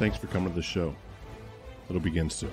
Thanks 0.00 0.16
for 0.16 0.28
coming 0.28 0.48
to 0.48 0.56
the 0.56 0.62
show. 0.62 0.96
It'll 1.90 2.00
begin 2.00 2.30
soon. 2.30 2.50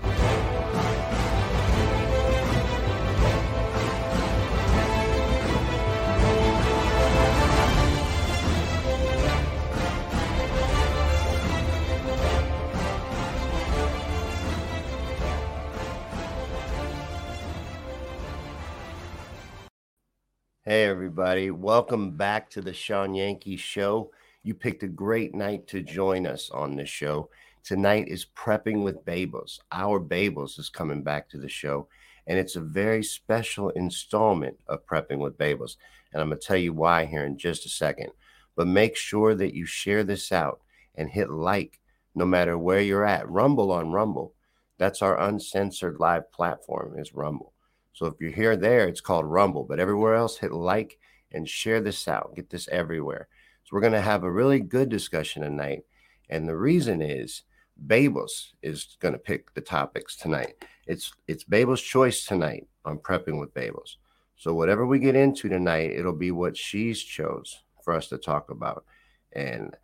Hey, 20.65 20.83
everybody. 20.83 21.49
Welcome 21.49 22.11
back 22.17 22.49
to 22.49 22.61
the 22.61 22.73
Shawn 22.73 23.13
Yankey 23.13 23.55
Show. 23.55 24.11
You 24.47 24.53
picked 24.53 24.83
a 24.83 24.87
great 24.87 25.35
night 25.35 25.67
to 25.67 25.81
join 25.81 26.25
us 26.25 26.49
on 26.51 26.77
this 26.77 26.87
show. 26.87 27.29
Tonight 27.65 28.07
is 28.07 28.25
Prepping 28.33 28.81
with 28.81 29.03
Baboes. 29.03 29.59
Our 29.73 29.99
Baboes 29.99 30.58
is 30.58 30.69
coming 30.69 31.03
back 31.03 31.27
to 31.31 31.37
the 31.37 31.49
show, 31.49 31.89
and 32.25 32.39
it's 32.39 32.55
a 32.55 32.61
very 32.61 33.03
special 33.03 33.71
installment 33.71 34.57
of 34.65 34.86
Prepping 34.86 35.17
with 35.17 35.37
Baboes. 35.37 35.75
And 36.13 36.21
I'm 36.21 36.30
going 36.30 36.39
to 36.39 36.47
tell 36.47 36.55
you 36.55 36.71
why 36.71 37.03
here 37.03 37.25
in 37.25 37.37
just 37.37 37.65
a 37.65 37.69
second. 37.69 38.11
But 38.55 38.67
make 38.67 38.95
sure 38.95 39.36
that 39.36 39.53
you 39.53 39.65
share 39.65 40.05
this 40.05 40.31
out 40.31 40.61
and 40.95 41.09
hit 41.09 41.30
like 41.30 41.81
no 42.15 42.25
matter 42.25 42.57
where 42.57 42.80
you're 42.80 43.05
at. 43.05 43.30
Rumble 43.30 43.69
on 43.73 43.91
Rumble. 43.91 44.33
That's 44.77 45.02
our 45.02 45.19
uncensored 45.19 45.99
live 45.99 46.31
platform, 46.31 46.97
is 46.97 47.13
Rumble. 47.13 47.52
So 47.91 48.05
if 48.05 48.13
you're 48.21 48.31
here 48.31 48.55
there, 48.55 48.87
it's 48.87 49.02
called 49.02 49.25
Rumble. 49.25 49.65
But 49.65 49.81
everywhere 49.81 50.15
else, 50.15 50.37
hit 50.37 50.53
like 50.53 50.99
and 51.33 51.49
share 51.49 51.81
this 51.81 52.07
out. 52.07 52.33
Get 52.33 52.49
this 52.49 52.69
everywhere. 52.69 53.27
So 53.67 53.76
we're 53.76 53.82
going 53.82 53.92
to 53.92 54.02
have 54.02 54.23
a 54.23 54.32
really 54.32 54.61
good 54.61 54.88
discussion 54.88 55.42
tonight. 55.42 55.83
And 56.30 56.48
the 56.48 56.55
reason 56.55 57.02
is 57.02 57.44
Baboes 57.86 58.54
is 58.61 58.95
going 59.02 59.14
to 59.14 59.20
pick 59.20 59.54
the 59.54 59.61
topics 59.61 60.16
tonight. 60.16 60.55
It's 60.86 61.11
it's 61.28 61.44
Baboes' 61.44 61.82
choice 61.82 62.26
tonight 62.26 62.66
on 62.86 63.00
prepping 63.00 63.42
with 63.42 63.54
Baboes. 63.54 63.98
So 64.38 64.54
whatever 64.54 64.86
we 64.86 65.00
get 65.00 65.17
into 65.17 65.50
tonight, 65.50 65.92
it'll 65.92 66.14
be 66.14 66.32
what 66.32 66.55
she's 66.55 67.04
chose 67.04 67.61
for 67.83 67.94
us 67.94 68.08
to 68.08 68.17
talk 68.17 68.52
about. 68.52 68.86
And 69.33 69.76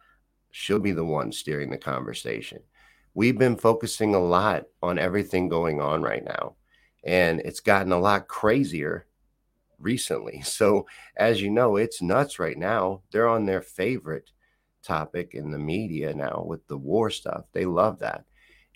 she'll 0.51 0.79
be 0.79 0.93
the 0.93 1.03
one 1.03 1.33
steering 1.33 1.69
the 1.69 1.77
conversation. 1.77 2.61
We've 3.13 3.37
been 3.37 3.57
focusing 3.57 4.15
a 4.15 4.19
lot 4.19 4.63
on 4.81 4.97
everything 4.97 5.49
going 5.49 5.81
on 5.81 6.01
right 6.01 6.23
now 6.23 6.55
and 7.03 7.41
it's 7.41 7.59
gotten 7.59 7.91
a 7.91 7.99
lot 7.99 8.27
crazier 8.27 9.05
recently. 9.83 10.41
So, 10.41 10.85
as 11.17 11.41
you 11.41 11.49
know, 11.49 11.75
it's 11.75 12.01
nuts 12.01 12.39
right 12.39 12.57
now. 12.57 13.01
They're 13.11 13.27
on 13.27 13.45
their 13.45 13.61
favorite 13.61 14.31
topic 14.83 15.33
in 15.33 15.51
the 15.51 15.59
media 15.59 16.13
now 16.13 16.43
with 16.45 16.65
the 16.67 16.77
war 16.77 17.09
stuff. 17.09 17.45
They 17.53 17.65
love 17.65 17.99
that. 17.99 18.25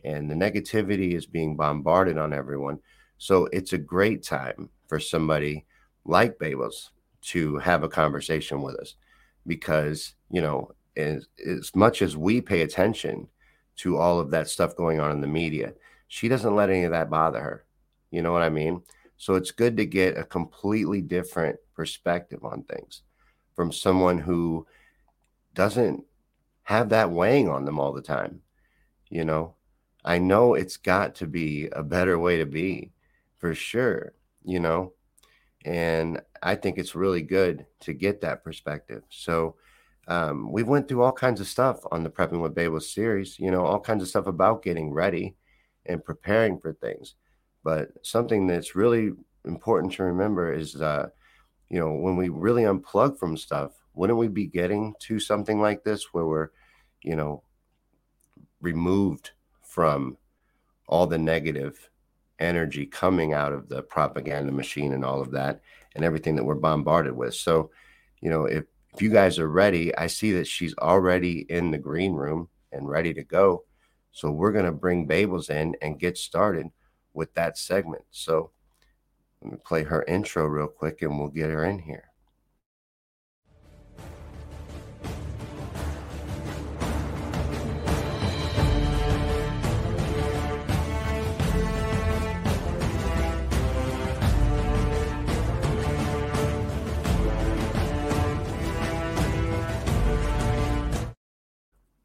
And 0.04 0.30
the 0.30 0.36
negativity 0.36 1.14
is 1.14 1.26
being 1.26 1.56
bombarded 1.56 2.18
on 2.18 2.34
everyone. 2.34 2.80
So, 3.18 3.46
it's 3.52 3.74
a 3.74 3.78
great 3.78 4.24
time 4.24 4.70
for 4.88 5.00
somebody 5.00 5.66
like 6.06 6.40
Baboes 6.40 6.92
to 7.22 7.58
have 7.58 7.84
a 7.84 7.90
conversation 7.90 8.62
with 8.62 8.76
us 8.76 8.96
because, 9.46 10.14
you 10.30 10.42
know, 10.42 10.72
as, 10.96 11.28
as 11.46 11.76
much 11.76 12.02
as 12.02 12.18
we 12.18 12.42
pay 12.42 12.62
attention 12.62 13.28
to 13.78 13.98
all 13.98 14.20
of 14.20 14.32
that 14.32 14.50
stuff 14.50 14.76
going 14.76 15.00
on 15.00 15.12
in 15.12 15.22
the 15.22 15.28
media, 15.28 15.74
she 16.08 16.28
doesn't 16.28 16.56
let 16.56 16.70
any 16.70 16.84
of 16.84 16.92
that 16.92 17.10
bother 17.10 17.40
her 17.42 17.68
you 18.12 18.22
know 18.22 18.32
what 18.32 18.42
I 18.42 18.50
mean? 18.50 18.82
So 19.18 19.36
it's 19.36 19.52
good 19.52 19.78
to 19.78 19.86
get 19.86 20.18
a 20.18 20.24
completely 20.24 21.02
different 21.02 21.58
perspective 21.76 22.44
on 22.46 22.64
things 22.64 23.02
from 23.56 23.72
someone 23.72 24.20
who 24.20 24.68
doesn't 25.54 26.04
have 26.64 26.90
that 26.90 27.12
weighing 27.12 27.50
on 27.50 27.66
them 27.66 27.80
all 27.80 27.94
the 27.94 28.02
time. 28.02 28.42
You 29.10 29.26
know, 29.26 29.56
I 30.06 30.20
know 30.20 30.54
it's 30.54 30.78
got 30.78 31.16
to 31.16 31.28
be 31.28 31.68
a 31.72 31.84
better 31.84 32.20
way 32.20 32.38
to 32.38 32.46
be 32.46 32.92
for 33.38 33.56
sure, 33.56 34.14
you 34.44 34.60
know, 34.60 34.94
and 35.66 36.22
I 36.44 36.56
think 36.56 36.78
it's 36.78 36.96
really 36.96 37.22
good 37.22 37.66
to 37.82 37.94
get 37.94 38.22
that 38.22 38.44
perspective. 38.44 39.04
So, 39.10 39.56
um, 40.08 40.52
we 40.52 40.64
went 40.64 40.88
through 40.88 41.04
all 41.04 41.12
kinds 41.12 41.42
of 41.42 41.48
stuff 41.48 41.80
on 41.92 42.04
the 42.04 42.10
Prepping 42.10 42.42
with 42.42 42.56
Baboes 42.56 42.94
series, 42.94 43.38
you 43.40 43.52
know, 43.52 43.66
all 43.66 43.80
kinds 43.80 44.02
of 44.02 44.08
stuff 44.08 44.28
about 44.28 44.64
getting 44.64 44.94
ready 44.94 45.36
and 45.86 46.04
preparing 46.04 46.60
for 46.60 46.74
things. 46.74 47.16
But 47.68 47.90
something 48.02 48.48
that's 48.48 48.78
really 48.78 49.12
important 49.44 49.92
to 49.96 50.04
remember 50.04 50.54
is 50.54 50.72
that, 50.76 51.12
you 51.68 51.78
know, 51.78 51.92
when 51.92 52.16
we 52.16 52.30
really 52.30 52.64
unplug 52.64 53.20
from 53.20 53.36
stuff, 53.36 53.74
wouldn't 53.94 54.18
we 54.18 54.30
be 54.30 54.46
getting 54.46 54.94
to 55.00 55.20
something 55.20 55.60
like 55.60 55.84
this 55.84 56.14
where 56.14 56.24
we're, 56.24 56.52
you 57.04 57.18
know, 57.18 57.44
removed 58.62 59.32
from 59.60 60.16
all 60.88 61.08
the 61.08 61.18
negative 61.18 61.90
energy 62.40 62.86
coming 62.86 63.34
out 63.34 63.52
of 63.52 63.68
the 63.68 63.82
propaganda 63.82 64.54
machine 64.54 64.94
and 64.94 65.04
all 65.04 65.20
of 65.20 65.32
that 65.32 65.60
and 65.94 66.06
everything 66.06 66.38
that 66.38 66.46
we're 66.46 66.56
bombarded 66.56 67.18
with. 67.18 67.36
So, 67.36 67.70
you 68.22 68.30
know, 68.30 68.46
if, 68.46 68.64
if 68.94 69.02
you 69.02 69.10
guys 69.10 69.40
are 69.40 69.50
ready, 69.50 69.94
I 69.98 70.08
see 70.08 70.32
that 70.32 70.48
she's 70.48 70.74
already 70.78 71.46
in 71.50 71.72
the 71.72 71.78
green 71.78 72.14
room 72.14 72.48
and 72.72 72.88
ready 72.88 73.14
to 73.14 73.26
go. 73.26 73.66
So 74.14 74.32
we're 74.32 74.54
going 74.54 74.64
to 74.64 74.72
bring 74.72 75.06
Baboes 75.06 75.50
in 75.50 75.76
and 75.82 76.00
get 76.00 76.18
started 76.18 76.68
with 77.18 77.34
that 77.34 77.58
segment. 77.58 78.04
So 78.12 78.52
let 79.42 79.52
me 79.52 79.58
play 79.66 79.84
her 79.84 80.04
intro 80.04 80.46
real 80.46 80.68
quick 80.68 81.02
and 81.02 81.20
we'll 81.20 81.30
get 81.30 81.50
her 81.50 81.66
in 81.66 81.80
here. 81.80 82.04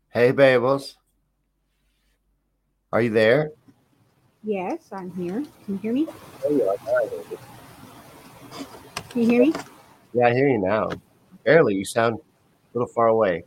Hey, 0.08 0.30
Baboes. 0.30 0.96
Are 2.92 3.00
you 3.02 3.10
there? 3.10 3.52
Yes, 4.44 4.88
I'm 4.92 5.10
here. 5.14 5.44
Can 5.64 5.74
you 5.74 5.78
hear 5.78 5.92
me? 5.92 6.06
Oh, 6.44 6.76
Can 9.10 9.22
you 9.22 9.28
hear 9.28 9.40
me? 9.42 9.52
Yeah, 10.12 10.26
I 10.26 10.34
hear 10.34 10.48
you 10.48 10.58
now. 10.58 10.88
Barely. 11.44 11.74
You 11.74 11.84
sound 11.84 12.18
a 12.18 12.78
little 12.78 12.92
far 12.92 13.08
away, 13.08 13.44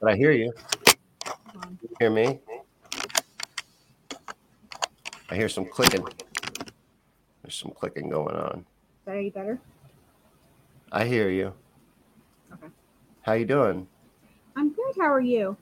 but 0.00 0.10
I 0.10 0.16
hear 0.16 0.32
you. 0.32 0.50
you 1.82 1.88
hear 1.98 2.10
me? 2.10 2.40
I 5.30 5.34
hear 5.34 5.48
some 5.48 5.66
clicking. 5.66 6.06
There's 7.42 7.54
some 7.54 7.72
clicking 7.72 8.08
going 8.08 8.34
on. 8.34 8.60
Is 8.60 9.04
that 9.04 9.16
any 9.16 9.30
better? 9.30 9.60
I 10.90 11.04
hear 11.04 11.28
you. 11.28 11.52
Okay. 12.52 12.68
How 13.22 13.34
you 13.34 13.44
doing? 13.44 13.86
I'm 14.56 14.70
good. 14.72 14.94
How 14.98 15.12
are 15.12 15.20
you? 15.20 15.56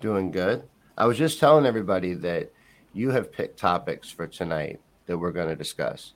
Doing 0.00 0.30
good. 0.30 0.68
I 0.98 1.06
was 1.06 1.16
just 1.16 1.40
telling 1.40 1.64
everybody 1.64 2.12
that 2.14 2.52
you 2.92 3.10
have 3.10 3.32
picked 3.32 3.58
topics 3.58 4.10
for 4.10 4.26
tonight 4.26 4.80
that 5.06 5.18
we're 5.18 5.32
going 5.32 5.48
to 5.48 5.56
discuss. 5.56 6.14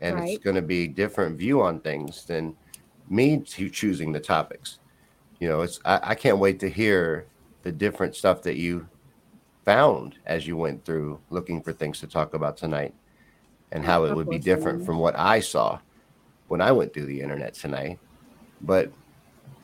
And 0.00 0.16
Right. 0.16 0.34
it's 0.34 0.44
going 0.44 0.56
to 0.56 0.62
be 0.62 0.86
different 0.86 1.38
view 1.38 1.60
on 1.62 1.80
things 1.80 2.24
than 2.24 2.56
me 3.08 3.38
to 3.38 3.68
choosing 3.68 4.12
the 4.12 4.20
topics. 4.20 4.78
You 5.40 5.48
know, 5.48 5.62
it's 5.62 5.80
I, 5.84 6.00
I 6.02 6.14
can't 6.14 6.38
wait 6.38 6.60
to 6.60 6.68
hear 6.70 7.26
the 7.62 7.72
different 7.72 8.14
stuff 8.16 8.42
that 8.42 8.56
you 8.56 8.88
found 9.64 10.16
as 10.24 10.46
you 10.46 10.56
went 10.56 10.84
through 10.84 11.20
looking 11.30 11.62
for 11.62 11.72
things 11.72 12.00
to 12.00 12.06
talk 12.06 12.34
about 12.34 12.56
tonight 12.56 12.94
and 13.72 13.84
how 13.84 14.04
it 14.04 14.14
would 14.14 14.30
be 14.30 14.38
different 14.38 14.84
from 14.84 14.98
what 14.98 15.18
I 15.18 15.40
saw 15.40 15.78
when 16.48 16.60
I 16.60 16.72
went 16.72 16.94
through 16.94 17.06
the 17.06 17.20
internet 17.20 17.54
tonight. 17.54 17.98
But 18.60 18.92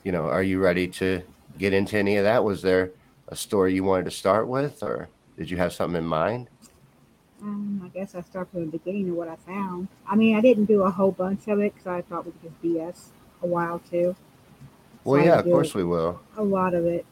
you 0.03 0.13
know, 0.13 0.25
are 0.25 0.43
you 0.43 0.59
ready 0.61 0.89
to 0.89 1.23
get 1.59 1.73
into 1.73 1.97
any 1.97 2.17
of 2.17 2.25
that? 2.25 2.45
Was 2.45 2.61
there 2.61 2.91
a 3.29 3.37
story 3.37 3.75
you 3.75 3.85
wanted 3.85 4.05
to 4.05 4.11
start 4.11 4.47
with, 4.49 4.83
or 4.83 5.09
did 5.37 5.51
you 5.51 5.57
have 5.57 5.73
something 5.73 5.99
in 5.99 6.07
mind? 6.07 6.49
Um, 7.43 7.83
I 7.85 7.89
guess 7.89 8.15
I 8.15 8.23
start 8.23 8.51
from 8.51 8.61
the 8.61 8.79
beginning 8.79 9.11
of 9.11 9.17
what 9.17 9.29
I 9.29 9.37
found. 9.37 9.89
I 10.09 10.17
mean, 10.17 10.37
I 10.37 10.41
didn't 10.41 10.65
do 10.65 10.83
a 10.83 10.91
whole 10.91 11.13
bunch 11.13 11.47
of 11.49 11.61
it 11.61 11.75
because 11.75 11.87
I 11.87 12.03
thought 12.03 12.25
we 12.25 12.33
could 12.33 12.43
just 12.43 12.63
BS 12.63 13.09
a 13.43 13.47
while 13.47 13.81
too. 13.81 14.17
So 15.05 15.11
Well, 15.11 15.25
yeah, 15.25 15.39
of 15.41 15.45
course 15.45 15.75
we 15.75 15.85
will. 15.85 16.21
A 16.37 16.43
lot 16.43 16.75
of 16.75 16.87
it. 16.87 17.05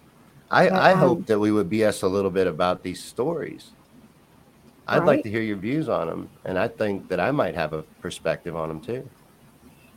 I, 0.50 0.68
But, 0.68 0.78
I 0.80 0.92
um, 0.92 0.98
hope 0.98 1.26
that 1.26 1.38
we 1.38 1.52
would 1.52 1.68
BS 1.68 2.02
a 2.02 2.06
little 2.06 2.30
bit 2.30 2.46
about 2.46 2.82
these 2.82 3.02
stories. 3.02 3.72
I'd 4.86 5.04
like 5.04 5.22
to 5.22 5.30
hear 5.30 5.40
your 5.40 5.56
views 5.56 5.88
on 5.88 6.08
them, 6.08 6.28
and 6.44 6.58
I 6.58 6.68
think 6.68 7.08
that 7.08 7.20
I 7.20 7.30
might 7.30 7.54
have 7.54 7.72
a 7.72 7.82
perspective 8.00 8.56
on 8.56 8.68
them 8.68 8.80
too. 8.80 9.08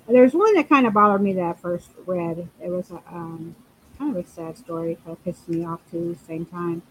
There's 0.07 0.33
one 0.33 0.53
that 0.55 0.69
kind 0.69 0.85
of 0.85 0.93
bothered 0.93 1.21
me 1.21 1.33
that 1.33 1.43
I 1.43 1.53
first 1.53 1.89
read. 2.05 2.47
It 2.63 2.69
was 2.69 2.91
a 2.91 3.01
um, 3.11 3.55
kind 3.97 4.15
of 4.15 4.23
a 4.23 4.27
sad 4.27 4.57
story, 4.57 4.97
kind 5.03 5.17
of 5.17 5.23
pissed 5.23 5.49
me 5.49 5.65
off 5.65 5.79
too 5.89 6.11
at 6.11 6.19
the 6.19 6.25
same 6.25 6.45
time. 6.45 6.83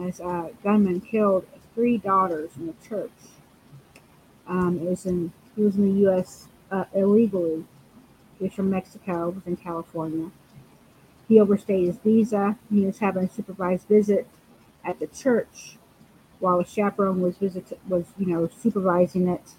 As 0.00 0.20
a 0.20 0.50
gunman 0.62 1.00
killed 1.00 1.46
three 1.74 1.98
daughters 1.98 2.50
in 2.56 2.68
a 2.68 2.88
church. 2.88 3.10
Um, 4.46 4.78
it 4.78 4.88
was 4.88 5.06
in 5.06 5.32
he 5.54 5.62
was 5.62 5.76
in 5.76 5.94
the 5.94 6.00
U.S. 6.02 6.48
Uh, 6.70 6.84
illegally. 6.94 7.64
He 8.38 8.44
was 8.44 8.54
from 8.54 8.70
Mexico. 8.70 9.30
Was 9.30 9.46
in 9.46 9.56
California. 9.56 10.30
He 11.28 11.40
overstayed 11.40 11.86
his 11.86 11.98
visa. 11.98 12.58
He 12.70 12.86
was 12.86 12.98
having 12.98 13.24
a 13.24 13.30
supervised 13.30 13.88
visit 13.88 14.26
at 14.84 14.98
the 15.00 15.06
church 15.08 15.78
while 16.40 16.60
a 16.60 16.66
chaperone 16.66 17.20
was 17.22 17.38
visit 17.38 17.78
was 17.88 18.06
you 18.18 18.26
know 18.26 18.48
supervising 18.48 19.28
it. 19.28 19.52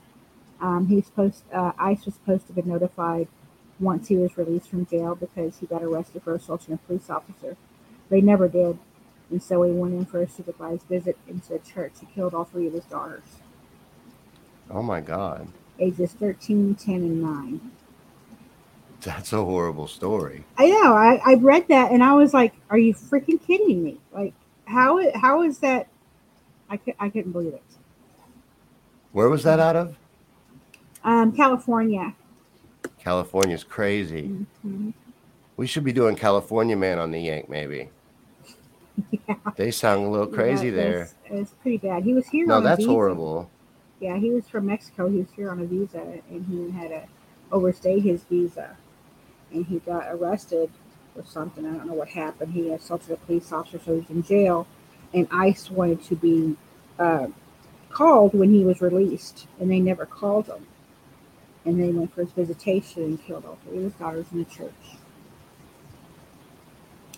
Um, 0.61 0.87
he 0.87 0.95
was 0.95 1.05
supposed, 1.05 1.43
uh, 1.53 1.73
ICE 1.77 2.05
was 2.05 2.15
supposed 2.15 2.47
to 2.47 2.53
be 2.53 2.63
notified 2.63 3.27
once 3.79 4.07
he 4.07 4.17
was 4.17 4.37
released 4.37 4.69
from 4.69 4.85
jail 4.87 5.15
because 5.15 5.59
he 5.59 5.67
got 5.67 5.83
arrested 5.83 6.23
for 6.23 6.35
assaulting 6.35 6.73
a 6.73 6.77
police 6.77 7.09
officer. 7.09 7.57
They 8.09 8.21
never 8.21 8.47
did. 8.47 8.79
And 9.29 9.41
so 9.43 9.61
he 9.63 9.71
went 9.71 9.93
in 9.93 10.05
for 10.05 10.21
a 10.21 10.27
supervised 10.29 10.83
visit 10.83 11.17
into 11.27 11.49
the 11.53 11.59
church. 11.59 11.93
He 11.99 12.05
killed 12.15 12.33
all 12.33 12.45
three 12.45 12.67
of 12.67 12.73
his 12.73 12.85
daughters, 12.85 13.23
Oh 14.69 14.81
my 14.81 15.01
God, 15.01 15.47
ages 15.79 16.13
13, 16.13 16.75
10, 16.75 16.95
and 16.95 17.21
9. 17.21 17.71
that's 19.01 19.31
a 19.33 19.43
horrible 19.43 19.87
story. 19.87 20.43
I 20.57 20.67
know. 20.67 20.93
I, 20.93 21.21
I 21.25 21.33
read 21.35 21.67
that 21.69 21.91
and 21.91 22.03
I 22.03 22.13
was 22.13 22.33
like, 22.33 22.53
are 22.69 22.77
you 22.77 22.93
freaking 22.93 23.45
kidding 23.45 23.83
me? 23.83 23.97
Like, 24.11 24.33
how, 24.65 24.99
how 25.17 25.43
is 25.43 25.59
that? 25.59 25.87
I, 26.69 26.79
I 26.99 27.09
couldn't 27.09 27.31
believe 27.31 27.53
it. 27.53 27.61
Where 29.13 29.29
was 29.29 29.43
that 29.43 29.59
out 29.59 29.75
of? 29.75 29.97
Um, 31.03 31.31
California. 31.31 32.13
California's 32.99 33.63
crazy. 33.63 34.45
Mhm. 34.65 34.93
We 35.55 35.65
should 35.67 35.83
be 35.85 35.93
doing 35.93 36.15
California 36.15 36.75
Man 36.75 36.99
on 36.99 37.11
the 37.11 37.19
Yank, 37.21 37.49
maybe. 37.49 37.89
Yeah. 39.11 39.35
They 39.55 39.71
sound 39.71 40.05
a 40.05 40.09
little 40.09 40.27
crazy 40.33 40.67
Yeah, 40.67 40.75
there. 40.75 41.09
It's, 41.25 41.51
pretty 41.61 41.77
bad. 41.77 42.03
He 42.03 42.13
was 42.13 42.27
here. 42.27 42.47
No, 42.47 42.55
on 42.55 42.63
a 42.63 42.65
that's 42.65 42.85
horrible. 42.85 43.49
Yeah, 43.99 44.17
he 44.17 44.29
was 44.31 44.47
from 44.47 44.67
Mexico. 44.67 45.09
He 45.09 45.17
was 45.19 45.27
here 45.35 45.49
on 45.51 45.59
a 45.59 45.65
visa, 45.65 46.01
and 46.29 46.45
he 46.45 46.71
had 46.77 46.89
to 46.89 47.03
overstay 47.51 47.99
his 47.99 48.23
visa, 48.25 48.75
and 49.53 49.65
he 49.65 49.79
got 49.79 50.07
arrested 50.11 50.69
or 51.15 51.23
something. 51.25 51.65
I 51.65 51.73
don't 51.73 51.87
know 51.87 51.93
what 51.93 52.09
happened. 52.09 52.53
He 52.53 52.69
assaulted 52.69 53.11
a 53.11 53.17
police 53.17 53.51
officer, 53.51 53.79
so 53.83 53.99
he's 53.99 54.09
in 54.09 54.23
jail. 54.23 54.67
And 55.13 55.27
ICE 55.31 55.71
wanted 55.71 56.03
to 56.03 56.15
be 56.15 56.57
uh, 56.99 57.27
called 57.89 58.33
when 58.33 58.53
he 58.53 58.63
was 58.65 58.81
released, 58.81 59.47
and 59.59 59.71
they 59.71 59.79
never 59.79 60.05
called 60.05 60.47
him. 60.47 60.67
And 61.65 61.81
they 61.81 61.89
went 61.89 62.13
for 62.13 62.21
his 62.23 62.31
visitation 62.33 63.03
and 63.03 63.23
killed 63.25 63.45
all 63.45 63.57
three 63.65 63.77
of 63.77 63.83
his 63.85 63.93
daughters 63.93 64.27
in 64.31 64.39
the 64.39 64.45
church. 64.45 64.73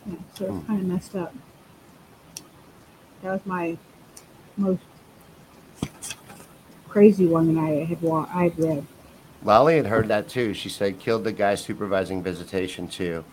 Yeah, 0.05 0.15
so 0.35 0.45
it's 0.45 0.59
Hmm. 0.61 0.67
kind 0.67 0.81
of 0.81 0.87
messed 0.87 1.15
up. 1.15 1.33
That 3.21 3.33
was 3.33 3.45
my 3.45 3.77
most 4.57 4.81
crazy 6.87 7.27
one 7.27 7.53
that 7.53 7.61
I 7.61 7.69
had 7.85 8.01
wa- 8.01 8.27
I'd 8.33 8.57
read. 8.57 8.85
Lolly 9.43 9.77
had 9.77 9.85
heard 9.85 10.07
that 10.09 10.27
too. 10.27 10.53
She 10.53 10.69
said 10.69 10.99
killed 10.99 11.23
the 11.23 11.31
guy 11.31 11.55
supervising 11.55 12.21
visitation 12.21 12.87
too. 12.87 13.23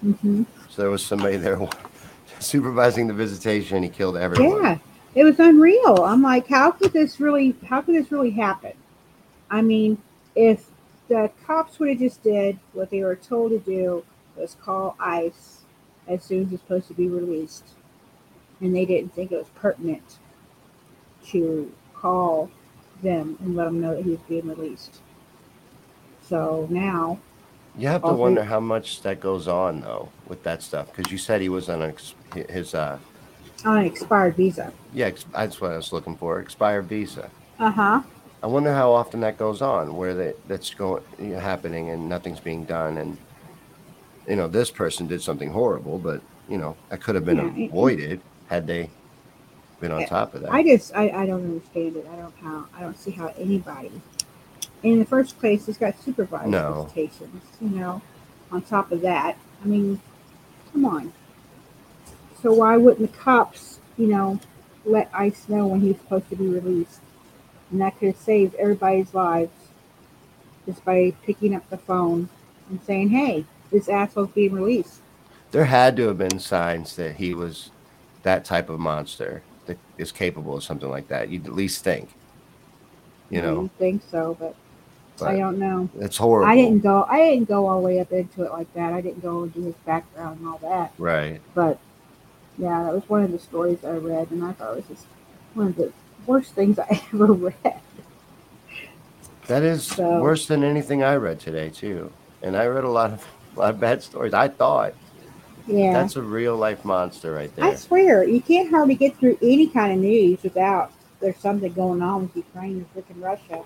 hmm 0.00 0.42
So 0.70 0.82
there 0.82 0.90
was 0.90 1.04
somebody 1.04 1.36
there 1.36 1.60
supervising 2.40 3.06
the 3.06 3.14
visitation. 3.14 3.76
and 3.76 3.84
He 3.84 3.90
killed 3.90 4.16
everyone. 4.16 4.62
Yeah, 4.62 4.78
it 5.14 5.24
was 5.24 5.38
unreal. 5.38 6.04
I'm 6.04 6.22
like, 6.22 6.48
how 6.48 6.70
could 6.72 6.92
this 6.92 7.20
really? 7.20 7.54
How 7.66 7.80
could 7.80 7.94
this 7.94 8.10
really 8.10 8.30
happen? 8.30 8.72
I 9.50 9.62
mean, 9.62 9.98
if 10.34 10.66
the 11.08 11.30
cops 11.46 11.78
would 11.78 11.90
have 11.90 11.98
just 11.98 12.22
did 12.22 12.58
what 12.72 12.90
they 12.90 13.02
were 13.02 13.16
told 13.16 13.50
to 13.52 13.58
do 13.58 14.04
was 14.36 14.56
call 14.62 14.96
ICE 14.98 15.58
as 16.08 16.24
soon 16.24 16.44
as 16.44 16.50
he's 16.50 16.60
supposed 16.60 16.88
to 16.88 16.94
be 16.94 17.08
released, 17.08 17.64
and 18.62 18.74
they 18.74 18.84
didn't 18.86 19.12
think 19.14 19.32
it 19.32 19.36
was 19.38 19.48
pertinent 19.54 20.18
to 21.26 21.70
call 21.94 22.50
them 23.02 23.36
and 23.40 23.56
let 23.56 23.64
them 23.64 23.80
know 23.80 23.94
that 23.96 24.04
he 24.04 24.10
was 24.10 24.20
being 24.28 24.48
released. 24.48 25.00
So 26.22 26.66
now 26.70 27.18
You 27.76 27.88
have 27.88 28.02
to 28.02 28.12
wonder 28.14 28.44
how 28.44 28.60
much 28.60 29.02
that 29.02 29.20
goes 29.20 29.48
on 29.48 29.80
though 29.80 30.08
with 30.28 30.42
that 30.44 30.62
stuff 30.62 30.88
because 30.94 31.10
you 31.12 31.18
said 31.18 31.40
he 31.40 31.48
was 31.48 31.68
on 31.68 31.82
ex- 31.82 32.14
his 32.48 32.74
uh 32.74 32.98
on 33.64 33.78
an 33.78 33.84
expired 33.84 34.36
visa. 34.36 34.72
yeah 34.92 35.06
ex- 35.06 35.24
that's 35.32 35.60
what 35.60 35.72
I 35.72 35.76
was 35.76 35.92
looking 35.92 36.16
for 36.16 36.40
expired 36.40 36.86
visa. 36.86 37.30
Uh 37.58 37.70
huh. 37.70 38.02
I 38.42 38.46
wonder 38.46 38.72
how 38.74 38.92
often 38.92 39.20
that 39.20 39.38
goes 39.38 39.62
on 39.62 39.96
where 39.96 40.14
that 40.14 40.48
that's 40.48 40.72
going 40.74 41.02
you 41.18 41.26
know, 41.28 41.38
happening 41.40 41.90
and 41.90 42.08
nothing's 42.08 42.40
being 42.40 42.64
done 42.64 42.98
and 42.98 43.16
you 44.28 44.36
know 44.36 44.48
this 44.48 44.70
person 44.70 45.06
did 45.06 45.20
something 45.22 45.50
horrible 45.50 45.98
but 45.98 46.20
you 46.48 46.58
know 46.58 46.76
that 46.88 47.00
could 47.02 47.14
have 47.14 47.24
been 47.24 47.38
Yeah, 47.38 47.52
it- 47.64 47.68
avoided 47.70 48.20
had 48.52 48.66
they 48.66 48.90
been 49.80 49.90
on 49.92 50.04
top 50.04 50.34
of 50.34 50.42
that. 50.42 50.52
I 50.52 50.62
just 50.62 50.94
I, 50.94 51.08
I 51.08 51.26
don't 51.26 51.42
understand 51.42 51.96
it. 51.96 52.06
I 52.12 52.16
don't 52.16 52.34
how 52.36 52.66
I 52.76 52.82
don't 52.82 52.98
see 52.98 53.10
how 53.10 53.28
anybody 53.38 53.90
in 54.82 54.98
the 54.98 55.06
first 55.06 55.38
place 55.38 55.64
has 55.66 55.78
got 55.78 55.98
supervised 56.02 56.50
No. 56.50 56.82
visitations, 56.84 57.42
you 57.62 57.70
know, 57.70 58.02
on 58.50 58.60
top 58.60 58.92
of 58.92 59.00
that. 59.00 59.38
I 59.62 59.66
mean, 59.66 59.98
come 60.70 60.84
on. 60.84 61.12
So 62.42 62.52
why 62.52 62.76
wouldn't 62.76 63.10
the 63.10 63.18
cops, 63.18 63.78
you 63.96 64.08
know, 64.08 64.38
let 64.84 65.08
ICE 65.14 65.48
know 65.48 65.68
when 65.68 65.80
he's 65.80 65.96
supposed 65.96 66.28
to 66.28 66.36
be 66.36 66.48
released? 66.48 67.00
And 67.70 67.80
that 67.80 67.98
could 67.98 68.08
have 68.08 68.16
saved 68.18 68.54
everybody's 68.56 69.14
lives 69.14 69.52
just 70.66 70.84
by 70.84 71.14
picking 71.22 71.54
up 71.54 71.68
the 71.70 71.78
phone 71.78 72.28
and 72.68 72.82
saying, 72.82 73.08
Hey, 73.08 73.46
this 73.70 73.88
asshole's 73.88 74.30
being 74.32 74.52
released. 74.52 75.00
there 75.52 75.64
had 75.64 75.96
to 75.96 76.08
have 76.08 76.18
been 76.18 76.38
signs 76.38 76.96
that 76.96 77.16
he 77.16 77.32
was 77.32 77.70
that 78.22 78.44
type 78.44 78.68
of 78.68 78.78
monster 78.80 79.42
that 79.66 79.78
is 79.98 80.12
capable 80.12 80.56
of 80.56 80.64
something 80.64 80.88
like 80.88 81.08
that. 81.08 81.28
You'd 81.28 81.46
at 81.46 81.54
least 81.54 81.84
think. 81.84 82.10
You 83.30 83.38
I 83.40 83.42
know, 83.42 83.70
think 83.78 84.02
so, 84.10 84.36
but, 84.38 84.54
I 85.26 85.36
don't 85.38 85.58
know. 85.58 85.88
it's 86.00 86.16
horrible. 86.16 86.50
I 86.50 86.56
didn't 86.56 86.80
go. 86.82 87.06
I 87.08 87.18
didn't 87.30 87.48
go 87.48 87.66
all 87.66 87.80
the 87.80 87.86
way 87.86 88.00
up 88.00 88.10
into 88.12 88.42
it 88.42 88.50
like 88.52 88.72
that. 88.74 88.92
I 88.92 89.00
didn't 89.00 89.22
go 89.22 89.44
into 89.44 89.60
his 89.62 89.74
background 89.86 90.40
and 90.40 90.48
all 90.48 90.58
that. 90.58 90.92
Right. 90.98 91.40
But 91.54 91.78
yeah, 92.58 92.82
that 92.82 92.92
was 92.92 93.08
one 93.08 93.22
of 93.22 93.30
the 93.32 93.38
stories 93.38 93.84
I 93.84 93.92
read, 93.92 94.30
and 94.32 94.44
I 94.44 94.52
thought 94.52 94.72
it 94.72 94.76
was 94.76 94.86
just 94.86 95.06
one 95.54 95.68
of 95.68 95.76
the 95.76 95.92
worst 96.26 96.52
things 96.54 96.78
I 96.78 97.02
ever 97.14 97.26
read. 97.32 97.80
That 99.46 99.62
is 99.62 99.86
So- 99.86 100.20
worse 100.20 100.46
than 100.46 100.62
anything 100.64 101.02
I 101.02 101.14
read 101.16 101.40
today 101.40 101.70
too. 101.70 102.12
And 102.42 102.56
I 102.56 102.66
read 102.66 102.84
a 102.84 102.90
lot 102.90 103.12
of 103.12 103.24
a 103.56 103.60
lot 103.60 103.70
of 103.74 103.80
bad 103.80 104.02
stories. 104.02 104.34
I 104.34 104.48
thought 104.48 104.94
Yeah, 105.72 105.92
that's 105.94 106.16
a 106.16 106.22
real 106.22 106.56
life 106.56 106.84
monster 106.84 107.32
right 107.32 107.54
there. 107.56 107.64
I 107.64 107.74
swear 107.76 108.24
you 108.24 108.40
can't 108.40 108.70
hardly 108.70 108.94
get 108.94 109.16
through 109.16 109.38
any 109.42 109.66
kind 109.66 109.92
of 109.92 109.98
news 109.98 110.42
without 110.42 110.92
there's 111.20 111.36
something 111.38 111.72
going 111.72 112.02
on 112.02 112.22
with 112.22 112.36
Ukraine 112.36 112.84
and 112.84 112.94
freaking 112.94 113.22
Russia. 113.22 113.62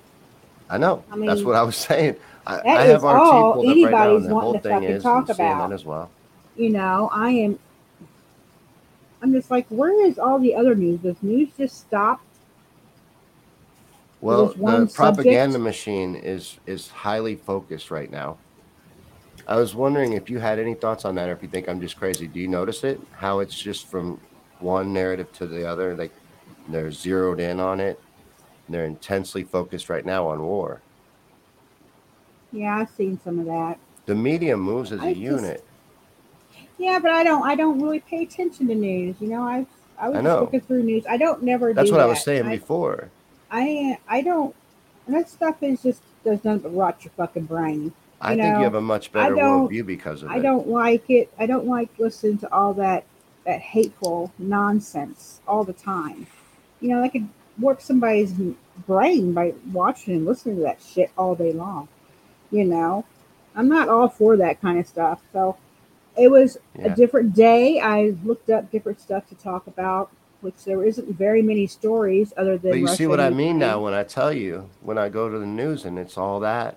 I 0.69 0.79
know. 0.79 1.03
I 1.11 1.17
mean, 1.17 1.27
that's 1.27 1.43
what 1.43 1.57
I 1.57 1.63
was 1.63 1.77
saying. 1.77 2.17
I, 2.47 2.57
that 2.57 2.67
I 2.67 2.85
have 2.85 3.03
RT 3.03 3.13
all 3.13 3.55
pulled 3.55 3.67
up 3.67 3.75
right 3.75 3.91
now, 3.91 4.03
anybody's 4.03 4.23
and 4.23 4.31
the 4.31 4.35
wanting 4.35 4.43
whole 4.45 4.53
to 4.55 4.61
thing 4.61 4.73
fucking 4.73 4.91
is 4.91 5.03
talk 5.03 5.29
about. 5.29 5.71
CNN 5.71 5.75
as 5.75 5.85
well. 5.85 6.11
You 6.57 6.71
know, 6.71 7.11
I 7.13 7.31
am. 7.31 7.59
I'm 9.23 9.33
just 9.33 9.51
like, 9.51 9.67
where 9.69 10.07
is 10.07 10.19
all 10.19 10.39
the 10.39 10.55
other 10.55 10.75
news? 10.75 11.01
Does 11.01 11.17
news 11.23 11.49
just 11.57 11.79
stop? 11.79 12.21
Well, 14.21 14.47
the 14.49 14.91
propaganda 14.95 15.53
subject. 15.53 15.59
machine 15.59 16.15
is 16.17 16.59
is 16.67 16.89
highly 16.89 17.37
focused 17.37 17.91
right 17.91 18.11
now. 18.11 18.39
I 19.49 19.57
was 19.57 19.75
wondering 19.75 20.15
if 20.15 20.29
you 20.29 20.39
had 20.39 20.59
any 20.59 20.75
thoughts 20.75 21.05
on 21.05 21.15
that, 21.17 21.29
or 21.29 21.33
if 21.33 21.43
you 21.43 21.49
think 21.49 21.69
I'm 21.69 21.81
just 21.81 21.97
crazy. 21.97 22.27
Do 22.27 22.41
you 22.41 22.49
notice 22.49 22.83
it? 22.85 23.01
How 23.13 23.39
it's 23.41 23.57
just 23.57 23.87
from 23.87 24.21
one 24.59 24.93
narrative 24.93 25.33
to 25.35 25.47
the 25.47 25.69
other, 25.69 25.95
like 25.97 26.13
they're 26.69 26.91
zeroed 26.91 27.39
in 27.41 27.61
on 27.61 27.79
it. 27.79 28.01
They're 28.69 28.85
intensely 28.87 29.45
focused 29.45 29.89
right 29.89 30.05
now 30.05 30.27
on 30.27 30.43
war. 30.43 30.81
Yeah, 32.53 32.79
I've 32.79 32.91
seen 32.91 33.21
some 33.23 33.39
of 33.39 33.47
that. 33.47 33.79
The 34.07 34.15
media 34.15 34.57
moves 34.57 34.91
as 34.93 35.01
a 35.01 35.05
I 35.05 35.09
just- 35.11 35.21
unit. 35.21 35.65
Yeah, 36.79 36.99
but 36.99 37.11
I 37.11 37.25
don't. 37.25 37.43
I 37.47 37.55
don't 37.55 37.81
really 37.81 38.01
pay 38.01 38.23
attention 38.25 38.67
to 38.69 38.75
news. 38.75 39.17
You 39.21 39.29
know, 39.29 39.43
I 39.43 39.67
I 39.99 40.09
was 40.11 40.19
I 40.19 40.21
know. 40.21 40.41
looking 40.41 40.61
through 40.61 40.83
news. 40.83 41.05
I 41.09 41.17
don't 41.17 41.43
never. 41.43 41.69
Do. 41.69 41.75
That's 41.75 41.89
do 41.89 41.95
what 41.95 42.03
I 42.03 42.07
was 42.07 42.23
saying 42.23 42.47
I, 42.47 42.57
before. 42.57 43.09
I 43.51 43.99
I 44.09 44.21
don't. 44.21 44.55
That 45.09 45.29
stuff 45.31 45.63
is 45.63 45.83
just 45.83 46.03
does 46.25 46.45
nothing 46.45 46.61
but 46.61 46.75
rot 46.77 47.03
your 47.05 47.13
fucking 47.17 47.45
brain. 47.45 47.95
I 48.21 48.35
You 48.35 48.43
think 48.43 48.59
you 48.59 48.65
have 48.65 48.75
a 48.75 48.81
much 48.81 49.13
I 49.15 49.25
better 49.25 49.37
worldview 49.37 49.87
because 49.87 50.23
of 50.23 50.29
that. 50.29 50.35
I 50.35 50.39
it. 50.39 50.43
don't 50.43 50.69
like 50.69 51.11
it. 51.11 51.31
I 51.39 51.47
don't 51.47 51.67
like 51.67 51.91
listening 51.99 52.39
to 52.39 52.53
all 52.53 52.75
that 52.75 53.05
that 53.45 53.61
hateful 53.61 54.33
nonsense 54.39 55.41
all 55.47 55.65
the 55.65 55.73
time. 55.73 56.27
You 56.81 56.91
know, 56.91 57.03
I 57.03 57.09
could 57.09 57.29
warp 57.59 57.81
somebody's 57.81 58.35
brain 58.87 59.33
by 59.33 59.55
watching 59.73 60.17
and 60.17 60.27
listening 60.27 60.57
to 60.57 60.63
that 60.63 60.81
shit 60.83 61.11
all 61.17 61.35
day 61.35 61.53
long. 61.53 61.89
You 62.51 62.65
know, 62.65 63.05
I'm 63.55 63.69
not 63.69 63.89
all 63.89 64.09
for 64.09 64.37
that 64.39 64.61
kind 64.61 64.79
of 64.79 64.87
stuff. 64.87 65.21
So 65.33 65.57
it 66.17 66.29
was 66.31 66.59
Yeah. 66.79 66.87
a 66.87 66.91
different 66.97 67.35
day. 67.35 67.81
I 67.81 68.15
looked 68.25 68.51
up 68.51 68.71
different 68.71 69.01
stuff 69.01 69.29
to 69.29 69.35
talk 69.37 69.67
about, 69.67 70.11
which 70.41 70.65
there 70.65 70.85
isn't 70.85 71.17
very 71.17 71.43
many 71.43 71.67
stories 71.67 72.33
other 72.37 72.59
than. 72.59 72.73
But 72.73 72.81
you 72.81 72.89
see 72.89 73.07
what 73.07 73.21
I 73.21 73.31
mean 73.31 73.59
now 73.59 73.81
when 73.81 73.95
I 73.95 74.03
tell 74.03 74.33
you 74.33 74.71
when 74.83 74.99
I 74.99 75.09
go 75.09 75.29
to 75.29 75.39
the 75.39 75.47
news 75.47 75.85
and 75.85 75.99
it's 75.99 76.19
all 76.19 76.41
that 76.41 76.77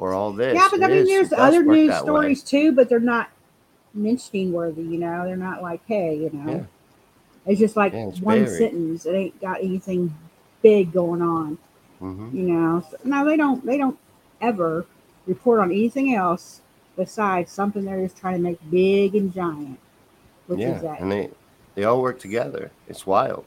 or 0.00 0.14
all 0.14 0.32
this. 0.32 0.54
Yeah, 0.54 0.66
but 0.70 0.82
I 0.82 0.88
mean, 0.88 0.96
is- 0.98 1.08
there's 1.08 1.32
other 1.34 1.62
news 1.62 1.90
that 1.90 2.00
way. 2.04 2.06
stories 2.06 2.42
too, 2.42 2.72
but 2.72 2.88
they're 2.88 2.98
not 3.00 3.28
mentioning 3.92 4.50
worthy. 4.50 4.82
You 4.82 4.98
know, 4.98 5.24
they're 5.26 5.36
not 5.36 5.62
like, 5.62 5.82
hey, 5.86 6.16
you 6.16 6.30
know, 6.32 6.50
Yeah. 6.52 6.62
it's 7.46 7.60
just 7.60 7.76
like 7.76 7.92
Yeah, 7.92 8.08
it's 8.08 8.20
one 8.20 8.44
buried. 8.44 8.56
sentence. 8.58 9.04
It 9.06 9.12
ain't 9.12 9.40
got 9.40 9.58
anything 9.62 10.14
big 10.62 10.90
going 10.92 11.20
on. 11.20 11.58
Mhm. 12.00 12.32
You 12.32 12.42
know, 12.44 12.82
so, 12.90 12.96
no, 13.04 13.26
they 13.26 13.36
don't. 13.36 13.64
They 13.64 13.76
don't 13.76 13.98
ever 14.40 14.86
report 15.26 15.60
on 15.60 15.70
anything 15.70 16.14
else 16.14 16.62
besides 16.96 17.52
something 17.52 17.84
they're 17.84 18.02
just 18.02 18.16
trying 18.16 18.36
to 18.36 18.40
make 18.42 18.58
big 18.70 19.14
and 19.14 19.32
giant, 19.34 19.78
which 20.46 20.60
Yeah, 20.60 20.76
is 20.76 20.82
that 20.82 21.00
and 21.00 21.12
they 21.12 21.30
they 21.74 21.84
all 21.84 22.00
work 22.00 22.18
together. 22.18 22.70
It's 22.88 23.06
wild. 23.06 23.44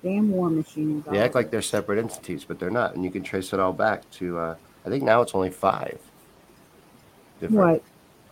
damn 0.00 0.30
war 0.30 0.48
machines. 0.48 1.04
They 1.10 1.18
act 1.18 1.34
like 1.34 1.50
they're 1.50 1.60
separate 1.60 1.98
entities, 1.98 2.44
but 2.44 2.60
they're 2.60 2.70
not, 2.70 2.94
and 2.94 3.02
you 3.04 3.10
can 3.10 3.24
trace 3.24 3.52
it 3.52 3.58
all 3.58 3.72
back 3.72 4.08
to. 4.12 4.38
Uh, 4.38 4.54
I 4.88 4.90
think 4.90 5.04
now 5.04 5.20
it's 5.20 5.34
only 5.34 5.50
five 5.50 5.98
different 7.42 7.60
what? 7.60 7.82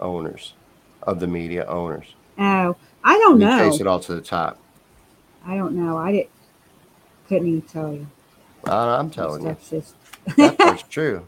owners 0.00 0.54
of 1.02 1.20
the 1.20 1.26
media 1.26 1.66
owners. 1.66 2.14
Oh, 2.38 2.76
I 3.04 3.18
don't 3.18 3.38
know. 3.38 3.58
trace 3.58 3.78
it 3.78 3.86
all 3.86 4.00
to 4.00 4.14
the 4.14 4.22
top. 4.22 4.58
I 5.44 5.54
don't 5.54 5.74
know. 5.74 5.98
I 5.98 6.12
didn't. 6.12 6.30
Couldn't 7.28 7.48
even 7.48 7.62
tell 7.62 7.92
you. 7.92 8.06
Uh, 8.66 8.96
I'm 8.98 9.10
telling 9.10 9.42
you, 9.42 9.54
stuff's 9.60 9.68
just. 10.24 10.36
that 10.38 10.56
part's 10.56 10.82
true. 10.88 11.26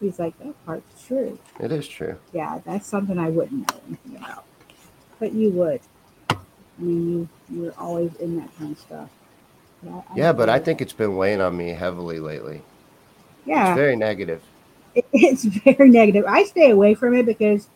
He's 0.00 0.18
like 0.18 0.36
that 0.40 0.66
part's 0.66 1.06
true. 1.06 1.38
It 1.60 1.70
is 1.70 1.86
true. 1.86 2.18
Yeah, 2.32 2.58
that's 2.66 2.88
something 2.88 3.16
I 3.16 3.30
wouldn't 3.30 3.70
know 3.70 3.80
anything 3.86 4.16
about. 4.16 4.44
But 5.20 5.32
you 5.34 5.50
would. 5.50 5.80
I 6.30 6.36
mean, 6.78 7.08
you 7.10 7.28
you're 7.48 7.74
always 7.78 8.12
in 8.16 8.40
that 8.40 8.50
kind 8.58 8.72
of 8.72 8.78
stuff. 8.78 9.08
Yeah, 9.84 10.02
Yeah, 10.16 10.32
but 10.32 10.48
I 10.50 10.58
think 10.58 10.80
it's 10.80 10.92
been 10.92 11.14
weighing 11.16 11.40
on 11.40 11.56
me 11.56 11.68
heavily 11.68 12.18
lately. 12.18 12.62
yeah, 13.46 13.70
It's 13.70 13.76
very 13.78 13.94
negative. 13.96 14.42
It- 14.94 15.06
it's 15.12 15.44
very 15.44 15.88
negative. 15.90 16.24
I 16.26 16.44
stay 16.44 16.70
away 16.70 16.94
from 16.94 17.14
it 17.14 17.26
because 17.26 17.68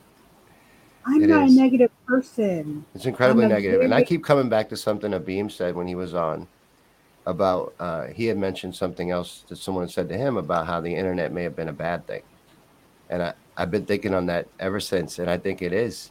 I'm 1.05 1.23
It 1.23 1.29
not 1.29 1.49
is. 1.49 1.57
a 1.57 1.61
negative 1.61 1.91
person. 2.07 2.85
It's 2.95 3.07
incredibly 3.07 3.47
negative. 3.47 3.81
And 3.81 3.95
I 3.95 4.03
keep 4.03 4.23
coming 4.25 4.49
back 4.49 4.69
to 4.71 4.77
something 4.77 5.13
Abim 5.13 5.51
said 5.51 5.75
when 5.75 5.87
he 5.87 5.95
was 5.95 6.15
on 6.15 6.47
about 7.27 7.75
uh, 7.79 8.07
he 8.07 8.27
had 8.27 8.39
mentioned 8.39 8.75
something 8.75 9.11
else 9.11 9.45
that 9.49 9.57
someone 9.57 9.89
said 9.89 10.09
to 10.09 10.17
him 10.17 10.37
about 10.37 10.67
how 10.67 10.81
the 10.81 10.95
internet 10.95 11.33
may 11.33 11.43
have 11.43 11.57
been 11.57 11.69
a 11.69 11.73
bad 11.73 12.07
thing. 12.07 12.23
And 13.11 13.23
I, 13.23 13.35
I've 13.57 13.71
been 13.71 13.87
thinking 13.87 14.15
on 14.15 14.27
that 14.27 14.47
ever 14.61 14.81
since, 14.81 15.19
and 15.19 15.31
I 15.31 15.37
think 15.39 15.63
it 15.63 15.73
is. 15.73 16.11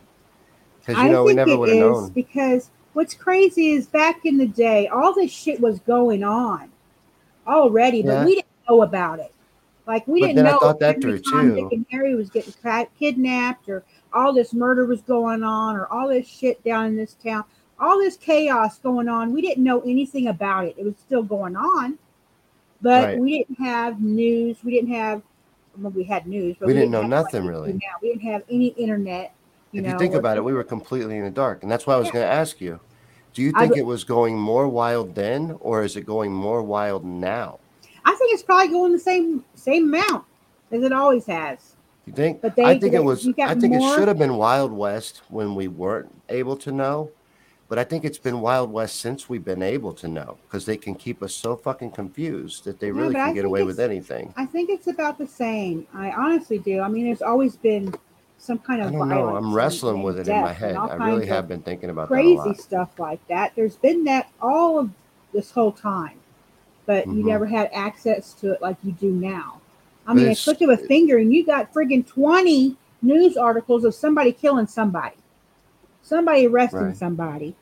Because 0.79 1.01
you 1.01 1.09
I 1.09 1.11
know, 1.11 1.23
we 1.23 1.33
never 1.33 1.57
would 1.57 1.69
have 1.69 1.77
known. 1.77 2.09
because 2.09 2.69
what's 2.93 3.13
crazy 3.13 3.71
is 3.71 3.87
back 3.87 4.25
in 4.25 4.37
the 4.37 4.47
day, 4.47 4.87
all 4.87 5.13
this 5.13 5.31
shit 5.31 5.59
was 5.59 5.79
going 5.79 6.23
on 6.23 6.69
already, 7.47 8.01
but 8.01 8.11
Yeah. 8.11 8.25
we 8.25 8.35
didn't 8.35 8.47
know 8.69 8.81
about 8.83 9.19
it. 9.19 9.31
Like 9.87 10.05
we 10.05 10.19
But 10.19 10.27
didn't 10.27 10.35
then 10.37 10.47
I 10.47 10.51
know 10.51 10.59
thought 10.59 10.79
that 10.81 11.01
through, 11.01 11.19
Tom, 11.19 11.49
too. 11.49 11.55
Dick, 11.55 11.71
and 11.71 11.85
Harry 11.89 12.13
was 12.13 12.29
getting 12.29 12.53
kidnapped, 12.99 13.69
or 13.69 13.83
all 14.13 14.33
this 14.33 14.53
murder 14.53 14.85
was 14.85 15.01
going 15.01 15.43
on, 15.43 15.77
or 15.77 15.87
all 15.87 16.09
this 16.09 16.27
shit 16.27 16.61
down 16.65 16.87
in 16.87 16.97
this 16.97 17.13
town, 17.13 17.45
all 17.79 17.97
this 17.97 18.17
chaos 18.17 18.79
going 18.79 19.07
on. 19.07 19.31
We 19.31 19.41
didn't 19.41 19.63
know 19.63 19.79
anything 19.81 20.27
about 20.27 20.65
it. 20.65 20.75
It 20.77 20.83
was 20.83 20.95
still 20.97 21.23
going 21.23 21.55
on, 21.55 21.97
but 22.81 23.05
Right. 23.05 23.19
we 23.19 23.37
didn't 23.39 23.63
have 23.65 24.01
news. 24.01 24.57
We 24.63 24.71
didn't 24.71 24.91
have. 24.93 25.21
Well, 25.77 25.91
we 25.91 26.03
had 26.03 26.27
news, 26.27 26.57
but 26.59 26.65
We 26.67 26.73
didn't 26.73 26.91
know 26.91 27.03
have 27.03 27.11
what 27.11 27.23
nothing, 27.23 27.45
really. 27.45 27.73
Now 27.73 27.79
we 28.01 28.09
didn't 28.09 28.23
have 28.23 28.43
any 28.49 28.67
internet. 28.69 29.33
You 29.71 29.81
if 29.81 29.85
know, 29.85 29.93
you 29.93 29.99
think 29.99 30.15
about 30.15 30.37
it, 30.37 30.43
we 30.43 30.53
were 30.53 30.63
completely 30.63 31.17
in 31.17 31.23
the 31.23 31.29
dark. 31.29 31.61
And 31.61 31.71
that's 31.71 31.85
why 31.85 31.93
I 31.93 31.97
was 31.97 32.07
Yeah. 32.07 32.13
going 32.13 32.25
to 32.25 32.31
ask 32.31 32.59
you 32.59 32.79
do 33.33 33.43
you 33.43 33.51
think 33.51 33.71
would- 33.71 33.79
it 33.79 33.85
was 33.85 34.03
going 34.03 34.35
more 34.35 34.67
wild 34.67 35.13
then, 35.13 35.55
or 35.59 35.83
is 35.83 35.95
it 35.95 36.05
going 36.07 36.33
more 36.33 36.63
wild 36.63 37.05
now? 37.05 37.59
I 38.07 38.15
think 38.15 38.33
it's 38.33 38.43
probably 38.43 38.69
going 38.69 38.93
the 38.93 38.99
same 38.99 39.43
same 39.55 39.83
amount 39.93 40.23
as 40.71 40.81
it 40.83 40.93
always 40.93 41.25
has. 41.25 41.75
You 42.05 42.13
think? 42.13 42.41
But 42.41 42.55
they- 42.55 42.63
I 42.63 42.79
think 42.79 42.93
they- 42.93 42.97
it 42.99 43.03
was. 43.03 43.27
I 43.27 43.53
think 43.55 43.73
more- 43.73 43.93
it 43.93 43.95
should 43.97 44.07
have 44.07 44.17
been 44.17 44.37
Wild 44.37 44.71
West 44.71 45.21
when 45.29 45.55
we 45.55 45.67
weren't 45.67 46.09
able 46.29 46.55
to 46.57 46.71
know, 46.71 47.09
but 47.67 47.77
I 47.77 47.83
think 47.83 48.05
it's 48.05 48.17
been 48.17 48.39
Wild 48.39 48.71
West 48.71 48.95
since 49.01 49.27
we've 49.27 49.43
been 49.43 49.61
able 49.61 49.91
to 49.95 50.07
know 50.07 50.37
because 50.43 50.65
they 50.65 50.77
can 50.77 50.95
keep 50.95 51.21
us 51.21 51.33
so 51.35 51.57
fucking 51.57 51.91
confused 51.91 52.63
that 52.63 52.79
they 52.79 52.91
really 52.91 53.13
but 53.13 53.19
I 53.21 53.25
can 53.27 53.35
get 53.35 53.45
away 53.45 53.63
with 53.63 53.79
anything. 53.79 54.33
I 54.37 54.45
think 54.45 54.69
it's 54.69 54.87
about 54.87 55.17
the 55.17 55.27
same. 55.27 55.85
I 55.93 56.11
honestly 56.11 56.59
do. 56.59 56.79
I 56.79 56.87
mean, 56.87 57.05
there's 57.07 57.21
always 57.21 57.57
been 57.57 57.93
some 58.37 58.59
kind 58.59 58.81
of. 58.81 58.87
I 58.87 58.91
don't 58.91 59.09
know. 59.09 59.35
I'm 59.35 59.53
wrestling 59.53 60.01
with 60.01 60.17
it 60.19 60.29
in 60.29 60.41
my 60.41 60.53
head. 60.53 60.75
I 60.77 60.95
really 60.95 61.25
have 61.27 61.47
been 61.49 61.61
thinking 61.61 61.89
about 61.89 62.07
crazy 62.07 62.53
stuff 62.53 62.97
like 62.99 63.19
that. 63.27 63.51
There's 63.57 63.75
been 63.75 64.05
that 64.05 64.29
all 64.41 64.79
of 64.79 64.91
this 65.33 65.51
whole 65.51 65.73
time, 65.73 66.19
but 66.87 67.05
you 67.05 67.21
Mhm. 67.23 67.25
never 67.27 67.45
had 67.45 67.69
access 67.73 68.33
to 68.33 68.51
it 68.53 68.61
like 68.61 68.77
you 68.83 68.91
do 68.93 69.11
now. 69.11 69.61
I 70.07 70.13
mean, 70.15 70.23
it's- 70.23 70.43
click 70.45 70.61
of 70.61 70.69
a 70.69 70.77
finger, 70.77 71.17
and 71.17 71.31
you 71.33 71.45
got 71.45 71.71
friggin' 71.73 72.07
20 72.07 72.75
news 73.03 73.37
articles 73.37 73.83
of 73.83 73.93
somebody 73.93 74.31
killing 74.31 74.65
somebody, 74.65 75.17
somebody 76.01 76.47
arresting 76.47 76.79
Right. 76.81 76.97
somebody, 76.97 77.55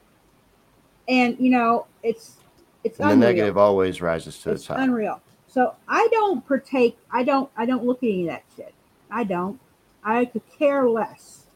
and 1.10 1.38
you 1.40 1.50
know 1.50 1.86
it's 2.04 2.38
it's 2.84 3.00
And 3.00 3.10
the 3.10 3.16
negative 3.16 3.58
always 3.58 4.00
rises 4.00 4.40
to 4.44 4.52
it's 4.52 4.62
the 4.68 4.76
top. 4.76 4.78
unreal. 4.84 5.20
So 5.48 5.74
I 5.88 6.08
don't 6.12 6.46
partake. 6.48 6.98
I 7.12 7.24
don't. 7.24 7.50
I 7.58 7.66
don't 7.66 7.84
look 7.84 7.98
at 8.04 8.08
any 8.10 8.28
of 8.28 8.28
that 8.28 8.44
shit. 8.56 8.74
I 9.10 9.24
don't. 9.24 9.60
I 10.04 10.26
could 10.26 10.44
care 10.60 10.88
less. 10.88 11.48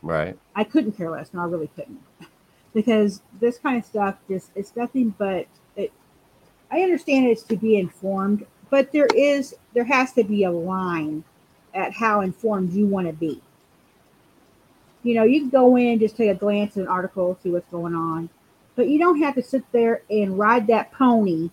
Right. 0.00 0.38
I 0.54 0.62
couldn't 0.62 0.92
care 0.92 1.10
less. 1.10 1.34
No, 1.34 1.40
I 1.40 1.46
really 1.46 1.70
couldn't, 1.74 2.00
because 2.72 3.20
this 3.40 3.58
kind 3.58 3.78
of 3.78 3.84
stuff 3.84 4.16
just 4.28 4.50
it's 4.54 4.76
nothing 4.76 5.12
but. 5.18 5.46
I 6.70 6.82
understand 6.82 7.26
it's 7.26 7.42
to 7.44 7.56
be 7.56 7.76
informed, 7.76 8.46
but 8.70 8.92
there 8.92 9.08
is 9.16 9.54
there 9.74 9.84
has 9.84 10.12
to 10.12 10.24
be 10.24 10.44
a 10.44 10.50
line 10.50 11.24
at 11.74 11.92
how 11.92 12.20
informed 12.20 12.72
you 12.72 12.86
want 12.86 13.06
to 13.06 13.12
be. 13.12 13.40
You 15.02 15.14
know, 15.14 15.24
you 15.24 15.40
can 15.40 15.50
go 15.50 15.76
in 15.76 15.98
just 15.98 16.16
take 16.16 16.30
a 16.30 16.34
glance 16.34 16.76
at 16.76 16.82
an 16.82 16.88
article, 16.88 17.38
see 17.42 17.50
what's 17.50 17.70
going 17.70 17.94
on, 17.94 18.28
but 18.76 18.88
you 18.88 18.98
don't 18.98 19.20
have 19.20 19.34
to 19.36 19.42
sit 19.42 19.64
there 19.72 20.02
and 20.10 20.38
ride 20.38 20.66
that 20.66 20.92
pony 20.92 21.50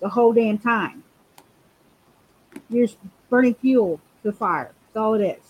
the 0.00 0.08
whole 0.08 0.32
damn 0.32 0.58
time. 0.58 1.02
You're 2.70 2.86
just 2.86 2.98
burning 3.28 3.54
fuel 3.54 4.00
to 4.22 4.30
the 4.30 4.36
fire. 4.36 4.72
That's 4.86 4.96
all 4.96 5.14
it 5.14 5.24
is. 5.24 5.44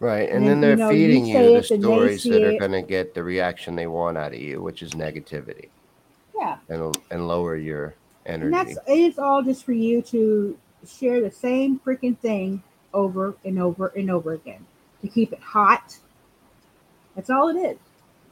Right. 0.00 0.28
And 0.28 0.44
And, 0.44 0.46
then, 0.46 0.60
then 0.60 0.70
you 0.70 0.76
they're 0.76 0.76
know, 0.76 0.90
you 0.90 1.06
feeding 1.06 1.24
say 1.26 1.52
you 1.52 1.60
the 1.60 1.82
stories 1.82 2.24
that 2.24 2.42
are 2.42 2.58
going 2.58 2.72
to 2.72 2.82
get 2.82 3.14
the 3.14 3.22
reaction 3.22 3.76
they 3.76 3.86
want 3.86 4.18
out 4.18 4.34
of 4.34 4.40
you, 4.40 4.60
which 4.60 4.82
is 4.82 4.92
negativity 4.92 5.68
Yeah. 6.36 6.58
and 6.68 6.94
and 7.10 7.28
lower 7.28 7.56
your 7.56 7.94
And 8.26 8.52
that's 8.52 8.76
it's 8.86 9.18
all 9.18 9.42
just 9.42 9.64
for 9.64 9.72
you 9.72 10.02
to 10.02 10.58
share 10.86 11.20
the 11.20 11.30
same 11.30 11.78
freaking 11.78 12.18
thing 12.18 12.62
over 12.92 13.36
and 13.44 13.58
over 13.60 13.88
and 13.88 14.10
over 14.10 14.32
again 14.32 14.66
to 15.02 15.08
keep 15.08 15.32
it 15.32 15.40
hot. 15.40 15.96
That's 17.14 17.30
all 17.30 17.48
it 17.48 17.58
is. 17.58 17.78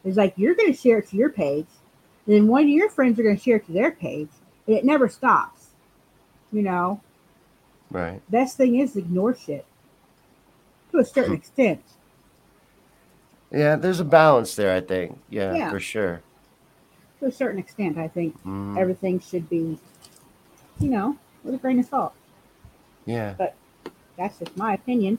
It's 0.05 0.17
like 0.17 0.35
you're 0.37 0.55
going 0.55 0.73
to 0.73 0.79
share 0.79 0.99
it 0.99 1.09
to 1.09 1.17
your 1.17 1.31
page, 1.31 1.67
then 2.27 2.49
one 2.49 2.65
of 2.65 2.69
your 2.69 2.91
friends 2.91 3.19
are 3.19 3.23
going 3.23 3.37
to 3.37 3.43
share 3.43 3.57
it 3.57 3.67
to 3.67 3.73
their 3.73 3.93
page, 3.93 4.29
and 4.67 4.77
it 4.77 4.85
never 4.85 5.09
stops. 5.09 5.69
You 6.53 6.63
know, 6.63 7.01
Right. 7.91 8.21
best 8.31 8.57
thing 8.57 8.77
is 8.81 8.97
ignore 8.97 9.35
shit 9.35 9.65
to 10.91 10.99
a 10.99 11.05
certain 11.05 11.33
hmm. 11.33 11.39
extent. 11.39 11.83
Yeah, 13.51 13.77
there's 13.77 14.01
a 14.01 14.05
balance 14.05 14.57
there, 14.57 14.75
I 14.75 14.81
think. 14.81 15.19
Yeah, 15.31 15.55
Yeah. 15.55 15.71
for 15.71 15.81
sure. 15.81 16.23
To 17.25 17.29
a 17.31 17.33
certain 17.33 17.59
extent, 17.59 17.97
I 17.97 18.07
think 18.07 18.37
Mhm. 18.45 18.79
everything 18.79 19.19
should 19.19 19.49
be, 19.49 19.79
you 20.79 20.91
know, 20.91 21.17
with 21.43 21.55
a 21.55 21.57
grain 21.57 21.79
of 21.79 21.87
salt. 21.87 22.13
Yeah. 23.07 23.33
But 23.39 23.55
that's 24.19 24.39
just 24.41 24.55
my 24.59 24.75
opinion. 24.75 25.19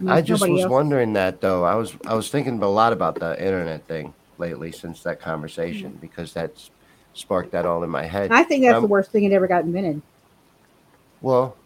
mean, 0.00 0.08
I 0.08 0.22
just 0.22 0.48
was 0.48 0.62
else- 0.62 0.70
wondering 0.70 1.12
that 1.12 1.42
though. 1.42 1.62
I 1.64 1.74
was 1.74 1.94
I 2.06 2.14
was 2.14 2.30
thinking 2.30 2.62
a 2.62 2.66
lot 2.68 2.94
about 2.94 3.16
the 3.16 3.38
internet 3.38 3.86
thing 3.86 4.14
lately 4.38 4.72
since 4.72 5.02
that 5.02 5.20
conversation 5.20 5.98
because 6.00 6.32
that's 6.32 6.70
sparked 7.12 7.50
that 7.52 7.66
all 7.66 7.84
in 7.84 7.90
my 7.90 8.06
head. 8.06 8.32
I 8.32 8.42
think 8.44 8.64
that's 8.64 8.76
Um, 8.76 8.84
the 8.84 8.88
worst 8.88 9.10
thing 9.10 9.28
that 9.28 9.34
ever 9.36 9.46
got 9.46 9.64
invented. 9.64 10.00
Well, 11.20 11.56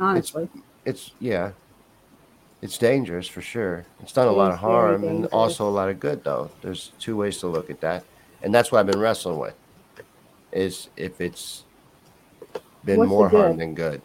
Honestly, 0.00 0.48
it's 0.86 1.10
yeah, 1.20 1.50
it's 2.62 2.78
dangerous 2.78 3.28
for 3.28 3.42
sure. 3.42 3.84
It's 4.02 4.14
done 4.14 4.28
a 4.28 4.32
lot 4.32 4.50
of 4.52 4.60
harm 4.60 5.04
and 5.04 5.26
also 5.26 5.68
a 5.68 5.74
lot 5.78 5.90
of 5.90 6.00
good 6.00 6.24
though. 6.24 6.48
There's 6.62 6.92
two 6.98 7.14
ways 7.18 7.36
to 7.40 7.46
look 7.48 7.68
at 7.68 7.82
that, 7.82 8.02
and 8.42 8.54
that's 8.54 8.72
what 8.72 8.80
I've 8.80 8.86
been 8.86 9.00
wrestling 9.00 9.38
with. 9.38 9.54
Is 10.52 10.88
if 10.96 11.20
it's 11.20 11.64
been 12.84 12.98
What's 12.98 13.08
more 13.08 13.28
harm 13.28 13.56
than 13.58 13.74
good. 13.74 14.02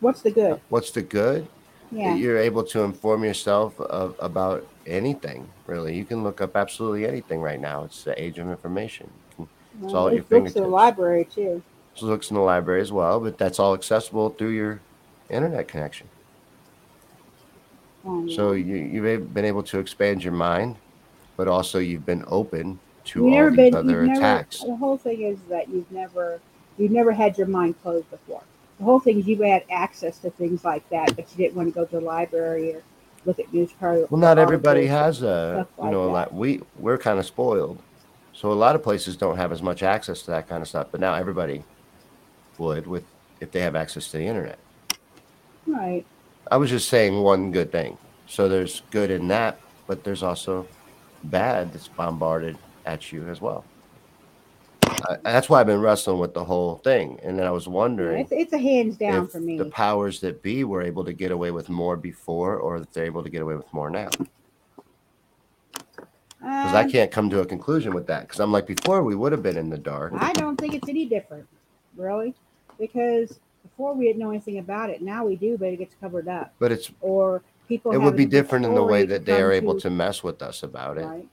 what's 0.00 0.22
the 0.22 0.30
good? 0.30 0.60
What's 0.68 0.90
the 0.90 1.02
good? 1.02 1.46
Yeah, 1.90 2.14
You're 2.14 2.38
able 2.38 2.64
to 2.64 2.82
inform 2.82 3.24
yourself 3.24 3.78
of, 3.80 4.16
about 4.18 4.66
anything, 4.86 5.48
really. 5.66 5.96
You 5.96 6.04
can 6.04 6.24
look 6.24 6.40
up 6.40 6.56
absolutely 6.56 7.06
anything 7.06 7.40
right 7.40 7.60
now. 7.60 7.84
It's 7.84 8.04
the 8.04 8.20
age 8.20 8.38
of 8.38 8.48
information. 8.48 9.10
Can 9.36 9.48
well, 9.80 9.96
all 9.96 10.08
at 10.08 10.14
your 10.14 10.24
there's 10.24 10.42
books 10.42 10.56
in 10.56 10.62
the 10.62 10.68
library 10.68 11.24
too. 11.24 11.62
So 11.94 12.06
looks 12.06 12.30
in 12.30 12.34
the 12.34 12.42
library 12.42 12.80
as 12.80 12.90
well, 12.90 13.20
but 13.20 13.38
that's 13.38 13.58
all 13.60 13.74
accessible 13.74 14.30
through 14.30 14.50
your 14.50 14.80
internet 15.30 15.68
connection. 15.68 16.08
Um, 18.04 18.28
So 18.30 18.52
you, 18.52 18.76
you've 18.76 19.32
been 19.32 19.44
able 19.44 19.62
to 19.64 19.78
expand 19.78 20.24
your 20.24 20.32
mind, 20.32 20.76
but 21.36 21.48
also 21.48 21.78
you've 21.78 22.06
been 22.06 22.24
open 22.28 22.78
to 23.06 23.26
you've 23.26 23.34
all 23.34 23.50
these 23.50 23.56
been. 23.56 23.74
other 23.74 23.90
You've 23.90 24.08
never. 24.08 24.20
attacks. 24.20 24.60
The 24.60 24.76
whole 24.76 24.96
thing 24.96 25.22
is 25.22 25.38
that 25.48 25.68
you've 25.68 25.90
never. 25.90 26.40
You've 26.76 26.90
never 26.90 27.12
had 27.12 27.38
your 27.38 27.46
mind 27.46 27.80
closed 27.82 28.10
before. 28.10 28.42
The 28.78 28.84
whole 28.84 28.98
thing 28.98 29.20
is 29.20 29.28
you've 29.28 29.38
had 29.40 29.62
access 29.70 30.18
to 30.18 30.30
things 30.30 30.64
like 30.64 30.88
that, 30.90 31.14
but 31.14 31.30
you 31.30 31.36
didn't 31.36 31.54
want 31.54 31.68
to 31.68 31.74
go 31.74 31.84
to 31.84 32.00
the 32.00 32.00
library 32.00 32.74
or 32.74 32.82
look 33.24 33.38
at 33.38 33.52
news. 33.54 33.70
Well, 33.80 34.08
not 34.10 34.38
everybody 34.38 34.86
has 34.86 35.22
a, 35.22 35.66
stuff 35.76 35.86
you 35.86 35.92
know, 35.92 36.04
a 36.04 36.06
like 36.06 36.30
lot. 36.30 36.34
We 36.34 36.62
we're 36.78 36.98
kind 36.98 37.18
of 37.20 37.26
spoiled, 37.26 37.80
so 38.32 38.50
a 38.50 38.54
lot 38.54 38.74
of 38.74 38.82
places 38.82 39.16
don't 39.16 39.36
have 39.36 39.52
as 39.52 39.62
much 39.62 39.82
access 39.82 40.22
to 40.22 40.32
that 40.32 40.48
kind 40.48 40.62
of 40.62 40.68
stuff. 40.68 40.88
But 40.90 41.00
now 41.00 41.14
everybody 41.14 41.62
would 42.58 42.86
with 42.86 43.04
if 43.40 43.52
they 43.52 43.60
have 43.60 43.76
access 43.76 44.10
to 44.10 44.18
the 44.18 44.24
internet. 44.24 44.58
Right. 45.66 46.04
I 46.50 46.56
was 46.56 46.70
just 46.70 46.88
saying 46.88 47.20
one 47.22 47.52
good 47.52 47.70
thing. 47.72 47.96
So 48.26 48.48
there's 48.48 48.82
good 48.90 49.10
in 49.10 49.28
that, 49.28 49.60
but 49.86 50.04
there's 50.04 50.22
also 50.22 50.66
bad 51.30 51.72
that's 51.72 51.88
bombarded 51.88 52.56
at 52.86 53.12
you 53.12 53.28
as 53.28 53.40
well. 53.40 53.64
I, 54.86 55.16
that's 55.22 55.48
why 55.48 55.60
I've 55.60 55.66
been 55.66 55.80
wrestling 55.80 56.18
with 56.18 56.34
the 56.34 56.44
whole 56.44 56.76
thing, 56.76 57.18
and 57.22 57.38
then 57.38 57.46
I 57.46 57.50
was 57.50 57.66
wondering 57.66 58.20
it's, 58.20 58.32
it's 58.32 58.52
a 58.52 58.58
hands 58.58 58.96
down 58.96 59.28
for 59.28 59.40
me. 59.40 59.56
the 59.58 59.64
powers 59.66 60.20
that 60.20 60.42
be 60.42 60.64
were 60.64 60.82
able 60.82 61.04
to 61.04 61.12
get 61.12 61.30
away 61.30 61.50
with 61.50 61.68
more 61.68 61.96
before, 61.96 62.56
or 62.56 62.76
if 62.76 62.92
they're 62.92 63.06
able 63.06 63.22
to 63.22 63.30
get 63.30 63.42
away 63.42 63.56
with 63.56 63.72
more 63.72 63.90
now. 63.90 64.08
Because 66.44 66.74
I 66.74 66.82
Um, 66.82 66.90
can't 66.90 67.10
come 67.10 67.30
to 67.30 67.40
a 67.40 67.46
conclusion 67.46 67.94
with 67.94 68.06
that. 68.08 68.22
Because 68.22 68.38
I'm 68.38 68.52
like, 68.52 68.66
before 68.66 69.02
we 69.02 69.14
would 69.14 69.32
have 69.32 69.42
been 69.42 69.56
in 69.56 69.70
the 69.70 69.78
dark. 69.78 70.12
I 70.18 70.34
don't 70.34 70.60
think 70.60 70.74
it's 70.74 70.90
any 70.90 71.06
different, 71.06 71.46
really, 71.96 72.34
because 72.78 73.40
before 73.62 73.94
we 73.94 74.04
didn't 74.04 74.20
know 74.20 74.28
anything 74.30 74.58
about 74.58 74.90
it. 74.90 75.00
Now 75.00 75.24
we 75.24 75.36
do, 75.36 75.56
but 75.56 75.68
it 75.68 75.78
gets 75.78 75.94
covered 76.00 76.28
up, 76.28 76.52
But 76.58 76.70
it's 76.70 76.90
or 77.00 77.42
people. 77.68 77.92
it 77.92 77.98
would 77.98 78.16
be 78.16 78.26
different 78.26 78.64
in 78.64 78.74
the 78.74 78.82
way 78.82 79.04
that 79.04 79.24
they 79.24 79.40
are 79.40 79.52
able 79.52 79.78
to 79.80 79.90
mess 79.90 80.22
with 80.22 80.42
us 80.42 80.62
about 80.62 80.98
it. 80.98 81.04
Right. 81.04 81.28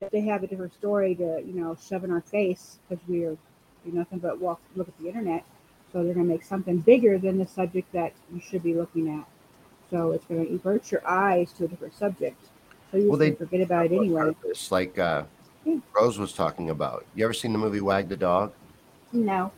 If 0.00 0.10
they 0.10 0.22
have 0.22 0.42
a 0.42 0.46
different 0.46 0.72
story 0.74 1.14
to 1.16 1.42
you 1.44 1.52
know 1.54 1.76
shove 1.88 2.04
in 2.04 2.10
our 2.10 2.22
face 2.22 2.78
because 2.88 3.02
we 3.08 3.24
are 3.24 3.36
do 3.84 3.92
nothing 3.92 4.18
but 4.18 4.40
walk 4.40 4.60
look 4.76 4.88
at 4.88 4.98
the 4.98 5.08
internet, 5.08 5.44
so 5.92 6.02
they're 6.04 6.14
going 6.14 6.26
to 6.26 6.32
make 6.32 6.42
something 6.42 6.78
bigger 6.78 7.18
than 7.18 7.38
the 7.38 7.46
subject 7.46 7.92
that 7.92 8.12
you 8.32 8.40
should 8.40 8.62
be 8.62 8.74
looking 8.74 9.08
at. 9.08 9.26
So 9.90 10.12
it's 10.12 10.24
going 10.26 10.46
to 10.46 10.54
avert 10.54 10.90
your 10.92 11.06
eyes 11.06 11.52
to 11.54 11.64
a 11.64 11.68
different 11.68 11.94
subject. 11.94 12.36
So 12.90 12.96
you 12.98 13.08
Well, 13.08 13.18
they- 13.18 13.32
forget 13.32 13.60
about 13.60 13.86
it 13.86 13.92
anyway. 13.92 14.34
It's 14.44 14.70
like 14.70 14.98
uh, 14.98 15.24
Yeah. 15.64 15.76
Rose 15.94 16.18
was 16.18 16.32
talking 16.32 16.70
about. 16.70 17.04
You 17.14 17.24
ever 17.24 17.34
seen 17.34 17.52
the 17.52 17.58
movie 17.58 17.80
Wag 17.80 18.08
the 18.08 18.16
Dog? 18.16 18.52
No. 19.12 19.50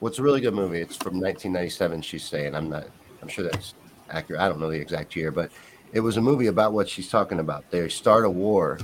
Well, 0.00 0.10
it's 0.10 0.18
a 0.18 0.22
really 0.22 0.40
good 0.40 0.54
movie. 0.54 0.80
It's 0.80 0.96
from 0.96 1.14
1997. 1.20 2.02
She's 2.02 2.24
saying 2.24 2.54
I'm 2.54 2.68
not. 2.68 2.86
I'm 3.22 3.28
sure 3.28 3.44
that's 3.44 3.74
accurate. 4.10 4.40
I 4.40 4.48
don't 4.48 4.60
know 4.60 4.70
the 4.70 4.80
exact 4.80 5.16
year, 5.16 5.30
but 5.30 5.52
it 5.92 6.00
was 6.00 6.16
a 6.16 6.20
movie 6.22 6.46
about 6.48 6.72
what 6.72 6.88
she's 6.88 7.08
talking 7.08 7.40
about. 7.40 7.70
They 7.70 7.88
start 7.88 8.24
a 8.24 8.30
war 8.30 8.80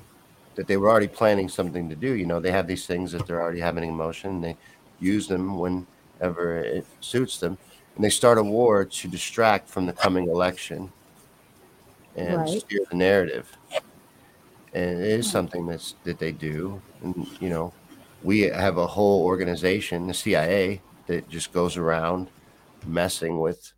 that 0.54 0.66
they 0.66 0.76
were 0.76 0.90
already 0.90 1.08
planning 1.08 1.48
something 1.48 1.88
to 1.88 1.96
do. 1.96 2.12
You 2.14 2.26
know, 2.26 2.40
they 2.40 2.52
have 2.52 2.66
these 2.66 2.86
things 2.86 3.12
that 3.12 3.26
they're 3.26 3.40
already 3.42 3.60
having 3.60 3.84
in 3.84 3.94
motion. 3.94 4.40
They 4.40 4.56
use 4.98 5.26
them 5.28 5.58
whenever 5.58 6.58
it 6.58 6.86
suits 7.00 7.38
them, 7.38 7.58
and 7.96 8.04
they 8.04 8.10
start 8.10 8.38
a 8.38 8.42
war 8.42 8.84
to 8.84 9.08
distract 9.08 9.68
from 9.70 9.86
the 9.86 9.92
coming 9.92 10.28
election 10.28 10.92
and 12.14 12.48
Right. 12.48 12.48
steer 12.48 12.80
the 12.90 12.96
narrative. 12.96 13.58
And 14.72 15.00
it 15.02 15.06
is 15.20 15.30
something 15.30 15.66
that's 15.66 15.96
that 16.04 16.18
they 16.18 16.32
do, 16.32 16.82
and 17.02 17.26
you 17.38 17.50
know, 17.50 17.74
we 18.22 18.40
have 18.42 18.78
a 18.78 18.86
whole 18.86 19.22
organization, 19.24 20.06
the 20.06 20.14
CIA, 20.14 20.84
that 21.06 21.28
just 21.28 21.52
goes 21.52 21.76
around 21.76 22.30
messing 22.84 23.38
with 23.38 23.72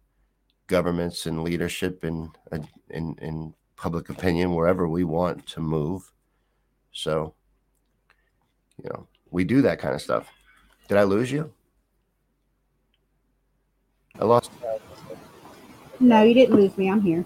governments 0.79 1.27
and 1.27 1.45
leadership 1.45 2.03
and 2.03 2.31
in 2.91 3.15
in 3.23 3.55
public 3.77 4.09
opinion 4.09 4.55
wherever 4.57 4.89
we 4.89 5.05
want 5.05 5.47
to 5.55 5.61
move. 5.61 6.01
So, 6.91 7.35
you 8.83 8.89
know, 8.91 9.07
we 9.31 9.45
do 9.45 9.63
that 9.63 9.79
kind 9.79 9.95
of 9.95 10.03
stuff. 10.03 10.25
Did 10.89 10.99
I 10.99 11.05
lose 11.05 11.31
you? 11.31 11.53
I 14.21 14.25
lost. 14.25 14.51
No, 16.01 16.23
you 16.25 16.35
didn't 16.35 16.57
lose 16.57 16.77
me. 16.77 16.91
I'm 16.91 17.01
here. 17.01 17.25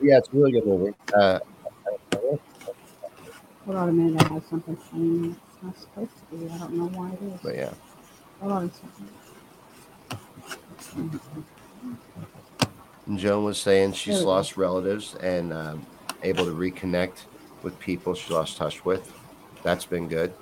Yeah, 0.00 0.18
it's 0.18 0.28
a 0.28 0.36
really 0.36 0.52
good 0.52 0.66
movie. 0.66 0.94
Uh, 1.14 1.38
Hold 3.66 3.76
on 3.76 3.88
a 3.90 3.92
minute. 3.92 4.22
I 4.24 4.34
have 4.34 4.44
something 4.48 4.78
showing. 4.90 5.36
It's 5.36 5.62
not 5.62 5.76
supposed 5.78 6.12
to 6.18 6.36
be. 6.36 6.48
I 6.50 6.58
don't 6.58 6.72
know 6.72 6.88
why 6.98 7.10
it 7.12 7.22
is. 7.34 7.40
but 7.42 7.54
yeah, 7.62 7.74
Hold 8.40 8.52
on 8.52 8.64
a 8.64 8.70
second. 8.72 9.08
and 10.96 11.20
Joan 13.16 13.44
was 13.44 13.58
saying 13.58 13.94
she's 13.94 14.20
go. 14.20 14.28
lost 14.28 14.56
relatives 14.56 15.14
and 15.16 15.52
um, 15.52 15.86
able 16.22 16.44
to 16.44 16.52
reconnect 16.52 17.24
with 17.62 17.78
people 17.78 18.14
she 18.14 18.32
lost 18.32 18.56
touch 18.56 18.84
with. 18.84 19.12
That's 19.62 19.84
been 19.84 20.08
good. 20.08 20.32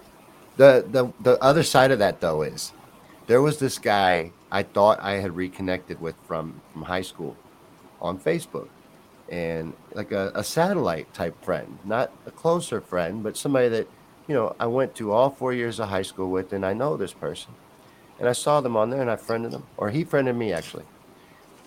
The 0.57 0.85
the 0.91 1.13
the 1.21 1.43
other 1.43 1.63
side 1.63 1.91
of 1.91 1.99
that 2.01 2.21
though 2.21 2.43
is 2.43 2.73
there 3.27 3.41
was 3.41 3.59
this 3.59 3.79
guy 3.79 4.33
I 4.51 4.63
thought 4.63 4.99
I 5.01 5.15
had 5.15 5.37
reconnected 5.37 6.01
with 6.01 6.17
from 6.27 6.61
from 6.73 6.83
high 6.83 7.03
school 7.03 7.37
on 8.01 8.19
Facebook, 8.19 8.69
and 9.29 9.75
like 9.95 10.13
a, 10.13 10.33
a 10.35 10.45
satellite 10.45 11.13
type 11.15 11.43
friend, 11.45 11.79
not 11.85 12.13
a 12.27 12.31
closer 12.31 12.81
friend, 12.81 13.23
but 13.23 13.37
somebody 13.37 13.69
that 13.69 13.89
you 14.27 14.35
know 14.35 14.55
I 14.59 14.67
went 14.67 14.95
to 14.97 15.13
all 15.13 15.31
four 15.31 15.53
years 15.53 15.79
of 15.79 15.89
high 15.89 16.03
school 16.03 16.31
with, 16.31 16.53
and 16.53 16.65
I 16.65 16.75
know 16.75 16.97
this 16.97 17.13
person, 17.13 17.53
and 18.19 18.29
I 18.29 18.33
saw 18.33 18.61
them 18.61 18.77
on 18.77 18.91
there, 18.91 19.01
and 19.01 19.11
I 19.11 19.17
friended 19.17 19.53
them, 19.53 19.67
or 19.77 19.91
he 19.91 20.05
friended 20.05 20.37
me 20.37 20.53
actually, 20.53 20.85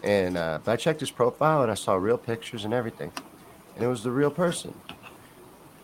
and 0.04 0.38
uh, 0.38 0.60
but 0.64 0.72
I 0.72 0.76
checked 0.78 1.00
his 1.00 1.12
profile, 1.12 1.62
and 1.64 1.72
I 1.72 1.76
saw 1.76 1.96
real 1.96 2.18
pictures 2.18 2.66
and 2.66 2.74
everything, 2.74 3.12
and 3.76 3.84
it 3.84 3.88
was 3.88 4.04
the 4.04 4.12
real 4.12 4.32
person. 4.32 4.82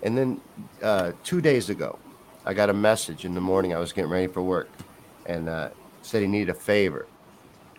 And 0.01 0.17
then 0.17 0.41
uh, 0.81 1.13
two 1.23 1.41
days 1.41 1.69
ago, 1.69 1.99
I 2.45 2.53
got 2.53 2.69
a 2.69 2.73
message 2.73 3.25
in 3.25 3.33
the 3.33 3.41
morning. 3.41 3.73
I 3.73 3.79
was 3.79 3.93
getting 3.93 4.11
ready 4.11 4.27
for 4.27 4.41
work, 4.43 4.79
and 5.25 5.49
uh, 5.49 5.69
said 6.01 6.21
he 6.21 6.27
needed 6.27 6.49
a 6.49 6.53
favor 6.55 7.09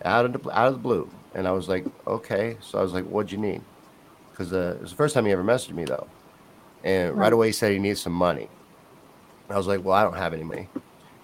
out 0.05 0.25
of 0.25 0.33
the 0.33 0.51
out 0.51 0.67
of 0.67 0.73
the 0.73 0.79
blue. 0.79 1.13
And 1.33 1.47
I 1.47 1.51
was 1.51 1.67
like, 1.69 1.87
okay. 2.07 2.57
So 2.61 2.79
I 2.79 2.81
was 2.81 2.93
like, 2.93 3.05
what'd 3.05 3.31
you 3.31 3.37
need? 3.37 3.65
Because 4.31 4.53
uh, 4.53 4.75
it 4.77 4.81
was 4.81 4.91
the 4.91 4.97
first 4.97 5.13
time 5.13 5.25
he 5.25 5.31
ever 5.31 5.43
messaged 5.43 5.73
me 5.73 5.85
though, 5.85 6.11
and 6.83 7.17
right, 7.17 7.25
Right. 7.25 7.33
away 7.33 7.47
he 7.47 7.53
said 7.53 7.71
he 7.73 7.79
needs 7.79 8.01
some 8.01 8.13
money. 8.13 8.51
I 9.49 9.57
was 9.57 9.67
like, 9.67 9.83
well, 9.83 9.95
I 9.95 10.03
don't 10.03 10.17
have 10.17 10.33
any 10.33 10.43
money, 10.43 10.69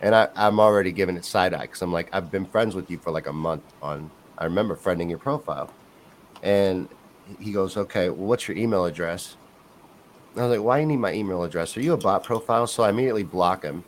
and 0.01 0.15
I, 0.15 0.29
I'm 0.35 0.59
already 0.59 0.91
giving 0.91 1.17
it 1.17 1.25
side 1.25 1.53
eye 1.53 1.63
because 1.63 1.81
I'm 1.81 1.93
like, 1.93 2.09
I've 2.13 2.31
been 2.31 2.45
friends 2.47 2.75
with 2.75 2.89
you 2.89 2.99
for 2.99 3.11
like 3.11 3.27
a 3.27 3.33
month 3.33 3.63
on. 3.81 4.11
I 4.37 4.45
remember 4.45 4.75
friending 4.75 5.09
your 5.09 5.19
profile, 5.19 5.71
and 6.43 6.89
he 7.39 7.51
goes, 7.51 7.77
okay, 7.77 8.09
well, 8.09 8.27
what's 8.27 8.47
your 8.47 8.57
email 8.57 8.85
address? 8.85 9.37
And 10.33 10.43
I 10.43 10.47
was 10.47 10.57
like, 10.57 10.65
why 10.65 10.77
do 10.77 10.81
you 10.81 10.87
need 10.87 10.97
my 10.97 11.13
email 11.13 11.43
address? 11.43 11.75
Are 11.77 11.81
you 11.81 11.93
a 11.93 11.97
bot 11.97 12.23
profile? 12.23 12.67
So 12.67 12.83
I 12.83 12.89
immediately 12.89 13.23
block 13.23 13.63
him. 13.63 13.83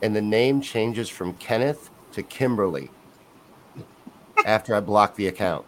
And 0.00 0.14
the 0.14 0.22
name 0.22 0.60
changes 0.60 1.08
from 1.08 1.34
Kenneth 1.34 1.90
to 2.12 2.22
Kimberly 2.22 2.90
after 4.46 4.74
I 4.74 4.80
block 4.80 5.16
the 5.16 5.26
account. 5.26 5.66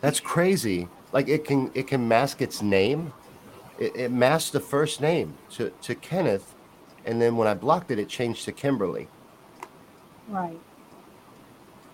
That's 0.00 0.20
crazy. 0.20 0.88
Like 1.12 1.28
it 1.28 1.44
can 1.44 1.70
it 1.74 1.86
can 1.86 2.06
mask 2.06 2.42
its 2.42 2.60
name. 2.60 3.12
It, 3.78 3.96
it 3.96 4.12
masked 4.12 4.52
the 4.52 4.60
first 4.60 5.00
name 5.00 5.34
to, 5.52 5.70
to 5.82 5.94
Kenneth. 5.94 6.54
And 7.06 7.22
then 7.22 7.36
when 7.36 7.48
I 7.48 7.54
blocked 7.54 7.90
it, 7.90 7.98
it 7.98 8.08
changed 8.08 8.44
to 8.44 8.52
Kimberly. 8.52 9.08
Right. 10.28 10.60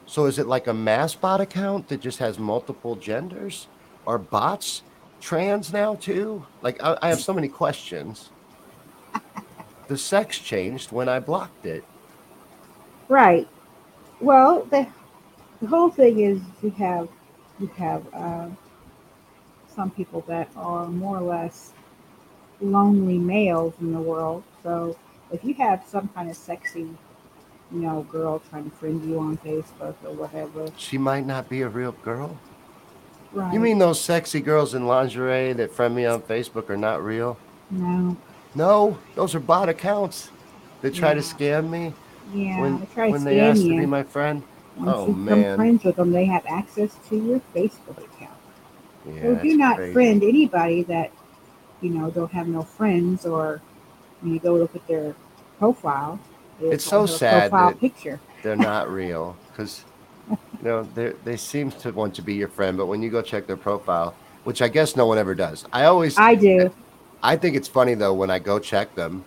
So 0.06 0.26
is 0.26 0.38
it 0.38 0.46
like 0.46 0.66
a 0.66 0.74
mass 0.74 1.14
bot 1.14 1.40
account 1.40 1.88
that 1.88 2.00
just 2.00 2.18
has 2.18 2.38
multiple 2.38 2.96
genders? 2.96 3.68
Are 4.06 4.18
bots 4.18 4.82
trans 5.20 5.72
now 5.72 5.94
too? 5.94 6.44
Like 6.62 6.82
I, 6.82 6.98
I 7.02 7.08
have 7.08 7.20
so 7.20 7.32
many 7.32 7.48
questions. 7.48 8.30
The 9.86 9.98
sex 9.98 10.38
changed 10.38 10.92
when 10.92 11.10
I 11.10 11.20
blocked 11.20 11.66
it. 11.66 11.84
Right. 13.10 13.46
Well, 14.18 14.64
the 14.70 14.86
the 15.60 15.66
whole 15.66 15.90
thing 15.90 16.20
is 16.20 16.40
you 16.62 16.70
have 16.70 17.08
you 17.60 17.66
have 17.76 18.02
uh, 18.14 18.48
some 19.68 19.90
people 19.90 20.24
that 20.26 20.48
are 20.56 20.86
more 20.86 21.18
or 21.18 21.20
less 21.20 21.74
lonely 22.60 23.18
males 23.18 23.74
in 23.80 23.92
the 23.92 24.00
world. 24.00 24.42
So 24.62 24.96
if 25.30 25.44
you 25.44 25.54
have 25.54 25.84
some 25.86 26.08
kind 26.08 26.30
of 26.30 26.36
sexy, 26.36 26.88
you 27.74 27.80
know, 27.80 28.02
girl 28.10 28.40
trying 28.50 28.70
to 28.70 28.76
friend 28.76 29.04
you 29.04 29.18
on 29.18 29.36
Facebook 29.38 29.94
or 30.04 30.12
whatever, 30.12 30.68
She 30.76 30.96
might 30.98 31.26
not 31.26 31.48
be 31.48 31.62
a 31.62 31.68
real 31.68 31.92
girl. 31.92 32.38
right? 33.32 33.52
You 33.52 33.60
mean 33.60 33.78
those 33.78 34.00
sexy 34.00 34.40
girls 34.40 34.74
in 34.74 34.86
lingerie 34.86 35.52
that 35.54 35.72
friend 35.72 35.94
me 35.94 36.06
on 36.06 36.22
Facebook 36.22 36.70
are 36.70 36.76
not 36.76 37.02
real? 37.02 37.36
no? 37.70 38.16
No, 38.54 38.96
those 39.16 39.34
are 39.34 39.40
bot 39.40 39.68
accounts 39.68 40.30
that 40.80 40.94
try 40.94 41.12
to 41.14 41.20
scam 41.20 41.70
me 41.70 41.92
Yeah, 42.32 42.60
when 42.60 42.78
they 42.80 42.86
try 42.94 43.06
to 43.06 43.12
when 43.12 43.24
they 43.24 43.40
ask 43.40 43.60
you. 43.62 43.72
to 43.72 43.78
be 43.80 43.86
my 43.86 44.04
friend. 44.04 44.42
Once 44.76 44.90
Oh, 44.94 45.06
you 45.08 45.14
become 45.14 45.24
man. 45.24 45.56
friends 45.56 45.84
with 45.84 45.96
them, 45.96 46.12
they 46.12 46.24
have 46.26 46.44
access 46.46 46.96
to 47.08 47.16
your 47.16 47.40
Facebook 47.54 47.98
account. 47.98 48.30
Yeah, 49.12 49.22
so 49.22 49.34
do 49.42 49.56
not 49.56 49.76
crazy. 49.76 49.92
friend 49.92 50.22
anybody 50.22 50.82
that 50.84 51.10
you 51.80 51.90
know 51.90 52.10
don't 52.10 52.30
have 52.32 52.46
no 52.46 52.62
friends 52.62 53.26
or 53.26 53.60
when 54.20 54.32
you 54.34 54.38
go 54.38 54.54
look 54.54 54.74
at 54.76 54.86
their 54.86 55.14
profile. 55.58 56.18
It's 56.60 56.84
so 56.84 57.06
sad 57.06 57.50
that- 57.52 57.80
picture. 57.80 58.20
They're 58.42 58.56
not 58.56 58.90
real 58.90 59.36
because 59.50 59.84
you 60.30 60.36
know 60.62 60.82
they 60.94 61.12
they 61.24 61.36
seem 61.36 61.70
to 61.70 61.92
want 61.92 62.14
to 62.16 62.22
be 62.22 62.34
your 62.34 62.48
friend, 62.48 62.76
but 62.76 62.86
when 62.86 63.02
you 63.02 63.10
go 63.10 63.22
check 63.22 63.46
their 63.46 63.56
profile, 63.56 64.14
which 64.44 64.60
I 64.60 64.68
guess 64.68 64.96
no 64.96 65.06
one 65.06 65.16
ever 65.18 65.34
does, 65.34 65.64
I 65.72 65.84
always 65.84 66.18
I 66.18 66.34
do. 66.34 66.70
I 67.22 67.36
think 67.36 67.56
it's 67.56 67.68
funny 67.68 67.94
though 67.94 68.12
when 68.12 68.30
I 68.30 68.38
go 68.38 68.58
check 68.58 68.94
them 68.94 69.24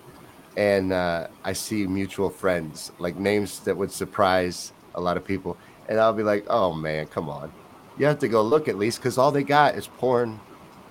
and 0.56 0.94
uh, 0.94 1.28
I 1.44 1.54
see 1.54 1.88
mutual 1.88 2.30
friends, 2.30 2.92
like 3.00 3.16
names 3.18 3.60
that 3.62 3.76
would 3.76 3.92
surprise 3.92 4.72
a 4.96 5.02
lot 5.02 5.18
of 5.18 5.26
people. 5.26 5.58
And 5.90 6.00
I'll 6.00 6.14
be 6.14 6.24
like, 6.24 6.46
oh 6.50 6.74
man, 6.74 7.08
come 7.08 7.28
on. 7.30 7.52
You 7.98 8.06
have 8.06 8.20
to 8.20 8.28
go 8.28 8.44
look 8.44 8.68
at 8.68 8.78
least 8.78 9.00
because 9.00 9.18
all 9.18 9.32
they 9.32 9.44
got 9.44 9.74
is 9.76 9.88
porn 9.88 10.40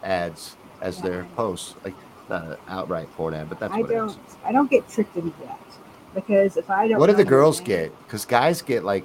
ads 0.02 0.56
as 0.80 1.00
their 1.00 1.22
Yeah. 1.22 1.28
posts. 1.36 1.74
Like, 1.84 1.94
not 2.28 2.44
an 2.44 2.56
outright 2.66 3.08
porn 3.12 3.34
ad, 3.34 3.48
but 3.48 3.60
that's 3.60 3.72
I 3.72 3.80
what 3.82 3.90
it 3.90 3.94
don't. 3.94 4.08
is. 4.10 4.16
I 4.44 4.50
don't 4.50 4.68
get 4.70 4.88
tricked 4.88 5.16
into 5.16 5.32
that 5.46 5.60
because 6.14 6.56
if 6.56 6.70
I 6.70 6.88
don't. 6.88 6.98
What 6.98 7.08
do 7.08 7.14
the 7.14 7.24
girls 7.24 7.60
get? 7.60 7.92
Because 8.06 8.24
guys 8.24 8.62
get 8.62 8.84
like 8.84 9.04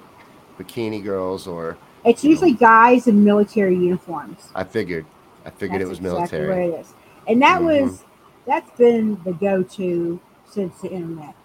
bikini 0.58 1.04
girls, 1.04 1.48
or 1.48 1.78
It's 2.04 2.24
usually 2.24 2.54
guys 2.54 3.08
in 3.08 3.24
military 3.24 3.76
uniforms. 3.76 4.50
I 4.56 4.64
figured, 4.64 5.06
I 5.46 5.50
figured 5.50 5.82
it 5.82 5.88
was 5.88 6.00
exactly 6.00 6.40
military. 6.40 6.68
what 6.70 6.80
it 6.80 6.82
is. 6.82 6.94
And 7.28 7.42
that 7.42 7.62
Mhm. 7.62 7.64
was 7.64 8.04
that's 8.48 8.72
been 8.78 9.22
the 9.24 9.34
go-to 9.34 10.20
since 10.46 10.82
the 10.82 10.92
internet. 10.92 11.36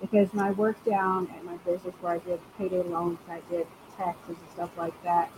Because 0.00 0.32
my 0.34 0.50
work 0.52 0.82
down 0.84 1.28
at 1.36 1.44
my 1.44 1.56
business 1.58 1.94
where 2.00 2.14
I 2.14 2.18
did 2.18 2.40
payday 2.58 2.82
loans, 2.82 3.18
I 3.28 3.40
did 3.50 3.66
taxes 3.96 4.36
and 4.38 4.50
stuff 4.52 4.70
like 4.76 4.94
that, 5.02 5.30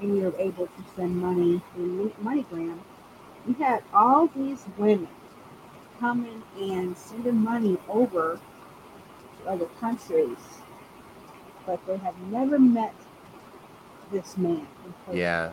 and 0.00 0.12
we 0.12 0.20
were 0.20 0.34
able 0.38 0.66
to 0.66 0.82
send 0.94 1.16
money 1.16 1.60
through 1.74 2.12
MoneyGram. 2.22 2.78
We 3.46 3.54
had 3.54 3.82
all 3.94 4.26
these 4.28 4.64
women 4.76 5.08
coming 5.98 6.42
and 6.60 6.96
sending 6.96 7.36
money 7.36 7.78
over 7.88 8.38
other 9.46 9.66
countries, 9.80 10.38
but 11.66 11.84
they 11.86 11.96
have 11.98 12.18
never 12.30 12.58
met 12.58 12.94
this 14.12 14.36
man. 14.36 14.66
Yeah, 15.12 15.52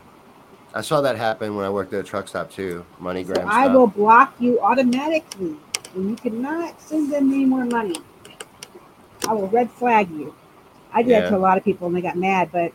I 0.74 0.82
saw 0.82 1.02
that 1.02 1.16
happen 1.16 1.56
when 1.56 1.66
I 1.66 1.70
worked 1.70 1.94
at 1.94 2.02
a 2.02 2.04
truck 2.04 2.28
stop 2.28 2.52
too. 2.52 2.86
MoneyGram 3.02 3.36
So. 3.36 3.42
I 3.48 3.68
will 3.68 3.88
block 3.88 4.36
you 4.40 4.60
automatically. 4.60 5.56
And 5.96 6.10
you 6.10 6.16
cannot 6.16 6.80
send 6.82 7.12
them 7.12 7.32
any 7.32 7.46
more 7.46 7.66
money. 7.66 7.96
I 9.28 9.34
will 9.34 9.48
red 9.48 9.72
flag 9.72 10.12
you. 10.12 10.36
I 10.94 11.02
did 11.02 11.12
Yeah. 11.12 11.22
that 11.22 11.30
to 11.30 11.38
a 11.38 11.40
lot 11.40 11.58
of 11.58 11.64
people 11.64 11.88
and 11.88 11.96
they 11.96 12.02
got 12.02 12.18
mad, 12.18 12.50
but 12.52 12.74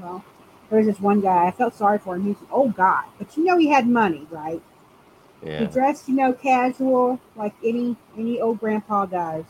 well, 0.00 0.24
there 0.68 0.78
was 0.78 0.86
this 0.86 1.00
one 1.00 1.20
guy, 1.20 1.46
I 1.46 1.50
felt 1.50 1.74
sorry 1.74 1.98
for 1.98 2.16
him. 2.16 2.24
He's 2.24 2.40
an 2.40 2.46
oh, 2.50 2.62
old 2.62 2.76
guy. 2.76 3.04
But 3.18 3.36
you 3.36 3.44
know 3.44 3.58
he 3.58 3.68
had 3.68 3.86
money, 3.88 4.26
right? 4.30 4.62
Yeah. 5.44 5.60
He 5.60 5.66
dressed, 5.66 6.08
you 6.08 6.14
know, 6.14 6.32
casual 6.32 7.20
like 7.36 7.54
any 7.64 7.96
any 8.16 8.40
old 8.40 8.60
grandpa 8.60 9.06
does. 9.06 9.44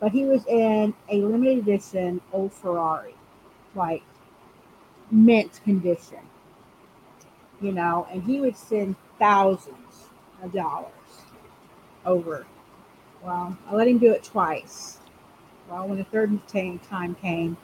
But 0.00 0.12
he 0.12 0.24
was 0.24 0.46
in 0.46 0.94
a 1.08 1.16
limited 1.22 1.58
edition 1.58 2.20
old 2.32 2.52
Ferrari, 2.52 3.14
like 3.74 4.02
mint 5.10 5.60
condition. 5.64 6.18
You 7.60 7.72
know, 7.72 8.06
and 8.10 8.22
he 8.22 8.40
would 8.40 8.56
send 8.56 8.96
thousands 9.18 10.08
of 10.42 10.52
dollars 10.52 10.92
over. 12.04 12.46
Well, 13.22 13.56
I 13.66 13.74
let 13.74 13.88
him 13.88 13.98
do 13.98 14.12
it 14.12 14.22
twice. 14.22 14.98
Well, 15.68 15.88
when 15.88 15.98
the 15.98 16.04
third 16.04 16.46
time 16.48 16.78
time 16.80 17.14
came, 17.14 17.56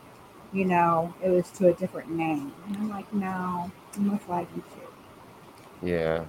you 0.53 0.65
know, 0.65 1.15
it 1.23 1.31
was 1.31 1.51
to 1.53 1.69
a 1.69 1.75
different 1.75 2.11
name. 2.11 2.53
And 2.67 2.77
I'm 2.77 2.89
like, 2.91 3.13
no, 3.13 3.71
I'm 3.97 4.05
gonna 4.07 4.19
flag 4.19 4.47
you 4.57 4.63
too. 4.63 5.87
yeah. 5.87 6.25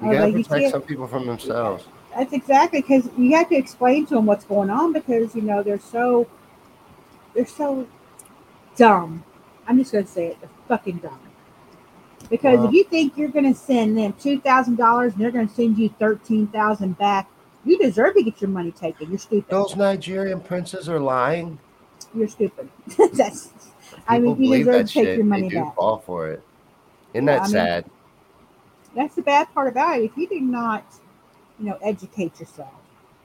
You 0.00 0.12
gotta 0.12 0.26
like, 0.28 0.48
protect 0.48 0.70
some 0.70 0.82
people 0.82 1.08
from 1.08 1.26
themselves. 1.26 1.84
That's 2.16 2.32
exactly 2.32 2.80
because 2.80 3.08
you 3.16 3.36
have 3.36 3.48
to 3.50 3.56
explain 3.56 4.06
to 4.06 4.14
them 4.14 4.26
what's 4.26 4.44
going 4.44 4.70
on 4.70 4.92
because 4.92 5.34
you 5.34 5.42
know 5.42 5.62
they're 5.62 5.78
so 5.78 6.26
they're 7.34 7.46
so 7.46 7.86
dumb. 8.76 9.24
I'm 9.66 9.78
just 9.78 9.92
gonna 9.92 10.06
say 10.06 10.28
it, 10.28 10.40
they're 10.40 10.50
fucking 10.68 10.98
dumb. 10.98 11.20
Because 12.30 12.58
Well- 12.58 12.68
if 12.68 12.74
you 12.74 12.84
think 12.84 13.16
you're 13.16 13.28
gonna 13.28 13.54
send 13.54 13.96
them 13.98 14.14
two 14.18 14.40
thousand 14.40 14.76
dollars 14.76 15.12
and 15.12 15.22
they're 15.22 15.30
gonna 15.30 15.48
send 15.48 15.78
you 15.78 15.90
thirteen 15.98 16.46
thousand 16.48 16.98
back, 16.98 17.28
you 17.64 17.78
deserve 17.78 18.14
to 18.14 18.22
get 18.22 18.40
your 18.40 18.50
money 18.50 18.72
taken. 18.72 19.10
You're 19.10 19.18
stupid. 19.18 19.50
Those 19.50 19.76
Nigerian 19.76 20.40
princes 20.40 20.88
are 20.88 21.00
lying. 21.00 21.58
You're 22.14 22.28
stupid. 22.28 22.68
That's 23.14 23.50
I 24.08 24.18
mean, 24.18 24.42
you 24.42 24.58
deserve 24.64 24.86
to 24.86 24.92
take 24.92 25.04
shit. 25.06 25.16
your 25.18 25.26
money 25.26 25.42
they 25.42 25.48
do 25.50 25.64
back. 25.64 25.76
fall 25.76 25.98
for 25.98 26.28
it. 26.30 26.42
Isn't 27.14 27.26
Yeah, 27.26 27.32
that 27.34 27.40
I 27.40 27.44
mean- 27.44 27.52
sad? 27.52 27.84
that's 28.94 29.14
the 29.14 29.22
bad 29.22 29.52
part 29.54 29.68
about 29.68 29.98
it. 30.00 30.04
If 30.04 30.16
you 30.16 30.26
do 30.26 30.40
not, 30.40 30.82
you 31.58 31.66
know, 31.66 31.78
educate 31.82 32.38
yourself, 32.40 32.72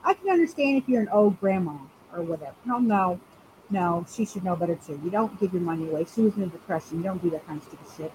I 0.04 0.14
can 0.14 0.30
understand 0.30 0.78
if 0.78 0.90
you're 0.90 1.02
an 1.02 1.10
old 1.10 1.40
grandma 1.40 1.78
or 2.14 2.22
whatever. 2.24 2.56
No, 2.66 2.80
no, 2.80 3.20
no, 3.70 4.06
she 4.12 4.26
should 4.26 4.44
know 4.44 4.56
better 4.56 4.76
too. 4.76 5.00
You 5.04 5.10
don't 5.10 5.40
give 5.40 5.54
your 5.54 5.62
money 5.62 5.90
away. 5.90 6.06
She 6.14 6.22
was 6.22 6.36
in 6.36 6.44
a 6.44 6.48
depression. 6.48 6.98
You 6.98 7.04
don't 7.04 7.22
do 7.22 7.30
that 7.32 7.46
kind 7.48 7.62
of 7.62 7.68
stupid 7.68 7.88
shit. 7.96 8.14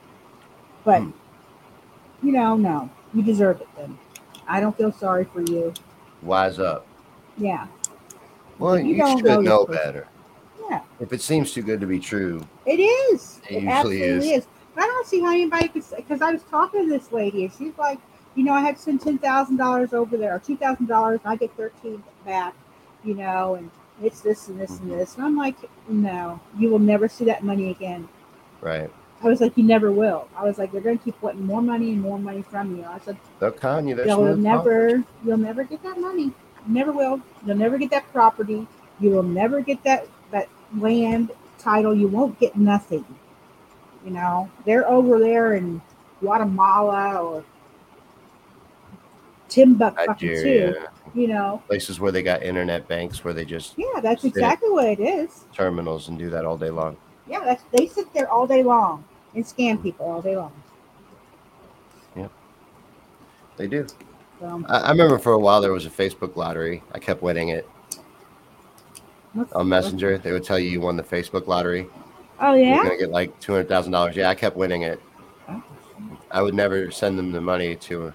But, 0.85 1.02
Hmm. 1.02 1.11
you 2.22 2.33
know, 2.33 2.57
no, 2.57 2.90
you 3.14 3.22
deserve 3.22 3.61
it 3.61 3.68
then. 3.76 3.98
I 4.46 4.61
don't 4.61 4.76
feel 4.76 4.92
sorry 4.92 5.24
for 5.24 5.40
you. 5.42 5.72
Wise 6.22 6.59
up. 6.59 6.87
Yeah, 7.37 7.66
Well, 8.59 8.74
If 8.74 8.87
you 8.87 8.96
you, 8.96 9.07
should 9.07 9.24
know 9.24 9.40
know, 9.40 9.66
better. 9.66 10.09
yeah, 10.68 10.81
If 11.00 11.12
it 11.12 11.20
seems 11.20 11.52
too 11.52 11.62
good 11.62 11.81
to 11.81 11.87
be 11.87 12.00
true, 12.00 12.44
it 12.66 12.81
is. 12.81 13.40
It 13.48 13.57
It, 13.57 13.62
usually 13.62 13.68
absolutely 13.68 14.31
is. 14.31 14.42
is. 14.44 14.46
I 14.76 14.81
don't 14.87 15.07
see 15.07 15.20
how 15.20 15.31
anybody 15.31 15.68
could 15.68 15.85
because 15.96 16.22
I 16.22 16.33
was 16.33 16.42
talking 16.44 16.85
to 16.85 16.88
this 16.88 17.11
lady 17.12 17.44
and 17.44 17.52
she's 17.52 17.76
like, 17.78 17.98
you 18.38 18.44
know, 18.44 18.53
I 18.53 18.61
had 18.61 18.77
to 18.77 18.83
send 18.83 19.01
ten 19.01 19.18
thousand 19.18 19.57
dollars 19.57 19.92
over 19.92 20.16
there 20.16 20.37
or 20.37 20.38
two 20.38 20.57
thousand 20.57 20.87
dollars, 20.87 21.18
and 21.24 21.33
I 21.33 21.35
get 21.35 21.53
thirteen 21.57 22.05
back, 22.24 22.55
you 23.03 23.14
know, 23.14 23.57
and 23.57 23.68
it's 24.01 24.20
this 24.20 24.46
and 24.46 24.61
this 24.61 24.70
and 24.70 24.83
mm-hmm. 24.83 24.98
this. 24.98 25.16
And 25.16 25.24
I'm 25.24 25.37
like, 25.37 25.57
no, 25.88 26.40
you 26.57 26.70
will 26.70 26.79
never 26.79 27.09
see 27.09 27.24
that 27.24 27.42
money 27.42 27.72
again. 27.72 28.09
right? 28.61 28.88
I 29.20 29.27
was 29.27 29.40
like, 29.40 29.59
you 29.59 29.64
never 29.64 29.90
will. 29.90 30.29
I 30.37 30.44
was 30.44 30.57
like, 30.57 30.70
they're 30.70 30.81
gonna 30.81 30.98
keep 30.98 31.20
wanting 31.20 31.44
more 31.44 31.61
money 31.61 31.90
and 31.90 32.01
more 32.01 32.16
money 32.16 32.42
from 32.42 32.77
you. 32.77 32.85
I 32.85 33.01
said, 33.01 33.16
They'll 33.40 33.51
con 33.51 33.88
you. 33.88 33.96
They're 33.96 34.07
you'll 34.07 34.37
never, 34.37 35.03
you'll 35.24 35.37
never 35.37 35.64
get 35.64 35.83
that 35.83 35.98
money. 35.98 36.27
You 36.27 36.33
never 36.68 36.92
will. 36.92 37.20
You'll 37.44 37.57
never 37.57 37.77
get 37.77 37.90
that 37.90 38.07
property. 38.12 38.68
You 39.01 39.11
will 39.11 39.24
never 39.24 39.61
get 39.62 39.83
that 39.83 40.07
that 40.31 40.48
land 40.77 41.33
title. 41.59 41.92
You 41.92 42.07
won't 42.07 42.38
get 42.38 42.55
nothing. 42.55 43.05
You 44.05 44.12
know, 44.12 44.48
they're 44.64 44.88
over 44.88 45.18
there 45.18 45.55
in 45.55 45.83
Guatemala 46.20 47.16
or 47.16 47.44
Timbuktu 49.48 50.16
too. 50.18 50.74
You 51.14 51.28
know, 51.28 51.62
places 51.66 52.00
where 52.00 52.12
they 52.12 52.22
got 52.22 52.42
internet 52.42 52.87
banks 52.87 53.24
where 53.24 53.32
they 53.32 53.44
just 53.44 53.74
yeah, 53.76 54.00
that's 54.02 54.24
exactly 54.24 54.70
what 54.70 54.87
it 54.87 55.00
is. 55.00 55.46
terminals 55.52 56.08
and 56.08 56.18
do 56.18 56.28
that 56.30 56.44
all 56.44 56.58
day 56.58 56.70
long. 56.70 56.96
Yeah, 57.26 57.40
that's 57.44 57.62
they 57.72 57.87
sit 57.87 58.12
there 58.12 58.30
all 58.30 58.46
day 58.46 58.62
long 58.62 59.04
and 59.34 59.44
scam 59.44 59.74
mm-hmm. 59.74 59.82
people 59.82 60.06
all 60.06 60.22
day 60.22 60.37
long. 60.37 60.52
Yeah, 62.14 62.28
they 63.56 63.66
do. 63.66 63.87
I, 64.42 64.78
I 64.78 64.90
remember 64.90 65.18
for 65.18 65.32
a 65.32 65.38
while 65.38 65.61
there 65.61 65.72
was 65.72 65.87
a 65.87 65.90
Facebook 65.90 66.37
lottery. 66.37 66.82
I 66.92 66.98
kept 66.98 67.22
winning 67.22 67.48
it 67.48 67.68
on 69.52 69.68
Messenger. 69.68 70.18
They 70.18 70.32
would 70.32 70.44
tell 70.44 70.58
you 70.58 70.70
you 70.70 70.80
won 70.80 70.96
the 70.96 71.02
Facebook 71.02 71.46
lottery. 71.46 71.88
Oh 72.40 72.54
yeah, 72.54 72.76
You're 72.76 72.84
gonna 72.84 72.98
get 72.98 73.11
like 73.11 73.38
two 73.40 73.52
hundred 73.52 73.68
thousand 73.68 73.92
dollars. 73.92 74.14
Yeah, 74.14 74.28
I 74.28 74.34
kept 74.34 74.56
winning 74.56 74.82
it. 74.82 75.00
Oh, 75.48 75.62
I 76.30 76.42
would 76.42 76.54
never 76.54 76.90
send 76.90 77.18
them 77.18 77.32
the 77.32 77.40
money 77.40 77.74
to 77.76 78.12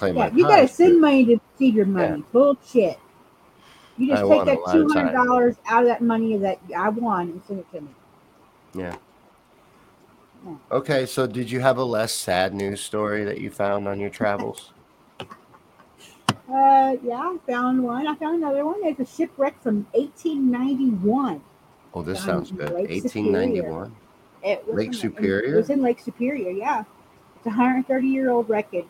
claim 0.00 0.16
Yeah, 0.16 0.30
you 0.34 0.44
gotta 0.44 0.66
send 0.66 0.94
but- 0.94 1.08
money 1.08 1.24
to 1.26 1.40
receive 1.52 1.74
your 1.74 1.86
money. 1.86 2.24
Bullshit. 2.32 2.98
You 3.98 4.06
just 4.08 4.24
I 4.24 4.28
take 4.28 4.44
that 4.46 4.72
two 4.72 4.88
hundred 4.88 5.12
dollars 5.12 5.56
out 5.68 5.82
of 5.82 5.88
that 5.88 6.00
money 6.00 6.36
that 6.38 6.58
I 6.74 6.88
won 6.88 7.28
and 7.28 7.42
send 7.46 7.60
it 7.60 7.70
to 7.72 7.82
me. 7.82 7.88
Yeah. 8.74 8.96
Yeah. 10.46 10.54
Okay, 10.72 11.04
so 11.04 11.26
did 11.26 11.50
you 11.50 11.60
have 11.60 11.76
a 11.76 11.84
less 11.84 12.12
sad 12.12 12.54
news 12.54 12.80
story 12.80 13.24
that 13.24 13.42
you 13.42 13.50
found 13.50 13.86
on 13.86 14.00
your 14.00 14.10
travels? 14.10 14.72
Uh, 16.52 16.96
yeah, 17.04 17.14
I 17.20 17.36
found 17.46 17.80
one. 17.80 18.08
I 18.08 18.14
found 18.16 18.42
another 18.42 18.66
one. 18.66 18.80
It's 18.82 18.98
a 18.98 19.06
shipwreck 19.06 19.62
from 19.62 19.86
1891. 19.92 21.40
Oh, 21.94 22.02
this 22.02 22.24
sounds 22.24 22.50
good. 22.50 22.72
Lake 22.72 22.90
1891. 22.90 23.94
It 24.42 24.66
was 24.66 24.74
Lake 24.76 24.88
in- 24.88 24.92
Superior? 24.94 25.54
It 25.54 25.56
was 25.58 25.70
in 25.70 25.80
Lake 25.80 26.00
Superior, 26.00 26.50
yeah. 26.50 26.82
It's 27.36 27.46
a 27.46 27.50
130 27.50 28.08
year 28.08 28.30
old 28.32 28.48
wreckage. 28.48 28.84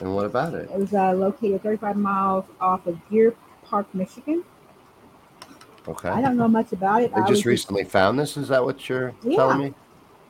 And 0.00 0.14
what 0.14 0.24
about 0.24 0.54
it? 0.54 0.70
It 0.70 0.78
was 0.78 0.94
uh, 0.94 1.12
located 1.12 1.62
35 1.62 1.96
miles 1.96 2.44
off 2.60 2.86
of 2.86 2.98
Deer 3.10 3.34
Park, 3.64 3.86
Michigan. 3.94 4.42
Okay. 5.88 6.08
I 6.08 6.20
don't 6.20 6.36
know 6.36 6.48
much 6.48 6.72
about 6.72 7.02
it. 7.02 7.14
They 7.14 7.20
I 7.20 7.26
just 7.26 7.44
recently 7.44 7.84
found 7.84 8.18
this. 8.18 8.36
Is 8.36 8.48
that 8.48 8.64
what 8.64 8.88
you're 8.88 9.14
Yeah. 9.22 9.36
telling 9.36 9.58
me? 9.58 9.74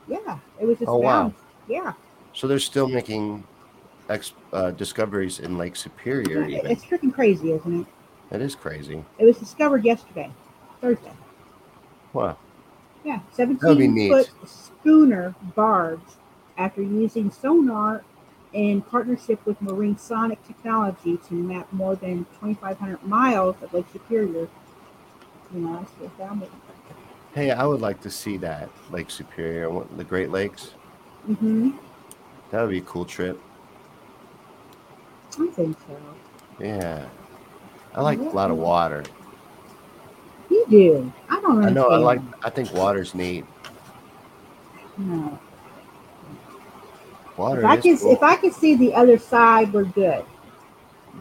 yeah, 0.09 0.39
it 0.61 0.65
was 0.67 0.79
just 0.79 0.89
Oh, 0.89 0.97
wow. 0.97 1.33
Yeah, 1.69 1.93
So 2.33 2.49
they're 2.49 2.59
still 2.59 2.89
making 2.89 3.45
ex- 4.09 4.33
uh, 4.53 4.73
discoveries 4.73 5.39
in 5.39 5.57
Lake 5.57 5.77
Superior. 5.77 6.49
Yeah, 6.49 6.59
Even 6.59 6.71
it's 6.73 6.85
freaking 6.85 7.13
crazy, 7.15 7.53
isn't 7.53 7.81
it? 7.83 7.87
that 8.31 8.41
is 8.41 8.57
crazy. 8.57 9.05
It 9.19 9.25
was 9.25 9.39
discovered 9.39 9.85
yesterday, 9.85 10.31
Thursday. 10.81 11.13
Wow. 12.13 12.37
Yeah, 13.05 13.21
That'd 13.37 13.59
be 13.59 13.61
17 13.61 13.95
neat. 13.95 14.09
foot 14.11 14.31
schooner 14.49 15.35
barge 15.55 16.01
after 16.59 16.83
using 16.83 17.31
sonar 17.31 18.03
in 18.53 18.83
partnership 18.83 19.45
with 19.47 19.61
Marine 19.63 19.97
Sonic 19.97 20.45
Technology 20.47 21.19
to 21.29 21.35
map 21.35 21.73
more 21.73 21.97
than 21.97 22.25
2,500 22.41 23.03
miles 23.05 23.57
of 23.63 23.73
Lake 23.73 23.87
Superior. 23.93 24.49
You 25.53 25.61
know, 25.61 25.79
that's 25.79 25.93
what 25.93 26.13
found 26.19 26.43
it. 26.43 26.51
Hey, 27.35 27.51
I 27.53 27.65
would 27.65 27.81
like 27.81 28.01
to 28.03 28.11
see 28.11 28.37
that 28.39 28.69
Lake 28.91 29.11
Superior, 29.11 29.85
the 29.97 30.05
Great 30.05 30.31
Lakes. 30.31 30.75
Mm-hmm. 31.29 31.71
That 32.51 32.63
would 32.63 32.71
be 32.71 32.79
a 32.79 32.83
cool 32.83 33.05
trip. 33.05 33.41
I 35.39 35.47
think 35.47 35.77
so. 35.87 35.97
Yeah. 36.59 37.07
I 37.95 38.03
like 38.03 38.19
a 38.19 38.23
lot 38.23 38.51
of 38.51 38.57
water. 38.57 39.05
You 40.49 40.67
do. 40.69 41.13
I 41.29 41.41
don't 41.41 41.65
I 41.65 41.71
know. 41.71 41.89
I 41.89 41.97
like. 41.97 42.21
I 42.45 42.51
think 42.51 42.73
water's 42.73 43.15
neat. 43.15 43.45
No. 44.99 45.39
Water 47.41 47.61
If 47.61 47.67
I 47.67 47.77
can, 47.79 47.97
cool. 47.99 48.13
if 48.13 48.23
I 48.23 48.37
can 48.37 48.53
see 48.53 48.75
the 48.75 48.93
other 48.93 49.17
side, 49.19 49.73
we're 49.73 49.85
good. 49.85 50.25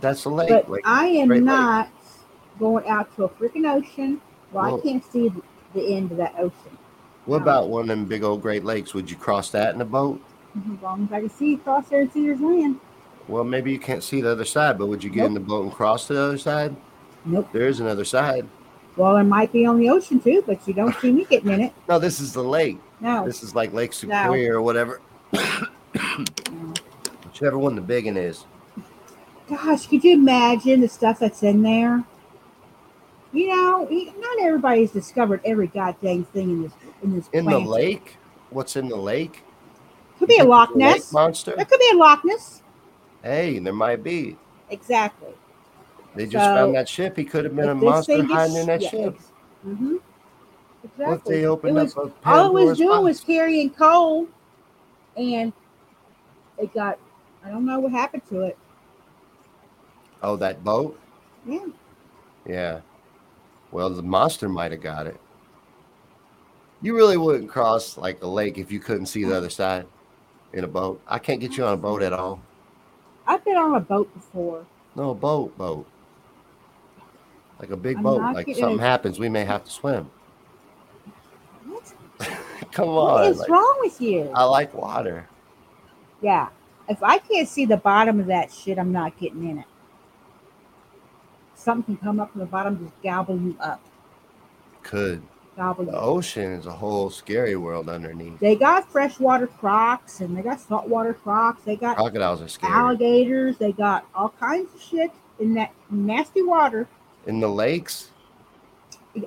That's 0.02 0.26
a 0.26 0.30
lake. 0.30 0.50
But 0.50 0.68
I 0.84 1.06
am 1.08 1.30
Great 1.30 1.38
Lake. 1.38 1.46
not 1.46 1.90
going 2.60 2.86
out 2.90 3.16
to 3.16 3.24
a 3.24 3.30
freaking 3.30 3.66
ocean 3.74 4.20
where 4.52 4.66
Well- 4.66 4.80
I 4.80 4.82
can't 4.82 5.04
see 5.12 5.30
the, 5.30 5.42
the 5.74 5.96
end 5.96 6.12
of 6.12 6.18
that 6.18 6.36
ocean. 6.38 6.78
what 7.26 7.38
no. 7.38 7.44
about 7.44 7.70
one 7.70 7.84
of 7.84 7.88
them 7.88 8.06
big 8.06 8.24
old 8.24 8.42
Great 8.42 8.66
Lakes? 8.66 8.94
Would 8.94 9.10
you 9.10 9.16
cross 9.16 9.50
that 9.52 9.74
in 9.74 9.80
a 9.80 9.86
boat? 9.86 10.22
Mm-hmm, 10.58 10.76
as 10.76 10.82
long 10.82 11.04
as 11.06 11.14
I 11.14 11.20
can 11.22 11.30
see 11.30 11.54
across 11.54 11.88
there 11.88 12.02
and 12.02 12.12
see 12.12 12.26
there's 12.26 12.42
land. 12.42 12.80
Well, 13.30 13.46
maybe 13.46 13.72
you 13.72 13.80
can't 13.80 14.04
see 14.04 14.20
the 14.20 14.32
other 14.32 14.46
side, 14.46 14.78
but 14.78 14.88
would 14.88 15.02
you 15.04 15.10
get 15.10 15.26
in 15.26 15.34
the 15.34 15.40
boat 15.40 15.64
and 15.64 15.72
cross 15.72 16.08
to 16.08 16.14
the 16.16 16.22
other 16.22 16.38
side? 16.38 16.76
Nope. 17.24 17.48
There 17.54 17.68
is 17.68 17.80
another 17.80 18.04
side. 18.04 18.46
Well, 18.98 19.16
it 19.18 19.24
might 19.24 19.54
be 19.54 19.66
on 19.66 19.80
the 19.80 19.90
ocean 19.90 20.20
too, 20.20 20.44
but 20.46 20.68
you 20.68 20.74
don't 20.74 20.96
see 20.98 21.12
me 21.14 21.24
getting 21.24 21.52
in 21.52 21.62
it. 21.62 21.74
No, 21.88 21.98
this 21.98 22.20
is 22.20 22.34
the 22.34 22.44
lake. 22.44 22.78
No. 23.00 23.26
This 23.26 23.42
is 23.42 23.56
like 23.56 23.72
Lake 23.72 23.94
Superior 23.94 24.56
or 24.56 24.62
whatever. 24.62 25.00
Whichever 27.24 27.60
one 27.60 27.76
the 27.76 27.82
big 27.82 28.06
one 28.06 28.18
is. 28.18 28.48
Gosh, 29.50 29.88
could 29.88 30.04
you 30.04 30.14
imagine 30.14 30.82
the 30.82 30.90
stuff 30.90 31.20
that's 31.20 31.44
in 31.44 31.62
there? 31.64 32.04
You 33.34 33.50
know, 33.50 33.88
not 34.20 34.40
everybody's 34.42 34.92
discovered 34.92 35.42
every 35.46 35.68
goddamn 35.68 36.26
thing 36.26 36.52
in 36.52 36.64
this 36.64 36.74
in 37.04 37.16
this 37.16 37.30
In 37.34 37.50
the 37.50 37.60
lake? 37.60 38.18
What's 38.50 38.76
in 38.76 38.90
the 38.90 38.98
lake? 38.98 39.46
Could 40.20 40.30
be 40.30 40.40
a 40.40 40.46
Loch 40.46 40.76
Ness. 40.76 41.14
monster? 41.14 41.56
There 41.56 41.66
could 41.66 41.80
be 41.80 41.92
a 41.94 41.98
Loch 41.98 42.26
Ness. 42.26 42.62
Hey, 43.24 43.60
there 43.60 43.74
might 43.74 44.04
be. 44.04 44.40
Exactly. 44.70 45.34
They 46.16 46.28
just 46.28 46.46
So, 46.46 46.54
found 46.54 46.76
that 46.76 46.90
ship. 46.90 47.18
He 47.18 47.26
could 47.26 47.46
have 47.46 47.56
been 47.56 47.70
a 47.70 47.76
monster 47.76 48.24
hiding 48.24 48.58
in 48.58 48.68
that 48.68 48.82
yeah, 48.82 48.90
ship. 48.90 49.16
ex- 49.16 49.32
Mhm. 49.66 50.00
Exactly. 50.84 51.12
What 51.12 51.26
if 51.26 51.26
they 51.26 51.46
opened 51.46 51.76
was, 51.76 51.94
up 51.94 51.98
a 51.98 52.12
all 52.26 52.48
it 52.48 52.54
was 52.54 52.74
doing 52.78 53.04
was 53.04 53.22
carrying 53.22 53.70
coal, 53.72 54.28
and 55.18 55.54
it 56.60 56.74
got. 56.74 57.00
I 57.44 57.50
don't 57.50 57.66
know 57.66 57.80
what 57.80 57.92
happened 57.92 58.24
to 58.30 58.42
it. 58.42 58.58
Oh, 60.22 60.36
that 60.36 60.64
boat? 60.64 61.00
Yeah. 61.46 61.66
Yeah. 62.46 62.82
Well, 63.72 63.90
the 63.90 64.02
monster 64.02 64.50
might 64.50 64.72
have 64.72 64.82
got 64.82 65.08
it. 65.08 65.20
You 66.82 66.96
really 66.96 67.18
wouldn't 67.18 67.50
cross 67.50 67.98
like 67.98 68.22
a 68.24 68.28
lake 68.28 68.58
if 68.58 68.72
you 68.72 68.80
couldn't 68.80 69.06
see 69.06 69.24
the 69.24 69.36
other 69.36 69.50
side 69.50 69.86
in 70.54 70.64
a 70.64 70.68
boat. 70.68 71.02
I 71.08 71.20
can't 71.20 71.40
get 71.40 71.58
you 71.58 71.66
on 71.66 71.74
a 71.74 71.78
boat 71.78 72.02
at 72.02 72.14
all. 72.14 72.42
I've 73.28 73.44
been 73.46 73.58
on 73.58 73.76
a 73.76 73.80
boat 73.80 74.14
before. 74.14 74.66
No, 74.96 75.12
a 75.12 75.16
boat, 75.16 75.58
boat. 75.58 75.86
Like 77.60 77.72
a 77.72 77.78
big 77.78 77.98
I'm 77.98 78.04
boat. 78.04 78.22
Like 78.22 78.48
something 78.56 78.80
happens, 78.80 79.20
we 79.20 79.30
may 79.30 79.46
have 79.46 79.64
to 79.66 79.72
swim. 79.72 80.10
What? 81.66 81.94
Come 82.72 82.88
on. 82.90 82.96
What 82.96 83.28
is 83.28 83.38
like, 83.40 83.50
wrong 83.50 83.78
with 83.82 84.02
you? 84.02 84.32
I 84.34 84.46
like 84.46 84.74
water. 84.74 85.28
Yeah. 86.22 86.50
If 86.88 87.04
I 87.04 87.20
can't 87.20 87.48
see 87.48 87.66
the 87.66 87.78
bottom 87.78 88.20
of 88.20 88.26
that 88.28 88.52
shit, 88.52 88.80
I'm 88.80 88.92
not 88.92 89.18
getting 89.20 89.48
in 89.48 89.60
it. 89.60 89.66
Something 91.56 91.98
can 91.98 92.04
come 92.04 92.20
up 92.20 92.32
from 92.32 92.40
the 92.40 92.48
bottom, 92.48 92.80
just 92.80 93.02
gobble 93.04 93.38
you 93.38 93.56
up. 93.60 93.82
Could. 94.82 95.22
Gobble 95.56 95.86
The 95.86 96.00
ocean 96.00 96.54
is 96.54 96.66
a 96.66 96.72
whole 96.72 97.10
scary 97.10 97.58
world 97.58 97.90
underneath. 97.90 98.40
They 98.40 98.56
got 98.56 98.90
freshwater 98.90 99.48
crocs 99.48 100.22
and 100.22 100.36
they 100.38 100.42
got 100.42 100.62
saltwater 100.62 101.14
crocs. 101.14 101.64
They 101.64 101.76
got 101.76 101.98
Crocodiles 101.98 102.42
are 102.42 102.48
scary. 102.48 102.72
alligators. 102.74 103.58
They 103.58 103.74
got 103.74 104.06
all 104.16 104.30
kinds 104.40 104.74
of 104.74 104.82
shit 104.82 105.12
in 105.38 105.54
that 105.56 105.74
nasty 105.90 106.42
water. 106.42 106.88
In 107.28 107.42
the 107.42 107.50
lakes, 107.50 108.10
There 109.14 109.26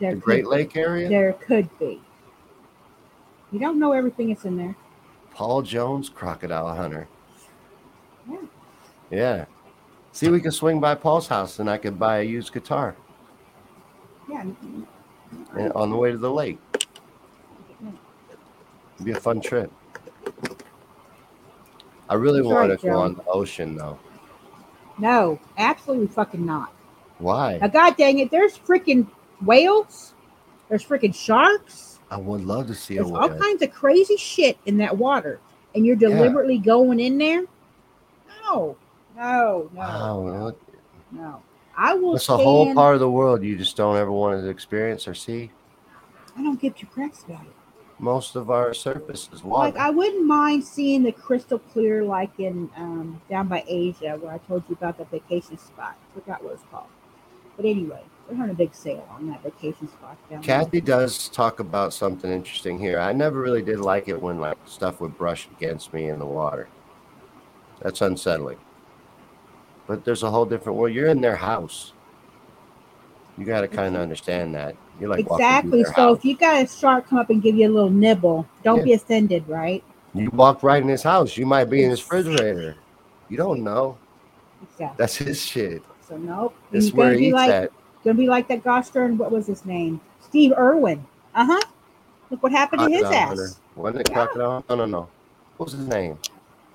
the 0.00 0.16
Great 0.16 0.44
be. 0.44 0.48
Lake 0.48 0.76
area, 0.76 1.08
There 1.08 1.34
could 1.34 1.68
be. 1.78 2.00
You 3.52 3.58
don't 3.58 3.78
know 3.78 3.92
everything 3.92 4.28
that's 4.28 4.46
in 4.46 4.56
there. 4.56 4.74
Paul 5.38 5.62
Jones, 5.62 6.08
crocodile 6.08 6.74
hunter. 6.74 7.06
Yeah. 8.28 8.38
Yeah. 9.08 9.44
See, 10.10 10.28
we 10.30 10.40
could 10.40 10.52
swing 10.52 10.80
by 10.80 10.96
Paul's 10.96 11.28
house 11.28 11.60
and 11.60 11.70
I 11.70 11.78
could 11.78 11.96
buy 11.96 12.18
a 12.18 12.22
used 12.24 12.52
guitar 12.52 12.96
Yeah. 14.28 14.40
and- 14.40 15.72
on 15.76 15.90
the 15.90 15.96
way 15.96 16.10
to 16.10 16.18
the 16.18 16.28
lake. 16.28 16.58
It'd 17.84 17.94
be 19.04 19.12
a 19.12 19.20
fun 19.20 19.40
trip. 19.40 19.70
I 22.10 22.14
really 22.14 22.42
want 22.42 22.72
to 22.72 22.76
go 22.76 22.94
Joe. 22.94 22.98
on 22.98 23.14
the 23.14 23.24
ocean 23.28 23.76
though. 23.76 23.96
No, 24.98 25.38
absolutely 25.56 26.08
fucking 26.08 26.44
not. 26.44 26.72
Why? 27.18 27.58
Now, 27.58 27.68
God 27.68 27.96
dang 27.96 28.18
it, 28.18 28.32
there's 28.32 28.58
freaking 28.58 29.06
whales. 29.40 30.14
There's 30.68 30.84
freaking 30.84 31.14
sharks. 31.14 31.97
I 32.10 32.16
would 32.16 32.44
love 32.44 32.66
to 32.68 32.74
see 32.74 32.96
a 32.96 33.04
There's 33.04 33.12
all 33.12 33.28
kinds 33.28 33.62
of 33.62 33.72
crazy 33.72 34.16
shit 34.16 34.58
in 34.66 34.78
that 34.78 34.96
water. 34.96 35.40
And 35.74 35.84
you're 35.84 35.96
deliberately 35.96 36.58
going 36.58 37.00
in 37.00 37.18
there? 37.18 37.44
No. 38.44 38.76
No, 39.16 39.68
no, 39.74 39.80
Wow, 39.80 40.54
no. 41.10 41.42
I 41.76 41.94
will 41.94 42.12
that's 42.12 42.28
a 42.28 42.36
whole 42.36 42.72
part 42.74 42.94
of 42.94 43.00
the 43.00 43.10
world 43.10 43.42
you 43.42 43.56
just 43.56 43.76
don't 43.76 43.96
ever 43.96 44.10
want 44.10 44.40
to 44.40 44.48
experience 44.48 45.06
or 45.06 45.14
see. 45.14 45.50
I 46.36 46.42
don't 46.42 46.60
give 46.60 46.76
two 46.76 46.86
cracks 46.86 47.24
about 47.24 47.42
it. 47.42 47.54
Most 48.00 48.36
of 48.36 48.48
our 48.50 48.72
surface 48.74 49.28
is 49.32 49.42
water. 49.42 49.72
Like 49.72 49.80
I 49.80 49.90
wouldn't 49.90 50.24
mind 50.24 50.64
seeing 50.64 51.02
the 51.02 51.10
crystal 51.12 51.58
clear, 51.58 52.04
like 52.04 52.30
in 52.38 52.70
um, 52.76 53.20
down 53.28 53.48
by 53.48 53.64
Asia, 53.66 54.16
where 54.20 54.32
I 54.32 54.38
told 54.38 54.62
you 54.68 54.76
about 54.76 54.98
the 54.98 55.04
vacation 55.04 55.58
spot. 55.58 55.96
Forgot 56.14 56.44
what 56.44 56.54
it's 56.54 56.62
called. 56.70 56.86
But 57.56 57.64
anyway, 57.64 58.02
they're 58.28 58.36
having 58.36 58.52
a 58.52 58.54
big 58.54 58.74
sale 58.74 59.06
on 59.10 59.26
that 59.28 59.42
vacation 59.42 59.88
spot 59.88 60.16
down 60.28 60.40
there. 60.40 60.60
Kathy 60.60 60.80
does 60.80 61.28
talk 61.28 61.60
about 61.60 61.94
something 61.94 62.30
interesting 62.30 62.78
here. 62.78 63.00
I 63.00 63.12
never 63.12 63.40
really 63.40 63.62
did 63.62 63.80
like 63.80 64.08
it 64.08 64.20
when 64.20 64.38
like 64.38 64.58
stuff 64.66 65.00
would 65.00 65.16
brush 65.16 65.48
against 65.56 65.94
me 65.94 66.10
in 66.10 66.18
the 66.18 66.26
water. 66.26 66.68
That's 67.80 68.02
unsettling. 68.02 68.58
But 69.86 70.04
there's 70.04 70.22
a 70.22 70.30
whole 70.30 70.44
different 70.44 70.78
world. 70.78 70.94
You're 70.94 71.08
in 71.08 71.22
their 71.22 71.36
house. 71.36 71.94
You 73.38 73.46
got 73.46 73.62
to 73.62 73.68
kind 73.68 73.96
of 73.96 74.02
understand 74.02 74.54
that. 74.54 74.76
You're 75.00 75.08
like 75.08 75.20
exactly. 75.20 75.84
So 75.84 75.92
house. 75.92 76.18
if 76.18 76.24
you 76.24 76.36
got 76.36 76.64
a 76.64 76.68
shark 76.68 77.08
come 77.08 77.18
up 77.18 77.30
and 77.30 77.40
give 77.40 77.54
you 77.54 77.68
a 77.68 77.72
little 77.72 77.90
nibble, 77.90 78.46
don't 78.62 78.78
Yeah. 78.80 78.84
be 78.84 78.92
offended, 78.94 79.48
right? 79.48 79.82
you 80.14 80.30
walk 80.30 80.62
right 80.62 80.82
in 80.82 80.88
his 80.88 81.02
house. 81.02 81.36
You 81.36 81.46
might 81.46 81.66
be 81.66 81.84
in 81.84 81.90
his 81.90 82.02
refrigerator. 82.02 82.76
You 83.28 83.36
don't 83.36 83.62
know. 83.62 83.96
Exactly. 84.62 84.96
That's 84.98 85.16
his 85.16 85.40
shit. 85.40 85.82
So 86.06 86.16
nope. 86.16 86.54
That's 86.72 86.92
where 86.92 87.08
gonna 87.08 87.18
he 87.18 87.24
be 87.24 87.28
eats 87.28 87.34
like 87.34 87.50
at. 87.50 87.72
Gonna 88.04 88.14
be 88.16 88.28
like 88.28 88.48
that 88.48 88.64
gosh 88.64 88.88
darn 88.90 89.18
what 89.18 89.30
was 89.30 89.46
his 89.46 89.64
name? 89.64 90.00
Steve 90.20 90.52
Irwin. 90.56 91.04
Uh 91.34 91.46
huh. 91.46 91.66
Look 92.30 92.42
what 92.42 92.52
happened 92.52 92.82
to 92.82 92.88
his 92.90 93.04
ass. 93.04 93.28
hunter. 93.28 93.48
Wasn't 93.76 94.00
it 94.02 94.08
Yeah. 94.10 94.14
crocodile? 94.14 94.64
No, 94.68 94.74
no, 94.74 94.84
no. 94.86 95.08
What 95.56 95.66
was 95.66 95.72
his 95.72 95.88
name? 95.88 96.18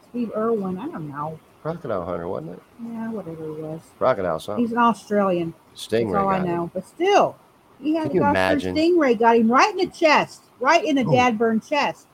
Steve 0.09 0.31
Irwin. 0.35 0.77
I 0.77 0.87
don't 0.87 1.09
know. 1.09 1.39
Crocodile 1.61 2.05
hunter, 2.05 2.27
wasn't 2.27 2.51
it? 2.53 2.63
Yeah, 2.91 3.09
whatever 3.11 3.45
it 3.45 3.59
was. 3.61 3.81
Crocodile 3.97 4.39
something. 4.39 4.63
He's 4.63 4.71
an 4.73 4.79
Australian. 4.79 5.53
Stingray. 5.75 6.11
That's 6.13 6.15
all 6.15 6.29
I 6.29 6.37
got 6.39 6.47
him. 6.47 6.55
know. 6.55 6.71
But 6.73 6.85
still, 6.87 7.35
he 7.81 7.95
had 7.95 8.09
Can 8.11 8.17
a 8.17 8.19
gosh 8.33 8.33
darn 8.63 8.75
stingray, 8.75 9.17
got 9.17 9.37
him 9.37 9.51
right 9.51 9.71
in 9.71 9.77
the 9.77 9.87
chest, 9.87 10.43
right 10.59 10.83
in 10.83 10.95
the 10.97 11.05
Oh. 11.05 11.11
dad 11.11 11.37
burn 11.37 11.61
chest. 11.61 12.07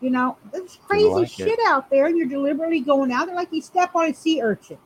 You 0.00 0.10
know, 0.10 0.36
there's 0.52 0.78
crazy 0.86 1.08
like 1.08 1.24
it. 1.24 1.30
shit 1.30 1.58
out 1.66 1.88
there, 1.90 2.06
and 2.06 2.16
you're 2.16 2.28
deliberately 2.28 2.80
going 2.80 3.10
out 3.10 3.26
there 3.26 3.34
like 3.34 3.52
you 3.52 3.62
step 3.62 3.94
on 3.96 4.10
a 4.10 4.14
sea 4.14 4.42
urchin. 4.42 4.78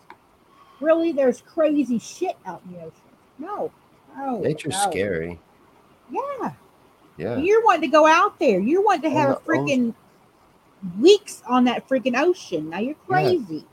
Really, 0.81 1.11
there's 1.13 1.41
crazy 1.43 1.99
shit 1.99 2.37
out 2.47 2.63
in 2.67 2.75
the 2.75 2.79
ocean. 2.81 2.93
No, 3.39 3.71
no, 4.17 4.41
Nature's 4.41 4.75
no. 4.75 4.91
scary. 4.91 5.41
Yeah. 6.11 6.53
Yeah. 7.17 7.37
You're 7.37 7.65
wanting 7.65 7.83
to 7.83 7.89
go 7.89 8.07
out 8.07 8.39
there. 8.39 8.61
You're 8.61 8.83
wanting 8.83 9.03
to 9.03 9.11
have 9.11 9.29
the 9.29 9.41
freaking 9.43 9.95
weeks 11.01 11.43
on 11.49 11.65
that 11.65 11.89
freaking 11.89 12.19
ocean. 12.19 12.71
Now 12.71 12.79
you're 12.79 12.95
Yeah. 13.11 13.23
crazy. 13.23 13.65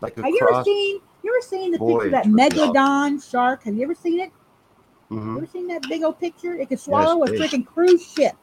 Like 0.00 0.16
Have 0.16 0.26
you 0.26 0.48
ever 0.50 0.64
seen? 0.64 1.00
You 1.22 1.36
ever 1.36 1.46
seen 1.46 1.70
the 1.72 1.78
picture 1.78 2.06
of 2.06 2.10
that 2.12 2.26
megalodon 2.26 3.28
shark? 3.30 3.62
Have 3.64 3.76
you 3.76 3.84
ever 3.84 3.94
seen 3.94 4.20
it? 4.20 4.32
You 5.10 5.18
Mhm. 5.18 5.36
ever 5.36 5.46
seen 5.46 5.66
that 5.68 5.82
big 5.88 6.02
old 6.02 6.18
picture? 6.18 6.54
It 6.54 6.68
could 6.68 6.80
swallow 6.80 7.22
a 7.24 7.28
freaking 7.28 7.64
cruise 7.66 8.04
ship. 8.12 8.34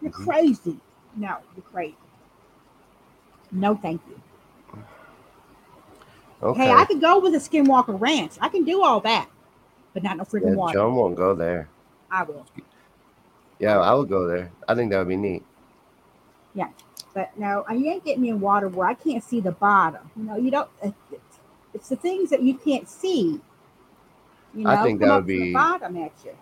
You're 0.00 0.10
Mhm. 0.12 0.24
crazy. 0.24 0.78
No, 1.16 1.36
you're 1.54 1.64
crazy. 1.72 1.96
No, 3.52 3.74
thank 3.74 4.00
you. 4.08 4.20
Okay. 6.42 6.64
Hey, 6.64 6.70
I 6.70 6.84
could 6.84 7.00
go 7.00 7.18
with 7.18 7.34
a 7.34 7.38
Skinwalker 7.38 7.98
Ranch. 7.98 8.32
I 8.40 8.48
can 8.48 8.64
do 8.64 8.82
all 8.82 9.00
that, 9.00 9.28
but 9.96 10.02
not 10.02 10.18
no 10.18 10.24
freaking 10.24 10.50
yeah, 10.50 10.56
water. 10.56 10.78
John 10.78 10.94
won't 10.94 11.16
go 11.16 11.34
there. 11.34 11.70
I 12.10 12.22
will. 12.22 12.44
Yeah, 13.58 13.80
I 13.80 13.94
would 13.94 14.10
go 14.10 14.26
there. 14.26 14.52
I 14.68 14.74
think 14.74 14.90
that 14.90 14.98
would 14.98 15.08
be 15.08 15.16
neat. 15.16 15.42
Yeah, 16.54 16.68
but 17.14 17.30
no, 17.38 17.64
uh, 17.66 17.72
you 17.72 17.90
ain't 17.90 18.04
getting 18.04 18.20
me 18.20 18.28
in 18.28 18.38
water 18.38 18.68
where 18.68 18.86
I 18.86 18.92
can't 18.92 19.24
see 19.24 19.40
the 19.40 19.52
bottom. 19.52 20.10
You 20.14 20.24
know, 20.24 20.36
you 20.36 20.50
don't. 20.50 20.68
uh, 20.84 20.90
It's, 21.72 21.88
the 21.88 21.96
things 21.96 22.28
that 22.28 22.42
you 22.42 22.58
can't 22.58 22.86
see. 22.86 23.40
You 24.54 24.64
know, 24.64 24.70
I 24.70 24.82
think 24.82 25.00
that 25.00 25.14
would 25.14 25.26
be- 25.26 25.54
bottom 25.54 25.96
at 25.96 26.12
you. 26.22 26.32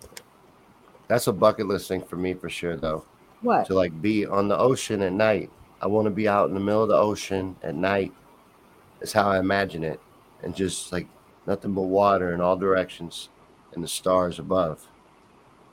That's 1.07 1.27
a 1.27 1.33
bucket 1.33 1.67
list 1.67 1.87
thing 1.87 2.01
for 2.01 2.17
me 2.17 2.33
for 2.33 2.49
sure, 2.49 2.75
though. 2.75 3.05
What? 3.41 3.67
To 3.67 3.73
like 3.73 4.01
be 4.01 4.25
on 4.25 4.49
the 4.49 4.57
ocean 4.57 5.01
at 5.01 5.13
night. 5.13 5.49
I 5.81 5.87
want 5.87 6.07
to 6.07 6.11
be 6.11 6.27
out 6.27 6.49
in 6.49 6.55
the 6.55 6.59
middle 6.59 6.83
of 6.83 6.89
the 6.89 6.97
ocean 6.97 7.55
at 7.63 7.75
night. 7.75 8.11
Is 8.99 9.13
how 9.13 9.29
I 9.29 9.39
imagine 9.39 9.85
it, 9.85 10.01
and 10.43 10.53
just 10.53 10.91
like 10.91 11.07
nothing 11.47 11.73
but 11.73 11.83
water 11.83 12.33
in 12.33 12.41
all 12.41 12.57
directions, 12.57 13.29
and 13.75 13.83
the 13.83 13.87
stars 13.87 14.39
above. 14.39 14.85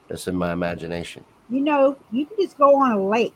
That's 0.08 0.28
in 0.28 0.36
my 0.36 0.52
imagination. 0.52 1.24
You 1.48 1.60
know, 1.60 1.96
you 2.10 2.26
can 2.26 2.36
just 2.40 2.58
go 2.58 2.76
on 2.76 2.92
a 2.92 3.02
lake 3.08 3.34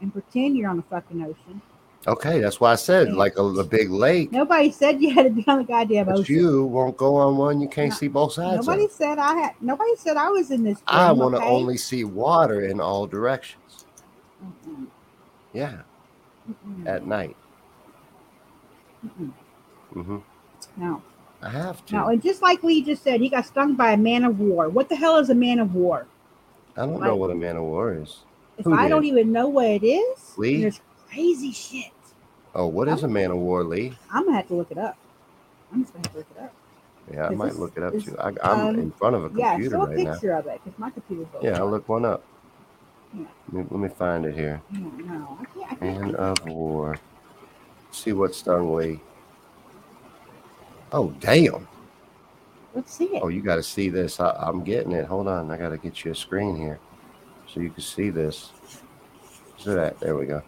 and 0.00 0.12
pretend 0.12 0.56
you're 0.56 0.68
on 0.70 0.76
the 0.76 0.82
fucking 0.84 1.22
ocean. 1.22 1.62
Okay, 2.06 2.40
that's 2.40 2.60
why 2.60 2.72
I 2.72 2.76
said 2.76 3.12
like 3.12 3.36
a, 3.36 3.42
a 3.42 3.64
big 3.64 3.90
lake. 3.90 4.30
Nobody 4.32 4.70
said 4.70 5.00
you 5.02 5.10
had 5.12 5.24
to 5.24 5.30
be 5.30 5.44
on 5.48 5.58
the 5.58 5.64
goddamn 5.64 6.06
But 6.06 6.18
ocean. 6.18 6.36
you 6.36 6.64
won't 6.64 6.96
go 6.96 7.16
on 7.16 7.36
one. 7.36 7.60
You 7.60 7.68
can't 7.68 7.90
No, 7.90 7.98
see 7.98 8.08
both 8.08 8.32
sides. 8.32 8.66
Nobody 8.66 8.84
Of. 8.84 8.90
said 8.90 9.18
I 9.18 9.34
had. 9.34 9.52
Nobody 9.60 9.96
said 9.96 10.16
I 10.16 10.28
was 10.28 10.50
in 10.50 10.62
this. 10.64 10.80
I 10.86 11.12
want 11.12 11.34
to 11.34 11.38
okay? 11.38 11.48
only 11.50 11.76
see 11.76 12.04
water 12.04 12.62
in 12.62 12.80
all 12.80 13.06
directions. 13.06 13.84
Mm-mm, 14.44 14.86
Yeah, 15.52 15.82
mm-mm, 16.48 16.86
at 16.86 17.06
night. 17.06 17.36
mm-mm. 19.06 19.32
hmm 19.92 20.18
No, 20.76 21.02
I 21.42 21.48
have 21.50 21.84
to. 21.86 21.94
no, 21.94 22.06
and 22.08 22.22
just 22.22 22.42
like 22.42 22.62
Lee 22.62 22.82
just 22.82 23.02
said, 23.02 23.20
he 23.20 23.28
got 23.28 23.46
stung 23.46 23.74
by 23.74 23.92
a 23.92 23.96
man 23.96 24.24
of 24.24 24.40
war. 24.40 24.68
What 24.68 24.88
the 24.88 24.96
hell 24.96 25.18
is 25.18 25.30
a 25.30 25.34
man 25.34 25.58
of 25.60 25.74
war? 25.74 26.06
I 26.76 26.80
don't 26.86 27.00
know 27.00 27.16
what 27.16 27.30
a 27.30 27.34
man 27.34 27.56
of 27.56 27.62
war 27.62 27.94
is. 27.94 28.20
I 28.66 28.84
did? 28.84 28.88
don't 28.88 29.04
even 29.04 29.30
know 29.32 29.48
what 29.48 29.66
it 29.66 29.84
is, 29.84 30.34
Lee? 30.36 30.62
there's 30.62 30.80
crazy 31.08 31.52
shit. 31.52 31.92
Oh, 32.54 32.66
what 32.66 32.88
is 32.88 33.04
a 33.04 33.08
man 33.08 33.30
of 33.30 33.36
war, 33.38 33.62
Lee? 33.62 33.96
I'm 34.12 34.24
gonna 34.24 34.36
have 34.36 34.48
to 34.48 34.54
look 34.54 34.70
it 34.70 34.78
up. 34.78 34.96
I'm 35.72 35.82
just 35.82 35.92
gonna 35.92 36.06
have 36.06 36.12
to 36.12 36.18
look 36.18 36.26
it 36.36 36.42
up. 36.42 36.52
Yeah, 37.12 37.26
I 37.26 37.30
might 37.30 37.50
this- 37.50 37.58
look 37.58 37.76
it 37.76 37.82
up 37.82 37.98
too. 38.00 38.16
I, 38.18 38.32
I'm 38.42 38.68
um, 38.68 38.78
in 38.78 38.90
front 38.92 39.16
of 39.16 39.24
a 39.24 39.28
computer 39.28 39.62
Yeah, 39.62 39.68
show 39.70 39.82
a 39.82 39.86
right 39.86 39.98
now. 39.98 40.12
picture 40.12 40.32
of 40.32 40.46
it 40.46 40.60
because 40.64 40.78
my 40.78 40.90
computer's. 40.90 41.26
Yeah, 41.42 41.58
I'll 41.58 41.70
look 41.70 41.88
one 41.88 42.04
up. 42.04 42.24
Yeah. 43.14 43.24
Let, 43.52 43.62
me, 43.62 43.66
let 43.70 43.80
me 43.80 43.88
find 43.96 44.26
it 44.26 44.34
here. 44.34 44.60
No, 44.70 44.88
no, 44.88 45.38
I 45.40 45.44
can't. 45.44 45.72
I 45.72 45.74
can't. 45.76 46.00
Man 46.02 46.14
of 46.16 46.44
war. 46.46 46.98
See 47.92 48.12
what 48.12 48.34
stung 48.34 48.74
Lee. 48.74 49.00
Oh, 50.92 51.10
damn. 51.20 51.68
Let's 52.74 52.94
see 52.94 53.06
it. 53.06 53.22
Oh, 53.22 53.28
you 53.28 53.42
got 53.42 53.56
to 53.56 53.62
see 53.62 53.88
this. 53.88 54.20
I, 54.20 54.30
I'm 54.38 54.62
getting 54.62 54.92
it. 54.92 55.06
Hold 55.06 55.28
on. 55.28 55.50
I 55.50 55.56
got 55.56 55.70
to 55.70 55.78
get 55.78 56.04
you 56.04 56.12
a 56.12 56.14
screen 56.14 56.56
here 56.56 56.78
so 57.46 57.60
you 57.60 57.70
can 57.70 57.82
see 57.82 58.10
this. 58.10 58.52
See 59.58 59.74
that? 59.74 59.98
There 60.00 60.14
we 60.14 60.26
go. 60.26 60.42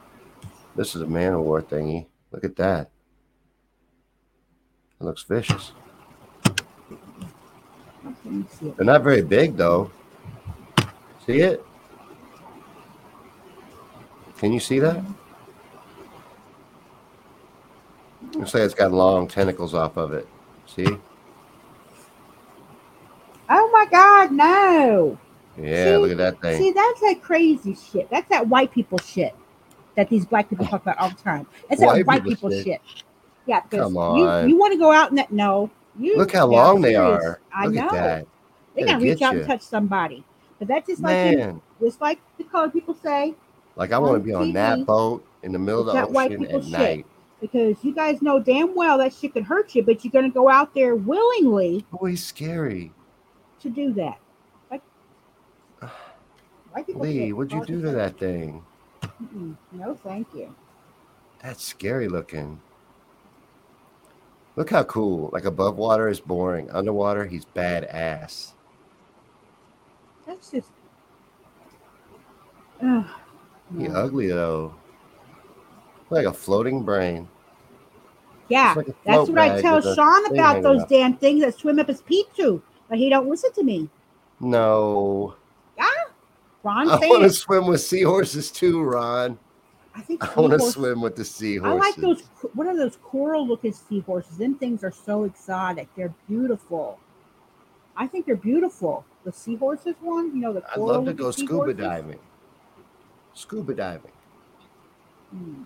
This 0.77 0.95
is 0.95 1.03
a 1.03 1.07
man 1.07 1.33
of 1.33 1.41
war 1.41 1.61
thingy. 1.61 2.07
Look 2.31 2.45
at 2.45 2.57
that. 2.57 2.91
It 5.01 5.05
looks 5.05 5.25
vicious. 5.25 5.73
Okay, 6.47 6.57
let 8.25 8.33
me 8.33 8.45
see 8.51 8.69
it. 8.69 8.77
They're 8.77 8.87
not 8.87 9.03
very 9.03 9.23
big, 9.23 9.57
though. 9.57 9.91
See 11.27 11.41
it? 11.41 11.65
Can 14.39 14.53
you 14.53 14.61
see 14.61 14.79
that? 14.79 15.03
Looks 18.35 18.55
like 18.55 18.63
it's 18.63 18.75
got 18.75 18.93
long 18.93 19.29
tentacles 19.29 19.75
off 19.75 19.97
of 19.97 20.13
it. 20.13 20.27
See? 20.67 20.87
Oh 23.49 23.71
my 23.73 23.87
God, 23.91 24.31
no! 24.33 25.19
Yeah, 25.61 25.85
See? 25.85 25.97
look 25.97 26.11
at 26.13 26.17
that 26.19 26.41
thing. 26.41 26.59
See, 26.59 26.73
that's 26.73 27.01
that 27.01 27.21
crazy 27.21 27.75
shit. 27.75 28.09
That's 28.11 28.29
that 28.29 28.47
white 28.47 28.71
people 28.71 28.99
shit 28.99 29.35
that 29.97 30.09
these 30.09 30.25
black 30.25 30.49
people 30.49 30.67
talk 30.67 30.83
about 30.83 30.99
all 30.99 31.11
the 31.11 31.17
time. 31.17 31.47
That's 31.69 31.81
White 31.83 31.97
that 31.99 32.07
white 32.07 32.25
people 32.25 32.51
shit. 32.51 32.65
shit. 32.65 32.81
Yeah, 33.47 33.61
because 33.69 33.93
you, 33.93 34.49
you 34.49 34.57
want 34.59 34.73
to 34.73 34.79
go 34.79 34.93
out 34.93 35.11
and 35.11 35.19
that 35.19 35.33
no. 35.33 35.71
You 35.99 36.17
Look 36.17 36.33
how 36.33 36.47
long 36.47 36.81
they 36.81 36.95
are. 36.95 37.41
I 37.53 37.67
Look 37.67 37.75
know. 37.75 37.89
at 37.89 37.93
that. 37.93 38.27
They 38.77 38.83
It'll 38.83 38.95
gotta 38.95 39.05
reach 39.05 39.23
out 39.23 39.35
you. 39.35 39.41
and 39.41 39.49
touch 39.49 39.63
somebody. 39.63 40.25
But 40.61 40.69
that's 40.69 40.87
just 40.87 41.03
like 41.03 41.17
them- 41.17 41.39
Man, 41.39 41.63
just 41.81 42.01
like 42.01 42.21
the 42.39 42.45
colored 42.45 42.73
people 42.73 42.95
say, 42.95 43.35
like 43.75 43.91
I 43.93 43.99
want 43.99 44.15
to 44.15 44.21
be 44.21 44.33
on 44.33 44.49
TV, 44.49 44.53
that 44.55 44.87
boat 44.87 45.25
in 45.43 45.53
the 45.53 45.59
middle 45.59 45.81
of 45.81 45.87
the 45.87 45.93
that 45.95 46.11
white 46.11 46.31
ocean 46.31 46.45
people 46.45 46.59
at 46.59 46.65
shit. 46.65 46.73
night. 46.73 47.07
Because 47.41 47.77
you 47.83 47.95
guys 47.95 48.23
know 48.23 48.39
damn 48.39 48.75
well 48.75 48.99
that 48.99 49.15
shit 49.15 49.33
could 49.33 49.45
hurt 49.45 49.75
you, 49.75 49.83
but 49.83 50.05
you're 50.05 50.13
gonna 50.13 50.31
go 50.31 50.49
out 50.49 50.75
there 50.75 50.95
willingly 50.95 51.85
oh, 51.93 51.99
Always 51.99 52.25
scary. 52.25 52.93
to 53.61 53.71
do 53.71 53.93
that. 53.95 54.19
Like 54.71 54.83
Lee, 56.89 57.33
what'd 57.33 57.53
you 57.53 57.65
do 57.65 57.83
to 57.83 57.91
that 57.93 58.19
thing? 58.19 58.63
Mm-mm. 59.03 59.57
No, 59.73 59.95
thank 59.95 60.29
you. 60.35 60.55
That's 61.43 61.65
scary 61.65 62.09
looking. 62.09 62.61
Look 64.57 64.71
how 64.71 64.85
cool. 64.85 65.31
Like 65.33 65.45
above 65.47 65.77
water 65.77 66.09
is 66.09 66.21
boring. 66.21 66.71
Underwater, 66.71 67.27
he's 67.27 67.45
badass. 67.45 68.53
That's 70.27 70.51
just. 70.51 70.71
He 73.79 73.87
no. 73.87 73.95
ugly 73.95 74.27
though. 74.27 74.75
Like 76.11 76.27
a 76.27 76.33
floating 76.33 76.83
brain. 76.83 77.29
Yeah, 78.49 78.75
like 78.77 78.89
that's 79.05 79.29
what 79.29 79.39
I 79.39 79.61
tell 79.61 79.81
Shawn 79.81 80.27
about 80.27 80.63
those 80.63 80.83
up. 80.83 80.89
damn 80.89 81.17
things 81.17 81.43
that 81.43 81.57
swim 81.57 81.79
up 81.79 81.87
his 81.87 82.03
pee 82.03 82.25
too, 82.35 82.61
but 82.89 82.99
he 82.99 83.09
don't 83.09 83.29
listen 83.29 83.53
to 83.53 83.63
me. 83.63 83.89
No. 84.41 85.37
Yeah, 85.79 85.87
Ron 86.65 86.91
I 86.91 86.97
want 86.97 87.23
to 87.23 87.31
swim 87.31 87.69
with 87.69 87.81
seahorses 87.81 88.51
too, 88.51 88.83
Ron. 88.83 89.39
I 89.95 90.01
think 90.01 90.25
I 90.25 90.41
want 90.41 90.53
to 90.53 90.61
swim 90.61 91.01
with 91.01 91.15
the 91.15 91.25
seahorses. 91.25 91.75
I 91.75 91.87
like 91.87 91.97
those. 91.97 92.23
What 92.55 92.67
are 92.67 92.77
those 92.77 92.99
coral-looking 93.03 93.73
seahorses? 93.73 94.37
Them 94.37 94.57
things 94.57 94.83
are 94.83 94.93
so 94.93 95.25
exotic. 95.25 95.89
They're 95.97 96.15
beautiful. 96.29 96.99
I 97.97 98.07
think 98.07 98.27
they're 98.27 98.37
beautiful. 98.37 99.05
The 99.25 99.33
seahorses 99.33 99.95
one, 100.01 100.35
you 100.35 100.41
know, 100.41 100.53
the 100.55 100.63
I'd 100.73 100.79
love 100.79 101.05
to 101.05 101.13
go 101.13 101.31
scuba 101.31 101.75
diving. 101.75 102.19
Scuba 103.35 103.75
diving. 103.75 104.13
Mm, 105.35 105.65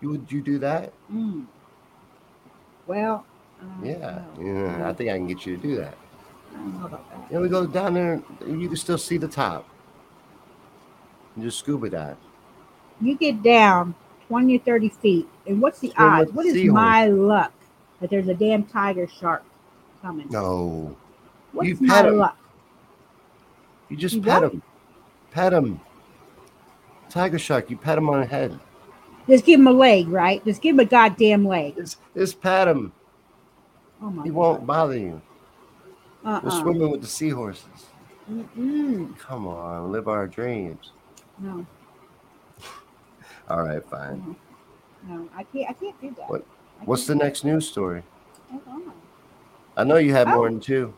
You 0.00 0.10
would 0.10 0.30
you 0.30 0.40
do 0.42 0.58
that? 0.58 0.92
mm. 1.12 1.44
Well, 2.86 3.24
Yeah. 3.82 4.22
know. 4.38 4.44
Yeah. 4.44 4.88
I 4.88 4.92
think 4.92 5.10
I 5.10 5.16
can 5.18 5.26
get 5.26 5.44
you 5.44 5.56
to 5.56 5.62
do 5.62 5.76
that. 5.76 5.94
I 6.50 6.56
don't 6.56 6.80
know 6.80 6.86
about 6.86 7.10
that. 7.10 7.32
Yeah, 7.32 7.38
we 7.40 7.48
go 7.48 7.66
down 7.66 7.94
there. 7.94 8.22
You 8.46 8.68
can 8.68 8.76
still 8.76 8.98
see 8.98 9.18
the 9.18 9.28
top. 9.28 9.68
And 11.34 11.44
just 11.44 11.58
scuba 11.58 11.90
dive. 11.90 12.16
You 13.00 13.16
get 13.16 13.42
down 13.42 13.94
twenty 14.28 14.56
or 14.56 14.60
thirty 14.60 14.88
feet, 14.88 15.28
and 15.46 15.60
what's 15.60 15.80
the 15.80 15.90
Swim 15.90 16.02
odds? 16.08 16.32
What 16.32 16.46
is 16.46 16.64
my 16.72 17.06
luck 17.06 17.52
that 18.00 18.10
there's 18.10 18.28
a 18.28 18.34
damn 18.34 18.64
tiger 18.64 19.06
shark 19.06 19.42
coming? 20.02 20.28
No. 20.30 20.96
What's 21.52 21.68
you 21.68 21.76
my 21.80 22.06
'em. 22.06 22.16
luck? 22.16 22.36
You 23.88 23.96
just 23.96 24.16
You 24.16 24.22
pet 24.22 24.42
him. 24.42 24.62
Pet 25.30 25.52
him. 25.52 25.80
Tiger 27.08 27.38
shark, 27.38 27.70
you 27.70 27.76
pet 27.76 27.96
him 27.98 28.08
on 28.10 28.20
the 28.20 28.26
head. 28.26 28.58
Just 29.28 29.44
give 29.44 29.60
him 29.60 29.66
a 29.66 29.72
leg, 29.72 30.08
right? 30.08 30.44
Just 30.44 30.62
give 30.62 30.74
him 30.74 30.80
a 30.80 30.84
goddamn 30.84 31.44
leg. 31.46 31.76
Just, 31.76 31.98
just 32.16 32.40
pet 32.40 32.66
him. 32.68 32.92
Oh 34.00 34.10
my 34.10 34.22
He 34.22 34.28
God. 34.30 34.36
won't 34.36 34.66
bother 34.66 34.96
you. 34.98 35.20
Uh-uh. 36.24 36.40
We're 36.42 36.50
swimming 36.50 36.90
with 36.90 37.00
the 37.02 37.06
seahorses. 37.06 37.86
Mm-mm. 38.30 39.18
Come 39.18 39.46
on, 39.46 39.90
live 39.92 40.08
our 40.08 40.26
dreams. 40.26 40.92
No, 41.38 41.64
All 43.48 43.62
right, 43.62 43.84
fine. 43.88 44.36
no, 45.08 45.28
I 45.34 45.44
can't. 45.44 45.70
I 45.70 45.72
can't 45.72 46.00
do 46.00 46.14
that. 46.18 46.28
What- 46.30 46.44
What's 46.84 47.06
the 47.08 47.14
next 47.16 47.44
news 47.44 47.66
story? 47.68 48.04
Hold 48.50 48.62
on. 48.68 48.92
I 49.76 49.82
know 49.82 49.96
you 49.96 50.12
have 50.12 50.28
Oh. 50.28 50.36
more 50.36 50.48
than 50.48 50.60
two. 50.60 50.94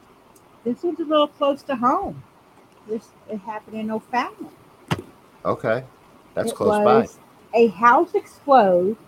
This 0.62 0.82
one's 0.82 1.00
a 1.00 1.04
little 1.04 1.26
close 1.28 1.62
to 1.62 1.74
home. 1.76 2.22
This 2.86 3.08
it 3.30 3.38
happened 3.40 3.78
in 3.78 3.90
O'Fallon. 3.90 4.50
Okay. 5.42 5.84
That's 6.34 6.50
It 6.52 6.54
close 6.54 6.84
by. 6.84 7.06
A 7.54 7.68
house 7.68 8.14
explodes 8.14 8.98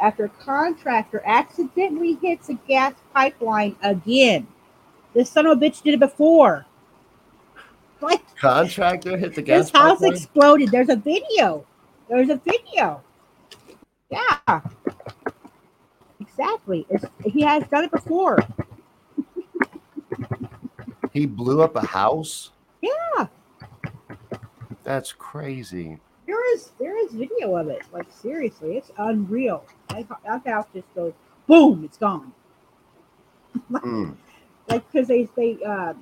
after 0.00 0.24
a 0.24 0.28
contractor 0.28 1.22
accidentally 1.24 2.14
hits 2.14 2.48
a 2.48 2.54
gas 2.54 2.94
pipeline 3.14 3.76
again. 3.82 4.46
This 5.14 5.30
son 5.30 5.46
of 5.46 5.58
a 5.58 5.60
bitch 5.60 5.82
did 5.82 5.94
it 5.94 6.00
before. 6.00 6.66
like 8.00 8.36
Contractor 8.36 9.16
hit 9.16 9.34
the 9.34 9.42
gas 9.42 9.66
his 9.66 9.70
house 9.70 10.00
pipeline? 10.00 10.12
exploded. 10.12 10.70
There's 10.70 10.88
a 10.88 10.96
video. 10.96 11.64
There's 12.08 12.30
a 12.30 12.36
video. 12.36 13.02
Yeah. 14.10 14.60
Exactly. 16.20 16.86
It's, 16.90 17.04
he 17.24 17.42
has 17.42 17.66
done 17.68 17.84
it 17.84 17.90
before. 17.90 18.38
He 21.12 21.26
blew 21.26 21.62
up 21.62 21.76
a 21.76 21.86
house. 21.86 22.50
Yeah. 22.80 23.26
That's 24.82 25.12
crazy. 25.12 25.98
There 26.32 26.54
is 26.54 26.70
there 26.78 26.96
is 26.96 27.12
video 27.12 27.54
of 27.56 27.68
it. 27.68 27.82
Like 27.92 28.10
seriously, 28.10 28.78
it's 28.78 28.90
unreal. 28.96 29.66
That 29.90 30.46
house 30.46 30.66
just 30.72 30.94
goes 30.94 31.12
boom, 31.46 31.84
it's 31.84 31.98
gone. 31.98 32.32
Mm. 33.70 34.16
Like 34.68 34.90
because 34.90 35.08
they 35.08 35.28
they 35.36 35.58
uh, 35.66 35.92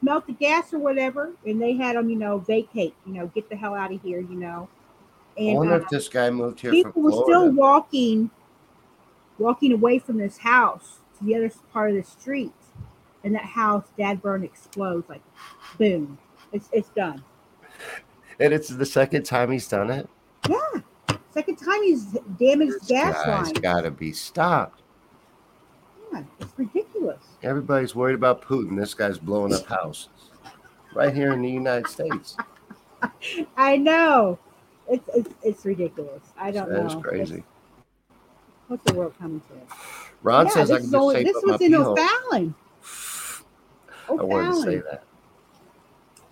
smelt 0.00 0.26
the 0.26 0.32
gas 0.32 0.72
or 0.72 0.78
whatever, 0.78 1.32
and 1.44 1.60
they 1.60 1.74
had 1.74 1.96
them, 1.96 2.08
you 2.08 2.16
know, 2.16 2.38
vacate, 2.38 2.94
you 3.04 3.12
know, 3.12 3.26
get 3.26 3.50
the 3.50 3.56
hell 3.56 3.74
out 3.74 3.92
of 3.92 4.00
here, 4.00 4.20
you 4.20 4.36
know. 4.36 4.68
I 5.36 5.42
And 5.42 5.56
wonder 5.58 5.74
uh, 5.74 5.78
if 5.78 5.88
this 5.88 6.08
guy 6.08 6.30
moved 6.30 6.60
here 6.60 6.70
people 6.70 7.02
were 7.02 7.10
still 7.10 7.50
walking, 7.50 8.30
walking 9.36 9.72
away 9.72 9.98
from 9.98 10.16
this 10.16 10.38
house 10.38 11.00
to 11.18 11.24
the 11.24 11.34
other 11.34 11.50
part 11.72 11.90
of 11.90 11.96
the 11.96 12.04
street, 12.04 12.54
and 13.24 13.34
that 13.34 13.44
house, 13.44 13.84
Dad 13.98 14.22
burn 14.22 14.44
explodes 14.44 15.08
like, 15.10 15.22
boom, 15.76 16.16
it's 16.52 16.68
it's 16.72 16.88
done. 16.90 17.22
And 18.40 18.52
it's 18.52 18.68
the 18.68 18.86
second 18.86 19.24
time 19.24 19.50
he's 19.50 19.68
done 19.68 19.90
it. 19.90 20.08
Yeah, 20.48 21.16
second 21.32 21.56
time 21.56 21.82
he's 21.82 22.04
damaged 22.38 22.74
This 22.74 22.88
gas 22.88 23.14
guy's 23.24 23.44
line. 23.46 23.54
got 23.54 23.80
to 23.82 23.90
be 23.90 24.12
stopped. 24.12 24.82
Yeah, 26.12 26.22
it's 26.40 26.52
ridiculous. 26.56 27.22
Everybody's 27.42 27.94
worried 27.94 28.14
about 28.14 28.42
Putin. 28.42 28.76
This 28.76 28.94
guy's 28.94 29.18
blowing 29.18 29.52
up 29.54 29.66
houses 29.66 30.08
right 30.94 31.14
here 31.14 31.32
in 31.32 31.42
the 31.42 31.50
United 31.50 31.88
States. 31.88 32.36
I 33.56 33.76
know. 33.76 34.38
It's 34.88 35.08
it's, 35.14 35.34
it's 35.42 35.64
ridiculous. 35.64 36.22
I 36.36 36.50
don't 36.50 36.68
That 36.68 36.82
know. 36.82 36.86
is 36.86 36.94
crazy. 37.02 37.34
It's- 37.36 37.48
what's 38.68 38.82
the 38.84 38.94
world 38.94 39.14
coming 39.18 39.40
to? 39.40 39.74
Ron 40.22 40.46
yeah, 40.46 40.52
says 40.52 40.70
I 40.70 40.76
can 40.76 40.84
just 40.84 40.94
only, 40.94 41.22
this 41.22 41.36
was 41.44 41.60
in 41.60 41.74
hole. 41.74 41.92
O'Fallon. 41.98 42.54
I 44.08 44.12
wanted 44.12 44.50
to 44.54 44.62
say 44.62 44.76
that. 44.78 45.04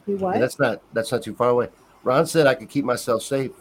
He? 0.07 0.13
And 0.13 0.43
that's 0.43 0.59
not 0.59 0.81
that's 0.93 1.13
not 1.13 1.23
too 1.23 1.35
far 1.35 1.51
away. 1.51 1.69
Ron 2.05 2.27
said 2.27 2.47
I 2.47 2.55
could 2.55 2.69
keep 2.69 2.85
myself 2.85 3.23
safe 3.23 3.53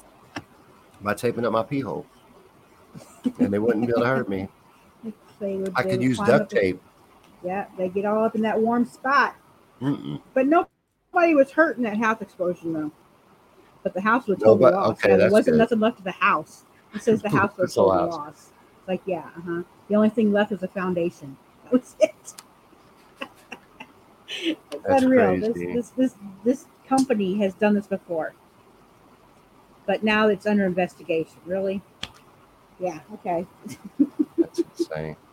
by 1.02 1.14
taping 1.14 1.46
up 1.46 1.54
my 1.54 1.64
pee 1.64 1.80
hole, 1.82 2.06
and 3.40 3.54
they 3.54 3.60
wouldn't 3.60 3.86
be 3.86 3.92
able 3.92 4.02
to 4.02 4.08
hurt 4.08 4.30
me. 4.30 4.48
Would- 5.40 5.74
I 5.76 5.84
could 5.84 6.02
use 6.02 6.18
duct 6.18 6.30
up 6.30 6.42
in- 6.54 6.60
tape. 6.60 6.82
Yeah, 7.44 7.66
they 7.78 7.90
get 7.90 8.06
all 8.06 8.24
up 8.24 8.36
in 8.36 8.42
that 8.44 8.60
warm 8.60 8.86
spot. 8.86 9.36
Mm-mm. 9.82 10.22
But 10.36 10.46
nobody 10.46 11.34
was 11.34 11.50
hurt 11.52 11.78
in 11.78 11.84
that 11.84 11.98
house 11.98 12.22
explosion, 12.22 12.74
though. 12.74 12.92
But 13.84 13.96
the 13.96 14.02
house 14.02 14.28
was 14.28 14.38
totally 14.38 14.60
but- 14.60 14.74
lost. 14.74 15.04
okay, 15.04 15.16
there 15.18 15.32
wasn't 15.32 15.54
good. 15.56 15.58
nothing 15.60 15.80
left 15.80 15.98
of 15.98 16.04
the 16.04 16.12
house. 16.12 16.66
It 16.94 17.02
says 17.02 17.22
the 17.24 17.30
house 17.38 17.58
was 17.58 17.74
totally 17.74 17.98
house. 18.00 18.14
lost. 18.14 18.52
It's 18.80 18.88
like, 18.88 19.02
yeah, 19.08 19.30
uh 19.38 19.42
huh. 19.44 19.64
The 19.88 19.96
only 19.96 20.10
thing 20.10 20.32
left 20.32 20.52
is 20.52 20.60
the 20.60 20.68
foundation. 20.68 21.36
That 21.64 21.72
was 21.74 21.96
it. 22.02 22.34
it's 24.30 24.60
That's 24.86 25.04
unreal. 25.04 25.40
crazy. 25.40 25.74
This, 25.74 25.90
this 25.90 25.90
this 25.92 26.16
this 26.44 26.66
company 26.92 27.38
has 27.38 27.54
done 27.54 27.74
this 27.74 27.88
before, 27.88 28.34
but 29.86 30.04
now 30.04 30.28
it's 30.28 30.46
under 30.46 30.66
investigation. 30.66 31.38
Really? 31.46 31.82
Yeah. 32.80 33.00
Okay. 33.16 33.46
That's 34.38 34.60
insane. 34.60 35.16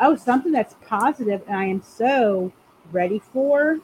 Oh, 0.00 0.16
something 0.16 0.50
that's 0.50 0.74
positive, 0.84 1.42
and 1.46 1.56
I 1.56 1.66
am 1.66 1.80
so 1.80 2.50
ready 2.90 3.20
for. 3.20 3.78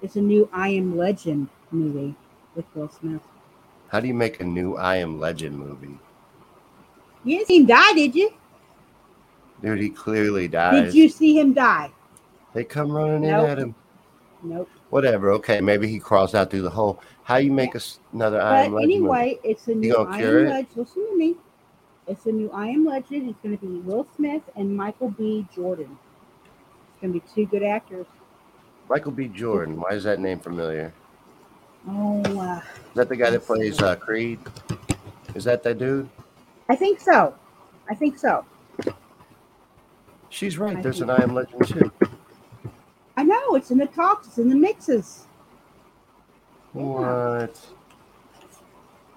Is 0.00 0.16
a 0.16 0.22
new 0.22 0.48
I 0.54 0.68
Am 0.68 0.96
Legend 0.96 1.48
movie 1.70 2.14
with 2.54 2.64
Will 2.74 2.88
Smith. 2.88 3.20
How 3.88 4.00
do 4.00 4.06
you 4.06 4.14
make 4.14 4.40
a 4.40 4.44
new 4.44 4.76
I 4.76 4.96
Am 4.96 5.18
Legend 5.20 5.58
movie? 5.58 5.98
You 7.24 7.36
didn't 7.38 7.48
see 7.48 7.58
him 7.58 7.66
die, 7.66 7.92
did 7.92 8.14
you? 8.14 8.32
Dude, 9.60 9.80
he 9.80 9.90
clearly 9.90 10.48
dies. 10.48 10.84
Did 10.84 10.94
you 10.94 11.08
see 11.10 11.38
him 11.38 11.52
die? 11.52 11.90
They 12.54 12.64
come 12.64 12.90
running 12.90 13.22
Nope. 13.22 13.44
in 13.44 13.50
at 13.50 13.58
him. 13.58 13.74
Nope. 14.44 14.68
Whatever. 14.90 15.30
Okay, 15.32 15.60
maybe 15.60 15.88
he 15.88 15.98
crawls 15.98 16.34
out 16.34 16.50
through 16.50 16.62
the 16.62 16.70
hole. 16.70 17.00
How 17.22 17.36
you 17.36 17.50
make 17.50 17.74
us 17.74 17.98
another 18.12 18.40
I 18.40 18.64
Am 18.64 18.72
But 18.72 18.82
Legend 18.82 18.90
movie? 18.90 18.94
anyway, 18.94 19.38
it's 19.42 19.66
a 19.68 19.74
new 19.74 19.96
I 19.96 20.18
Am? 20.20 20.44
Legend. 20.46 20.66
Listen 20.76 21.06
to 21.10 21.16
me. 21.16 21.34
It's 22.06 22.26
a 22.26 22.32
new 22.32 22.50
I 22.52 22.68
Am 22.68 22.84
Legend. 22.84 23.30
It's 23.30 23.38
going 23.42 23.56
to 23.58 23.66
be 23.66 23.78
Will 23.80 24.06
Smith 24.14 24.42
and 24.56 24.76
Michael 24.76 25.08
B. 25.10 25.46
Jordan. 25.54 25.96
It's 26.92 27.00
going 27.00 27.14
to 27.14 27.18
be 27.20 27.24
two 27.34 27.46
good 27.46 27.62
actors. 27.62 28.06
Michael 28.90 29.12
B. 29.12 29.28
Jordan. 29.28 29.80
Why 29.80 29.90
is 29.92 30.04
that 30.04 30.20
name 30.20 30.38
familiar? 30.38 30.92
Oh, 31.88 32.22
uh, 32.38 32.58
Is 32.88 32.94
that 32.94 33.08
the 33.08 33.16
guy 33.16 33.30
that 33.30 33.44
plays 33.46 33.80
uh, 33.80 33.96
Creed? 33.96 34.38
Is 35.34 35.44
that 35.44 35.62
that 35.62 35.78
dude? 35.78 36.08
I 36.68 36.76
think 36.76 37.00
so. 37.00 37.34
I 37.88 37.94
think 37.94 38.18
so. 38.18 38.44
She's 40.28 40.58
right. 40.58 40.76
I 40.76 40.82
There's 40.82 41.00
an 41.00 41.08
I 41.10 41.22
Am 41.22 41.34
Legend 41.34 41.66
too. 41.68 41.92
I 43.16 43.22
know 43.22 43.54
it's 43.54 43.70
in 43.70 43.78
the 43.78 43.86
talks. 43.86 44.26
It's 44.28 44.38
in 44.38 44.48
the 44.48 44.56
mixes. 44.56 45.26
What? 46.72 47.58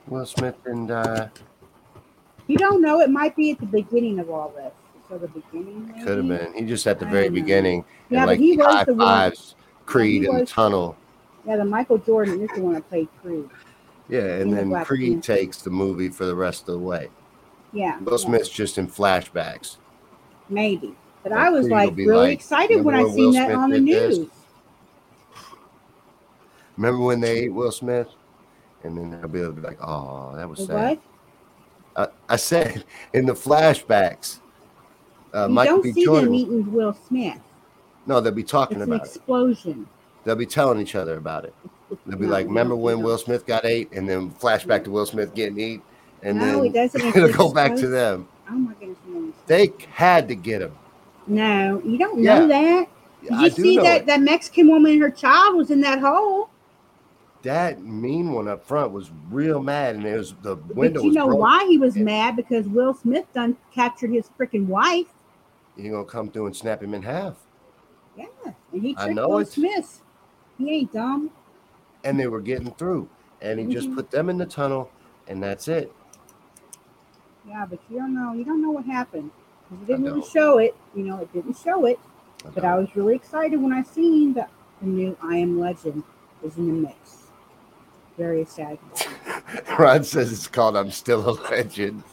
Will 0.08 0.26
Smith 0.26 0.56
and 0.66 0.92
uh, 0.92 1.28
You 2.48 2.58
don't 2.58 2.82
know. 2.82 3.02
It 3.02 3.10
might 3.10 3.36
be 3.36 3.52
at 3.52 3.60
the 3.60 3.66
beginning 3.66 4.20
of 4.20 4.30
all 4.30 4.50
this. 4.56 4.72
So 5.10 5.18
the 5.18 5.28
beginning. 5.28 5.88
Maybe? 5.88 6.04
could 6.06 6.18
have 6.18 6.28
been. 6.28 6.54
He 6.54 6.66
just 6.66 6.86
at 6.86 7.00
the 7.00 7.08
I 7.08 7.12
very 7.12 7.30
beginning. 7.30 7.86
Yeah, 8.10 8.20
and 8.20 8.26
but 8.26 8.32
like 8.34 8.40
he 8.40 8.58
was 8.58 8.66
high 8.68 8.84
the 8.84 8.94
one- 8.94 9.08
fives 9.08 9.56
Creed 9.86 10.24
he 10.24 10.28
in 10.28 10.36
the 10.38 10.46
tunnel. 10.46 10.98
Yeah, 11.46 11.56
the 11.56 11.66
Michael 11.66 11.98
Jordan 11.98 12.42
is 12.42 12.50
the 12.54 12.62
one 12.62 12.74
that 12.74 12.88
played 12.90 13.08
Creed. 13.22 13.50
Yeah, 14.10 14.20
and 14.20 14.42
in 14.42 14.50
the 14.50 14.56
then 14.58 14.70
Black 14.70 14.86
Creed 14.86 15.14
Panther. 15.24 15.36
takes 15.36 15.62
the 15.62 15.70
movie 15.70 16.10
for 16.10 16.26
the 16.26 16.36
rest 16.36 16.62
of 16.68 16.74
the 16.74 16.80
way. 16.80 17.10
Yeah. 17.72 18.00
Will 18.00 18.20
yeah, 18.20 18.26
Smith's 18.26 18.50
just 18.50 18.78
in 18.78 18.88
flashbacks. 18.88 19.78
maybe. 20.50 20.94
But 21.30 21.38
I 21.38 21.50
was 21.50 21.70
like 21.70 21.96
really 21.96 22.30
like, 22.30 22.40
excited 22.40 22.84
when 22.84 22.96
I 22.96 23.04
when 23.04 23.14
seen 23.16 23.26
Will 23.26 23.34
that 23.34 23.46
Smith 23.48 23.58
on 23.58 23.70
the 23.72 23.80
did 23.80 23.88
this?" 23.90 24.18
news. 24.20 24.30
Remember 26.78 27.04
when 27.04 27.20
they 27.22 27.40
ate 27.40 27.54
Will 27.54 27.72
Smith? 27.72 28.08
And 28.84 28.98
then 28.98 29.12
they'll 29.12 29.28
be 29.28 29.40
able 29.42 29.56
to 29.56 29.62
be 29.62 29.68
like, 29.68 29.80
oh, 29.82 30.36
that 30.36 30.48
was 30.48 30.60
The 30.60 30.66
sad. 30.66 30.98
what? 30.98 31.00
I, 31.96 32.34
I 32.34 32.36
said 32.38 32.86
in 33.14 33.26
the 33.26 33.34
flashbacks, 33.34 34.40
uh, 35.34 35.48
you 35.48 35.54
Michael 35.56 35.76
don't 35.76 35.84
B. 35.84 35.94
see 35.94 36.06
Jordan. 36.06 36.26
them 36.26 36.36
eating 36.36 36.72
Will 36.72 36.94
Smith. 37.08 37.40
no, 38.06 38.22
they'll 38.22 38.32
be 38.34 38.44
talking 38.44 38.82
It's 38.82 38.88
an 38.88 38.94
about 38.94 39.08
it. 39.08 39.16
explosion. 39.18 39.88
They'll 40.24 40.36
be 40.36 40.46
telling 40.46 40.80
each 40.80 40.96
other 40.96 41.18
about 41.18 41.46
it. 41.46 41.56
They'll 42.06 42.20
be 42.20 42.28
No, 42.28 42.32
like, 42.34 42.48
remember 42.48 42.76
when 42.76 43.02
Will. 43.02 43.18
Smith 43.18 43.46
got 43.46 43.66
ate? 43.66 43.92
And 43.94 44.08
then 44.08 44.32
flashback 44.32 44.84
to 44.86 44.92
Will 44.92 45.06
Smith 45.06 45.34
getting 45.34 45.60
eat. 45.60 45.82
And 46.24 46.42
then 46.42 46.72
doesn't. 46.72 47.02
It'll 47.16 47.30
an 47.30 47.32
go 47.32 47.54
back 47.54 47.76
to 47.78 47.88
them. 47.88 48.28
Oh 48.50 48.54
my 48.54 48.74
goodness. 48.76 49.36
They 49.48 49.74
had 49.90 50.28
to 50.30 50.36
get 50.36 50.62
him. 50.62 50.76
No, 51.28 51.82
you 51.86 51.98
don't 51.98 52.22
Yeah. 52.22 52.40
know 52.40 52.48
that. 52.48 52.88
Did 53.22 53.32
you 53.42 53.50
do 53.50 53.64
see 53.64 53.78
that 53.78 54.02
it. 54.02 54.06
that 54.08 54.22
Mexican 54.22 54.70
woman 54.70 54.94
and 54.94 55.02
her 55.02 55.10
child 55.12 55.58
was 55.58 55.72
in 55.72 55.82
that 55.82 56.00
hole? 56.00 56.50
That 57.44 57.82
mean 57.82 58.32
one 58.32 58.48
up 58.48 58.66
front 58.66 58.92
was 58.92 59.12
real 59.30 59.62
mad, 59.62 59.96
and 59.96 60.06
it 60.06 60.18
was 60.18 60.34
the 60.42 60.56
window 60.56 61.02
but 61.02 61.04
you 61.04 61.12
know 61.12 61.26
broken. 61.26 61.42
why 61.42 61.66
he 61.68 61.78
was 61.78 61.96
Yeah. 61.96 62.04
mad? 62.04 62.36
Because 62.36 62.68
Will 62.68 62.94
Smith 62.94 63.26
done 63.34 63.58
captured 63.74 64.12
his 64.12 64.30
freaking 64.40 64.66
wife. 64.68 65.08
He 65.76 65.90
gonna 65.90 66.06
come 66.06 66.30
through 66.32 66.48
and 66.48 66.56
snap 66.56 66.82
him 66.82 66.94
in 66.94 67.04
half. 67.04 67.36
Yeah, 68.18 68.26
and 68.74 68.82
he 68.82 68.96
I 68.98 69.14
know 69.14 69.28
Will 69.30 69.40
it. 69.40 69.50
Smith. 69.50 70.02
He 70.58 70.72
ain't 70.72 70.94
dumb. 70.94 71.30
and 72.04 72.20
they 72.20 72.28
were 72.28 72.42
getting 72.42 72.72
through. 72.72 73.10
And 73.42 73.60
he 73.60 73.68
just 73.68 73.90
Mhm. 73.90 73.96
put 73.96 74.12
them 74.12 74.30
in 74.30 74.38
the 74.38 74.46
tunnel, 74.46 74.90
and 75.28 75.44
that's 75.44 75.68
it. 75.68 75.92
Yeah, 77.48 77.66
but 77.70 77.80
you 77.90 77.98
don't 78.00 78.14
know. 78.16 78.34
You 78.34 78.44
don't 78.44 78.62
know 78.62 78.72
what 78.72 78.86
happened. 78.86 79.30
It 79.72 79.88
didn't 79.88 80.08
I 80.08 80.12
really 80.12 80.28
show 80.30 80.58
it. 80.60 80.76
You 80.96 81.04
know, 81.04 81.20
it 81.20 81.32
didn't 81.34 81.58
show 81.58 81.86
it. 81.86 82.00
But 82.54 82.64
I 82.64 82.76
was 82.78 82.96
really 82.96 83.16
excited 83.16 83.62
when 83.62 83.74
I 83.74 83.84
seen 83.84 84.34
that 84.34 84.50
the 84.82 84.88
new 84.88 85.18
I 85.22 85.38
Am 85.38 85.60
Legend 85.60 86.04
is 86.44 86.58
in 86.58 86.68
the 86.68 86.74
mix. 86.74 87.28
Very 88.18 88.42
excited. 88.42 88.80
Ron 89.80 90.04
says 90.04 90.32
it's 90.32 90.48
called 90.48 90.76
"I'm 90.78 90.92
Still 90.92 91.30
a 91.30 91.36
Legend." 91.50 92.04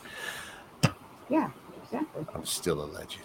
Yeah, 1.29 1.51
exactly. 1.83 2.27
I'm 2.35 2.45
still 2.45 2.83
a 2.83 2.85
legend. 2.87 3.25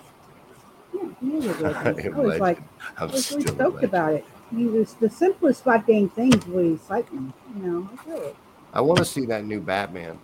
Yeah, 0.93 1.09
he 1.19 1.37
is 1.37 1.61
a 1.61 1.65
I 1.75 1.91
legend. 1.91 1.99
am 2.05 2.13
I 2.13 2.17
was 2.17 2.27
legend. 2.27 2.41
like, 2.41 2.57
I 2.97 3.03
I'm 3.03 3.11
was 3.11 3.31
really 3.31 3.47
stoked 3.47 3.83
about 3.83 4.13
it. 4.13 4.25
He 4.55 4.65
was 4.65 4.93
the 4.95 5.09
simplest 5.09 5.63
goddamn 5.65 6.09
things 6.09 6.45
really 6.47 6.73
excite 6.73 7.11
me. 7.13 7.31
You 7.57 7.63
know, 7.63 7.89
I. 8.07 8.33
I 8.71 8.81
want 8.81 8.99
to 8.99 9.05
see 9.05 9.25
that 9.25 9.45
new 9.45 9.59
Batman. 9.61 10.19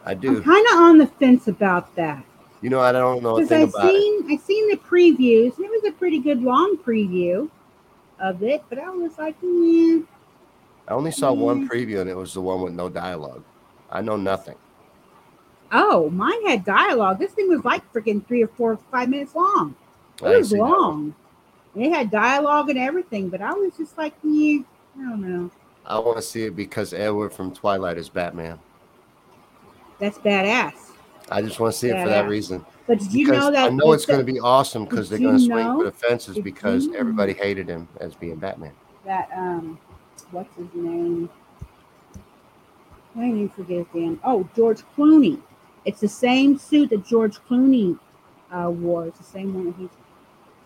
I 0.04 0.14
I'm 0.28 0.38
do. 0.38 0.38
kind 0.38 0.66
of 0.74 0.80
on 0.80 0.97
the 0.97 1.08
fence 1.08 1.47
about 1.47 1.93
that 1.95 2.24
You 2.62 2.70
know, 2.70 2.80
I 2.80 2.91
don't 2.93 3.22
know 3.24 3.39
because 3.39 3.50
thing 3.50 3.64
I 3.64 3.64
about 3.64 3.95
it. 3.97 4.06
seen 4.06 4.32
I 4.32 4.38
seen 4.38 4.70
the 4.70 4.78
previews 4.78 5.56
and 5.58 5.66
it 5.66 5.72
was 5.72 5.84
a 5.86 5.91
pretty 5.91 6.20
good 6.20 6.41
long 6.41 6.78
preview 6.78 7.50
of 8.20 8.43
it, 8.43 8.64
but 8.70 8.80
I 8.80 8.89
was 8.91 9.18
like, 9.18 9.36
yeah, 9.41 10.00
I 10.88 10.93
only 10.93 11.12
saw 11.12 11.32
one 11.34 11.62
Mm. 11.62 11.70
preview, 11.72 12.02
and 12.02 12.10
it 12.10 12.16
was 12.16 12.34
the 12.34 12.41
one 12.41 12.62
with 12.62 12.74
no 12.74 12.89
dialogue. 12.89 13.45
I 13.89 14.02
know 14.02 14.18
nothing. 14.18 14.58
oh, 15.72 16.10
mine 16.10 16.45
had 16.47 16.66
dialogue. 16.66 17.20
This 17.20 17.32
thing 17.34 17.47
was 17.50 17.64
like 17.64 17.84
freaking 17.93 18.26
three 18.26 18.43
or 18.43 18.47
four, 18.47 18.78
five 18.91 19.10
minutes 19.10 19.36
long. 19.36 19.76
It 20.24 20.30
I 20.30 20.32
was 20.38 20.52
seen 20.52 20.68
one. 20.68 20.80
long. 20.82 21.16
It 21.76 21.91
had 21.91 22.12
dialogue 22.12 22.70
and 22.70 22.80
everything, 22.80 23.30
but 23.30 23.41
I 23.41 23.54
was 23.54 23.78
just 23.78 23.97
like, 23.97 24.14
yeah, 24.24 24.60
I 24.97 25.02
don't 25.02 25.22
know. 25.22 25.52
I 25.86 26.00
want 26.00 26.18
to 26.18 26.22
see 26.22 26.43
it 26.45 26.56
because 26.56 26.93
Edward 26.93 27.34
from 27.34 27.52
Twilight 27.54 27.97
is 27.97 28.10
Batman. 28.10 28.60
That's 30.00 30.18
badass. 30.18 30.91
I 31.30 31.41
just 31.41 31.60
want 31.60 31.74
to 31.74 31.80
see 31.80 31.89
it 31.89 32.02
for 32.02 32.10
that 32.10 32.28
reason. 32.28 32.66
But 32.88 33.00
did 33.00 33.14
you 33.14 33.26
Because 33.26 33.43
know 33.45 33.52
that 33.52 33.72
I 33.72 33.76
know 33.76 33.91
it's 33.93 34.06
going 34.06 34.26
to 34.26 34.32
be 34.32 34.39
awesome 34.39 34.86
because 34.86 35.10
they're 35.10 35.20
going 35.20 35.38
to 35.38 35.43
swing 35.43 35.66
for 35.78 35.84
the 35.84 35.91
fences 35.91 36.39
because 36.39 36.86
you- 36.88 36.95
everybody 36.95 37.34
hated 37.34 37.68
him 37.68 37.88
as 38.00 38.16
being 38.16 38.38
Batman. 38.38 38.74
that 39.06 39.30
um 39.36 39.78
what's 40.32 40.56
his 40.56 40.68
name? 40.74 41.30
I 43.16 43.20
didn't 43.22 43.36
even 43.38 43.50
forget 43.50 43.78
his 43.78 43.88
damn 43.93 44.20
oh 44.24 44.47
George 44.56 44.82
Clooney. 44.97 45.39
It's 45.86 46.00
the 46.02 46.08
same 46.08 46.58
suit 46.58 46.89
that 46.89 47.06
George 47.06 47.38
Clooney 47.39 47.97
uh, 48.52 48.70
wore. 48.72 49.08
It's 49.08 49.18
the 49.20 49.24
same 49.24 49.54
one 49.54 49.66
that 49.68 49.76
he's 49.78 49.89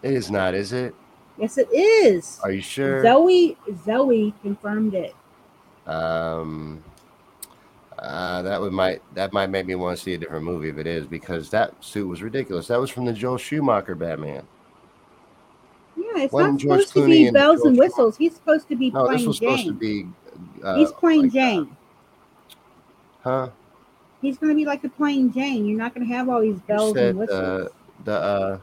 It 0.02 0.14
is 0.14 0.32
not, 0.32 0.54
is 0.54 0.72
it? 0.74 0.96
yes 1.38 1.58
it 1.58 1.68
is. 1.74 2.40
Are 2.44 2.52
you 2.52 2.62
sure? 2.62 3.02
Zoe 3.04 3.58
Zoe 3.86 4.34
confirmed 4.42 4.94
it. 4.94 5.16
Um, 5.88 6.84
uh, 8.04 8.42
that 8.42 8.60
would 8.60 8.74
might 8.74 9.02
that 9.16 9.32
might 9.34 9.50
make 9.50 9.66
me 9.66 9.76
want 9.76 9.98
to 9.98 10.04
see 10.04 10.14
a 10.14 10.18
different 10.18 10.44
movie 10.46 10.70
if 10.70 10.78
it 10.78 10.86
is 10.88 11.08
because 11.08 11.50
that 11.52 11.74
suit 11.84 12.08
was 12.08 12.22
ridiculous. 12.22 12.68
That 12.68 12.80
was 12.80 12.90
from 12.90 13.06
the 13.06 13.14
Joel 13.14 13.38
Schumacher 13.38 13.96
Batman. 13.96 14.44
Yeah, 15.96 16.24
it's 16.24 16.34
Wasn't 16.34 16.60
George 16.60 16.82
supposed 16.86 16.94
to 16.94 17.06
be 17.08 17.28
and 17.28 17.34
bells 17.34 17.62
and 17.62 17.78
whistles. 17.78 18.18
He's 18.18 18.36
supposed 18.36 18.68
to 18.70 18.76
be 18.76 18.92
No, 18.92 19.06
playing 19.06 19.20
this 19.20 19.28
was 19.28 19.40
Jane. 19.40 19.58
supposed 19.58 19.68
to 19.68 19.74
be. 19.74 20.08
Uh, 20.64 20.78
He's 20.78 20.92
playing 20.92 21.22
like, 21.24 21.30
uh, 21.30 21.34
Jane. 21.34 21.78
huh? 23.24 23.50
He's 24.22 24.38
going 24.38 24.52
to 24.52 24.56
be 24.56 24.66
like 24.66 24.82
the 24.82 24.90
plain 24.90 25.32
Jane. 25.32 25.66
You're 25.66 25.78
not 25.78 25.94
going 25.96 26.08
to 26.08 26.14
have 26.14 26.30
all 26.30 26.42
these 26.42 26.60
bells 26.62 26.94
said 26.96 27.10
and 27.12 27.20
whistles. 27.20 27.40
uh, 27.40 27.68
the 28.06 28.14
uh, 28.18 28.60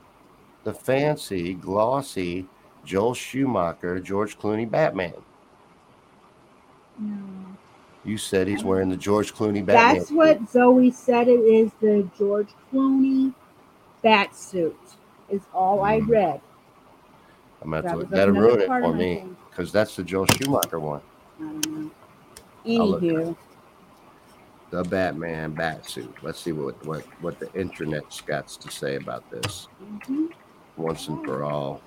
the 0.64 0.74
fancy, 0.74 1.55
glossy 1.55 2.47
Joel 2.84 3.14
Schumacher, 3.14 4.01
George 4.01 4.38
Clooney 4.38 4.68
Batman. 4.70 5.14
no. 6.99 7.49
You 8.05 8.16
said 8.16 8.48
he's 8.48 8.64
wearing 8.64 8.88
the 8.88 8.96
George 8.96 9.34
Clooney 9.34 9.64
Batman. 9.64 9.98
That's 9.98 10.11
what 10.11 10.48
Zoe 10.48 10.90
said. 10.90 11.28
It 11.28 11.40
is 11.40 11.70
the 11.80 12.09
George 12.16 12.48
Clooney 12.72 13.34
bat 14.03 14.34
suit. 14.34 14.76
Is 15.28 15.42
all 15.55 15.82
I 15.82 16.01
Mm. 16.01 16.09
read. 16.09 16.40
I'm 17.62 17.70
gonna 17.70 17.82
That 17.82 17.88
have 17.90 17.98
was 17.98 18.09
to 18.09 18.32
ruin 18.32 18.61
it 18.62 18.66
for 18.66 18.92
me 18.94 19.24
because 19.51 19.70
that's 19.70 19.94
the 19.94 20.03
Joel 20.03 20.26
Schumacher 20.26 20.80
one. 20.80 21.03
I 21.38 21.42
don't 21.42 21.66
know. 21.66 21.90
Anywho, 22.66 23.36
The 24.70 24.84
Batman 24.84 25.53
bat 25.53 25.84
suit. 25.88 26.14
Let's 26.22 26.40
see 26.40 26.53
what 26.53 26.84
what 26.86 27.05
what 27.20 27.38
the 27.38 27.53
internet's 27.55 28.20
got 28.22 28.48
to 28.48 28.70
say 28.70 28.96
about 28.96 29.28
this 29.30 29.68
mhm. 29.82 30.30
once 30.76 31.09
and 31.09 31.24
for 31.24 31.44
all. 31.44 31.82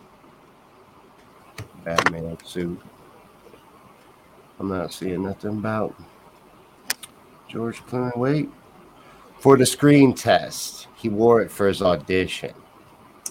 Batman 1.84 2.38
suit. 2.44 2.80
I'm 4.64 4.70
not 4.70 4.94
seeing 4.94 5.24
nothing 5.24 5.58
about 5.58 5.94
George 7.50 7.86
Clooney. 7.86 8.16
Wait. 8.16 8.50
For 9.42 9.58
the 9.58 9.66
screen 9.66 10.14
test, 10.14 10.88
he 10.96 11.10
wore 11.10 11.42
it 11.42 11.52
for 11.52 11.68
his 11.68 11.82
audition. 11.82 12.54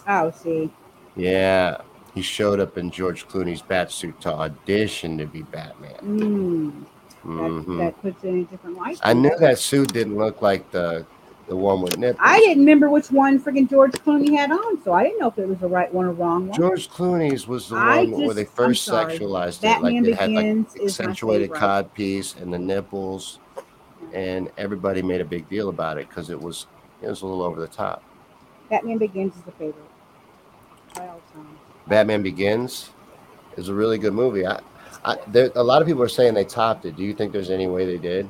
oh, 0.07 0.31
see, 0.31 0.71
Yeah. 1.17 1.79
He 2.15 2.21
showed 2.21 2.61
up 2.61 2.77
in 2.77 2.91
George 2.91 3.27
Clooney's 3.27 3.63
bat 3.63 3.91
suit 3.91 4.21
to 4.21 4.31
audition 4.35 5.17
to 5.17 5.25
be 5.25 5.41
Batman. 5.45 5.95
mm, 6.03 6.85
that, 7.25 7.51
Mhm. 7.51 7.79
that 7.79 8.03
puts 8.03 8.23
it 8.25 8.29
in 8.29 8.41
a 8.41 8.45
different 8.45 8.77
light. 8.77 9.01
I 9.03 9.15
knew 9.15 9.35
that 9.39 9.59
suit 9.59 9.91
didn't 9.91 10.19
look 10.19 10.43
like 10.43 10.71
the 10.71 11.07
the 11.53 11.57
one 11.57 11.83
with 11.83 11.99
nipples. 11.99 12.19
I 12.19 12.39
didn't 12.39 12.61
remember 12.61 12.89
which 12.89 13.11
one 13.11 13.39
freaking 13.39 13.69
George 13.69 13.93
Clooney 13.93 14.35
had 14.35 14.51
on, 14.51 14.83
so 14.83 14.95
I 14.95 15.05
didn't 15.05 15.19
know 15.19 15.29
if 15.29 15.39
it 15.39 15.47
was 15.47 15.59
the 15.59 15.69
right 15.69 15.93
one 15.93 16.07
or 16.07 16.13
wrong 16.13 16.49
one. 16.49 16.59
George 16.59 16.89
Clooney's 16.89 17.47
was 17.47 17.69
the 17.69 17.77
I 17.77 18.07
one 18.07 18.25
where 18.25 18.35
they 18.35 18.47
first 18.47 18.89
sexualized 18.89 19.63
it. 19.63 19.83
Like 19.83 19.93
it 19.93 20.15
had 20.19 20.31
like 20.31 20.47
Begins 20.47 20.75
is 20.77 20.81
my 20.81 20.85
accentuated 20.87 21.53
cod 21.53 21.93
piece 21.93 22.37
and 22.37 22.51
the 22.51 22.59
nipples, 22.59 23.39
and 24.15 24.51
everybody 24.57 25.03
made 25.03 25.21
a 25.21 25.27
big 25.27 25.47
deal 25.51 25.69
about 25.69 25.99
it 25.99 26.09
because 26.09 26.31
it 26.31 26.41
was 26.41 26.69
it 27.03 27.09
was 27.09 27.21
a 27.21 27.27
little 27.27 27.43
over 27.43 27.61
the 27.61 27.69
top. 27.69 28.03
Batman 28.71 28.97
Begins 28.97 29.37
is 29.37 29.43
the 29.43 29.53
favorite. 29.53 29.85
All 31.01 31.21
time. 31.35 31.59
Batman 31.87 32.23
Begins 32.23 32.89
is 33.59 33.69
a 33.69 33.75
really 33.75 33.99
good 33.99 34.15
movie. 34.15 34.47
I, 34.47 34.59
I 35.05 35.19
there, 35.27 35.51
a 35.55 35.63
lot 35.63 35.83
of 35.83 35.89
people 35.89 36.03
are 36.03 36.09
saying 36.09 36.33
they 36.33 36.47
topped 36.47 36.87
it. 36.87 36.97
Do 36.97 37.05
you 37.05 37.13
think 37.13 37.31
there's 37.31 37.51
any 37.51 37.67
way 37.67 37.85
they 37.85 37.99
did? 37.99 38.27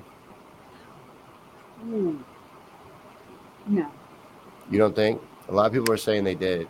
Mm. 1.87 2.25
No. 3.67 3.87
You 4.71 4.79
don't 4.79 4.95
think? 4.95 5.21
A 5.49 5.53
lot 5.53 5.67
of 5.67 5.73
people 5.73 5.93
are 5.93 5.97
saying 5.99 6.25
they 6.25 6.35
did. 6.35 6.69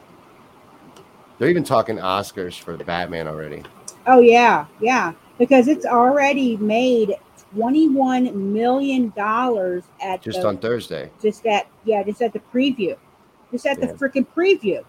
They're 1.38 1.48
even 1.48 1.64
talking 1.64 1.96
Oscars 1.96 2.58
for 2.58 2.76
Batman 2.76 3.26
already. 3.26 3.62
Oh 4.06 4.20
yeah, 4.20 4.66
yeah, 4.80 5.12
because 5.38 5.68
it's 5.68 5.86
already 5.86 6.56
made 6.56 7.14
twenty-one 7.54 8.52
million 8.52 9.12
dollars 9.16 9.84
at 10.00 10.22
Just 10.22 10.42
the, 10.42 10.48
on 10.48 10.58
Thursday. 10.58 11.10
just 11.20 11.44
at 11.46 11.66
yeah, 11.84 12.02
just 12.02 12.22
at 12.22 12.32
the 12.32 12.40
preview, 12.52 12.96
just 13.50 13.66
at 13.66 13.78
Yeah. 13.78 13.86
the 13.86 13.94
freaking 13.94 14.26
preview. 14.26 14.82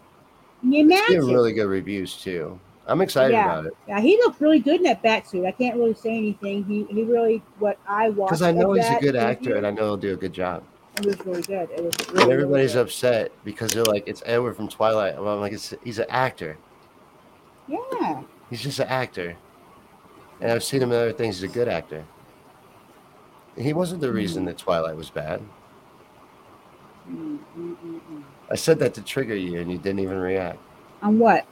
Can 0.62 0.72
you 0.72 0.86
It's 0.90 1.10
imagine? 1.12 1.34
really 1.34 1.54
good 1.54 1.68
reviews 1.68 2.16
too. 2.16 2.60
I'm 2.88 3.02
excited 3.02 3.34
Yeah. 3.34 3.46
about 3.46 3.66
it. 3.68 3.74
yeah, 3.88 4.00
he 4.00 4.18
looked 4.18 4.42
really 4.42 4.60
good 4.60 4.78
in 4.78 4.84
that 4.84 5.02
bat 5.02 5.28
suit. 5.28 5.46
I 5.46 5.52
can't 5.52 5.76
really 5.78 5.94
say 5.94 6.16
anything. 6.18 6.64
He 6.66 6.84
he 6.90 7.04
really 7.04 7.42
what 7.60 7.78
I 7.88 8.10
watched 8.10 8.30
Because 8.30 8.42
I 8.42 8.52
know 8.52 8.74
he's 8.74 8.88
a 8.88 9.00
good 9.00 9.16
actor 9.16 9.56
and 9.56 9.66
I 9.68 9.72
know 9.72 9.84
he'll 9.84 9.98
do 9.98 10.14
a 10.14 10.18
good 10.18 10.34
job. 10.34 10.64
It 10.98 11.06
was 11.06 11.26
really 11.26 11.42
good. 11.42 11.70
It 11.72 11.84
was 11.84 11.94
really, 12.10 12.24
And 12.24 12.32
everybody's 12.32 12.76
really 12.76 12.84
upset 12.86 13.32
because 13.44 13.74
they're 13.74 13.84
like, 13.84 14.08
it's 14.08 14.22
Edward 14.26 14.56
from 14.56 14.68
Twilight. 14.68 15.16
Well, 15.16 15.34
I'm 15.34 15.40
like, 15.40 15.54
it's, 15.54 15.74
he's 15.84 16.00
an 16.00 16.06
actor. 16.10 16.58
Yeah, 17.68 18.22
He's 18.50 18.62
just 18.62 18.80
an 18.80 18.88
actor. 18.88 19.36
And 20.42 20.52
I've 20.52 20.64
seen 20.64 20.82
him 20.82 20.92
in 20.92 20.98
other 20.98 21.14
things. 21.14 21.40
He's 21.40 21.50
a 21.50 21.54
good 21.54 21.68
actor. 21.68 22.04
He 23.58 23.74
wasn't 23.74 24.02
the 24.02 24.12
reason 24.12 24.42
mm-hmm. 24.42 24.48
that 24.48 24.58
Twilight 24.58 24.96
was 24.96 25.10
bad. 25.10 25.42
I 28.50 28.56
said 28.56 28.80
that 28.80 28.94
to 28.96 29.02
trigger 29.02 29.36
you 29.36 29.60
and 29.60 29.72
you 29.72 29.78
didn't 29.78 30.00
even 30.00 30.18
react. 30.18 30.60
on 31.02 31.20
what? 31.20 31.46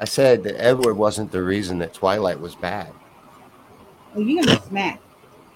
I 0.00 0.04
said 0.04 0.42
that 0.44 0.62
Edward 0.62 0.94
wasn't 0.94 1.32
the 1.32 1.42
reason 1.42 1.78
that 1.78 1.92
Twilight 1.92 2.38
was 2.38 2.54
bad. 2.54 2.92
Well, 4.14 4.24
you're 4.24 4.44
gonna 4.44 4.60
be 4.60 4.66
smacked. 4.66 5.02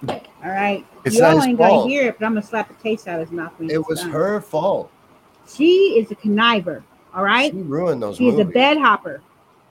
All 0.09 0.20
right, 0.50 0.84
It's 1.05 1.14
you 1.16 1.20
not 1.22 1.30
all 1.30 1.36
his 1.36 1.46
ain't 1.46 1.59
fault. 1.59 1.70
gonna 1.84 1.88
hear 1.88 2.09
it, 2.09 2.18
but 2.18 2.26
I'm 2.26 2.32
gonna 2.32 2.44
slap 2.44 2.68
the 2.68 2.74
taste 2.82 3.07
out 3.07 3.20
of 3.20 3.28
his 3.28 3.36
mouth. 3.36 3.53
When 3.59 3.70
It 3.70 3.74
it's 3.78 3.88
was 3.88 4.00
done. 4.00 4.11
her 4.11 4.40
fault. 4.40 4.90
She 5.48 5.98
is 5.98 6.11
a 6.11 6.16
conniver. 6.16 6.82
All 7.14 7.22
right, 7.22 7.53
She 7.53 7.59
ruined 7.62 8.03
those 8.03 8.16
she 8.16 8.28
is 8.28 8.34
a 8.34 8.38
movies. 8.38 8.55
bed 8.55 8.78
hopper. 8.78 9.20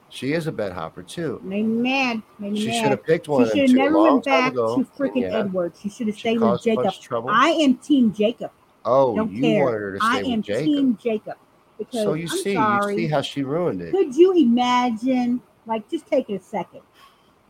She 0.10 0.34
is 0.34 0.48
a 0.48 0.52
bed 0.52 0.74
hopper 0.74 1.04
too. 1.04 1.40
Made 1.44 1.66
me 1.66 1.82
mad. 1.82 2.22
Made 2.38 2.54
me 2.54 2.60
She 2.60 2.72
should 2.72 2.84
mad. 2.84 2.92
have 2.92 3.04
picked 3.06 3.28
one 3.28 3.42
She 3.42 3.44
of 3.44 3.50
should 3.50 3.58
them 3.58 3.62
have 3.62 3.70
two 3.70 3.76
never 3.78 3.98
long 3.98 4.14
went 4.14 4.26
time 4.26 4.44
back 4.44 4.52
ago. 4.54 4.76
to 4.78 4.84
freaking 5.02 5.22
Yeah. 5.22 5.40
Edward. 5.40 5.74
She 5.82 5.90
should 5.90 6.08
have 6.08 6.16
She 6.16 6.20
stayed 6.22 6.34
with 6.40 6.42
caused 6.42 6.68
a 6.68 6.76
bunch 6.76 6.86
Jacob. 6.88 7.00
of 7.00 7.04
trouble. 7.04 7.30
I 7.32 7.48
am 7.50 7.76
Team 7.78 8.14
Jacob. 8.14 8.52
oh, 8.86 9.16
Don't 9.16 9.32
you 9.32 9.42
care. 9.42 9.64
wanted 9.64 9.78
her 9.80 9.94
to 9.94 10.00
stay 10.00 10.08
I 10.08 10.18
with 10.18 10.28
am 10.28 10.42
Jacob. 10.42 10.66
Team 10.66 10.98
Jacob. 11.02 11.38
Because 11.78 12.04
So 12.04 12.14
you 12.14 12.24
I'm 12.30 12.38
see, 12.38 12.54
sorry. 12.56 12.94
you 12.94 13.00
see 13.02 13.08
how 13.08 13.22
she 13.22 13.44
ruined 13.44 13.82
it. 13.82 13.92
Could 13.92 14.16
you 14.16 14.34
imagine? 14.38 15.42
Like, 15.66 15.90
just 15.90 16.06
take 16.08 16.30
it 16.30 16.36
a 16.36 16.44
second. 16.44 16.82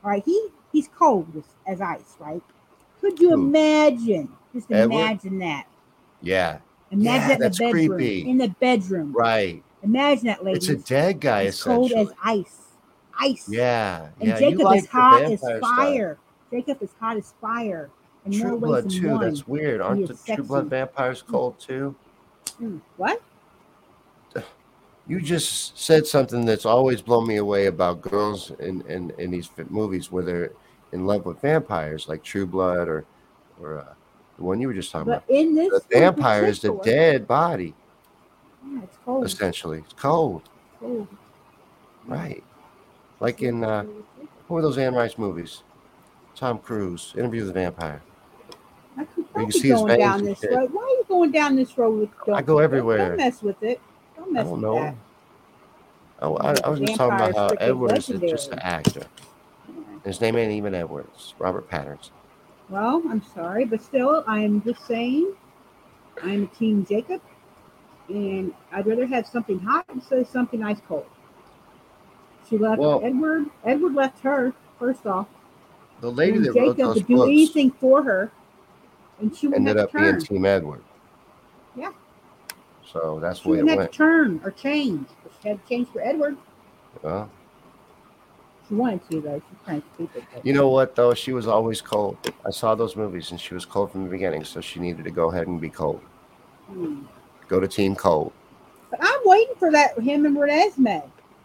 All 0.03 0.11
right, 0.11 0.23
he 0.23 0.47
he's 0.71 0.87
cold 0.87 1.27
as, 1.35 1.43
as 1.67 1.81
ice, 1.81 2.15
right? 2.19 2.41
Could 3.01 3.19
you 3.19 3.29
Who? 3.31 3.47
imagine? 3.47 4.29
Just 4.53 4.71
Edward? 4.71 4.93
imagine 4.95 5.39
that. 5.39 5.65
Yeah, 6.21 6.59
Imagine 6.91 7.05
Yeah, 7.13 7.27
that 7.27 7.33
in 7.35 7.39
that's 7.41 7.57
the 7.57 7.63
bedroom. 7.65 7.97
creepy. 7.97 8.29
In 8.29 8.37
the 8.37 8.47
bedroom. 8.59 9.13
right. 9.13 9.63
Imagine 9.83 10.27
that, 10.27 10.43
ladies. 10.43 10.69
It's 10.69 10.85
a 10.87 10.87
dead 10.87 11.19
guy, 11.19 11.45
As 11.45 11.63
cold 11.63 11.91
as 11.93 12.13
ice. 12.23 12.57
Ice. 13.19 13.49
yeah, 13.49 14.09
And 14.19 14.29
yeah. 14.29 14.39
Jacob 14.39 14.61
like 14.61 14.79
is 14.79 14.87
hot 14.87 15.23
as 15.23 15.39
stuff. 15.39 15.59
fire. 15.61 16.17
Jacob 16.51 16.81
is 16.83 16.91
hot 16.99 17.17
as 17.17 17.33
fire. 17.41 17.89
More 18.25 18.39
True 18.39 18.59
Blood 18.59 18.89
too. 18.89 19.07
one. 19.09 19.19
That's 19.21 19.47
weird. 19.47 19.81
Aren't 19.81 20.05
the 20.07 20.35
True. 20.35 20.43
Blood 20.43 20.69
vampires 20.69 21.23
cold 21.23 21.59
too? 21.59 21.95
Mm, 22.61 22.79
What? 22.97 23.21
You 25.07 25.19
just 25.19 25.77
said 25.77 26.05
something 26.05 26.45
that's 26.45 26.65
always 26.65 27.01
blown 27.01 27.27
me 27.27 27.37
away 27.37 27.65
about 27.65 28.01
girls 28.01 28.51
in, 28.59 28.81
in, 28.83 29.11
in 29.17 29.31
these 29.31 29.49
movies 29.69 30.11
where 30.11 30.23
they're 30.23 30.51
in 30.91 31.05
love 31.05 31.25
with 31.25 31.39
vampires, 31.41 32.07
like 32.07 32.23
True 32.23 32.45
Blood 32.45 32.87
or 32.87 33.05
or 33.61 33.79
uh, 33.79 33.93
the 34.37 34.43
one 34.43 34.59
you 34.59 34.67
were 34.67 34.73
just 34.73 34.91
talking 34.91 35.11
But 35.11 35.23
about. 35.25 35.29
in 35.29 35.55
this 35.55 35.69
The 35.69 35.99
vampire 35.99 36.45
is 36.45 36.59
the 36.59 36.73
dead 36.83 37.27
body, 37.27 37.73
Yeah, 38.65 38.81
it's 38.83 38.97
cold. 39.05 39.25
essentially. 39.25 39.79
It's 39.79 39.93
cold, 39.93 40.49
cold. 40.79 41.07
right? 42.07 42.43
Like 43.19 43.41
in 43.41 43.63
uh, 43.63 43.83
what 44.47 44.55
were 44.55 44.61
those 44.61 44.77
Anne 44.77 44.95
Rice 44.95 45.17
movies? 45.17 45.63
Tom 46.35 46.57
Cruise, 46.59 47.13
Interview 47.15 47.41
with 47.41 47.53
the 47.53 47.53
Vampire. 47.53 48.01
I 48.97 49.03
could 49.05 49.31
can 49.33 49.51
see 49.51 49.69
going 49.69 49.99
down 49.99 50.23
this 50.23 50.43
road. 50.43 50.73
Why 50.73 50.81
are 50.83 50.89
you 50.89 51.05
going 51.07 51.31
down 51.31 51.55
this 51.55 51.77
road 51.77 51.99
with? 51.99 52.09
Don't, 52.25 52.35
I 52.35 52.41
go 52.41 52.59
everywhere. 52.59 53.09
Don't 53.09 53.17
mess 53.17 53.41
with 53.41 53.61
it. 53.63 53.79
Don't 54.17 54.29
I 54.29 54.31
mess 54.31 54.43
don't 54.45 54.53
with 54.53 54.61
know. 54.61 54.75
that. 54.75 54.95
Oh, 56.21 56.35
I, 56.37 56.55
I 56.63 56.69
was 56.69 56.79
just 56.79 56.95
talking 56.95 57.15
about 57.15 57.35
how 57.35 57.47
Edward 57.59 57.97
is 57.97 58.07
just 58.07 58.51
an 58.51 58.59
actor. 58.59 59.05
His 60.03 60.19
name 60.21 60.35
ain't 60.35 60.51
even 60.53 60.73
Edwards. 60.73 61.35
Robert 61.39 61.69
Patterson. 61.69 62.13
Well, 62.69 63.03
I'm 63.09 63.21
sorry, 63.35 63.65
but 63.65 63.81
still, 63.81 64.23
I'm 64.27 64.61
just 64.63 64.85
saying, 64.87 65.33
I'm 66.23 66.47
Team 66.47 66.85
Jacob, 66.85 67.21
and 68.07 68.53
I'd 68.71 68.87
rather 68.87 69.05
have 69.05 69.27
something 69.27 69.59
hot 69.59 69.85
instead 69.93 70.19
of 70.19 70.27
something 70.27 70.63
ice 70.63 70.79
cold. 70.87 71.05
She 72.49 72.57
left 72.57 72.79
Well- 72.79 73.01
Edward. 73.03 73.45
Edward 73.63 73.93
left 73.93 74.19
her 74.23 74.53
first 74.79 75.05
off. 75.05 75.27
The 75.99 76.11
lady 76.11 76.39
that 76.39 76.47
wrote 76.55 76.77
Jacob 76.77 76.77
those 76.77 76.95
would 76.95 77.07
do 77.07 77.23
anything 77.23 77.71
for 77.71 78.01
her, 78.03 78.31
and 79.19 79.35
she 79.35 79.53
ended 79.53 79.77
up 79.77 79.91
being 79.93 80.03
turn. 80.13 80.19
Team 80.21 80.45
Edward. 80.45 80.81
Yeah. 81.75 81.91
So 82.85 83.19
that's 83.21 83.39
She 83.39 83.43
the 83.43 83.49
way 83.49 83.59
it 83.59 83.65
went. 83.77 83.91
to 83.91 83.97
turn 83.97 84.41
or 84.43 84.51
change. 84.51 85.07
She 85.41 85.49
had 85.49 85.61
to 85.61 85.69
change 85.69 85.87
for 85.89 86.01
Edward. 86.01 86.37
Well, 87.03 87.29
She 88.71 88.75
wanted 88.75 89.09
to 89.11 89.19
though. 89.19 89.41
She's 89.49 89.57
kind 89.65 89.77
of 89.79 89.83
stupid. 89.95 90.23
but- 90.33 90.45
you 90.45 90.53
know 90.53 90.69
what 90.69 90.95
though? 90.95 91.13
She 91.13 91.33
was 91.33 91.45
always 91.45 91.81
cold. 91.81 92.17
I 92.45 92.51
saw 92.51 92.73
those 92.73 92.95
movies 92.95 93.31
and 93.31 93.39
she 93.39 93.53
was 93.53 93.65
cold 93.65 93.91
from 93.91 94.05
the 94.05 94.09
beginning, 94.09 94.45
so 94.45 94.61
she 94.61 94.79
needed 94.79 95.03
to 95.03 95.11
go 95.11 95.29
ahead 95.29 95.47
and 95.47 95.59
be 95.59 95.69
cold. 95.69 95.99
Hmm. 96.67 97.01
Go 97.49 97.59
to 97.59 97.67
Team 97.67 97.95
Cold. 97.97 98.31
But 98.89 98.99
I'm 99.03 99.19
waiting 99.25 99.55
for 99.59 99.71
that 99.73 99.99
him 99.99 100.25
and 100.25 100.37
Renesmee, 100.37 101.03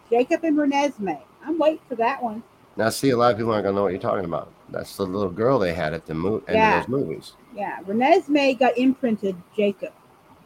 Jacob 0.09 0.45
and 0.45 0.57
Renesmee. 0.57 1.19
I'm 1.45 1.59
waiting 1.59 1.81
for 1.89 1.95
that 1.95 2.23
one. 2.23 2.43
Now, 2.77 2.89
see, 2.89 3.09
a 3.09 3.17
lot 3.17 3.31
of 3.33 3.37
people 3.37 3.51
aren't 3.51 3.65
gonna 3.65 3.75
know 3.75 3.83
what 3.83 3.91
you're 3.91 3.99
talking 3.99 4.23
about. 4.25 4.49
That's 4.69 4.95
the 4.95 5.05
little 5.05 5.29
girl 5.31 5.59
they 5.59 5.73
had 5.73 5.93
at 5.93 6.05
the 6.05 6.13
mo- 6.13 6.41
end 6.47 6.55
Yeah. 6.57 6.79
of 6.79 6.85
those 6.87 6.89
movies. 7.01 7.33
Yeah, 7.53 7.79
Renesmee 7.85 8.57
got 8.57 8.77
imprinted 8.77 9.35
Jacob. 9.55 9.91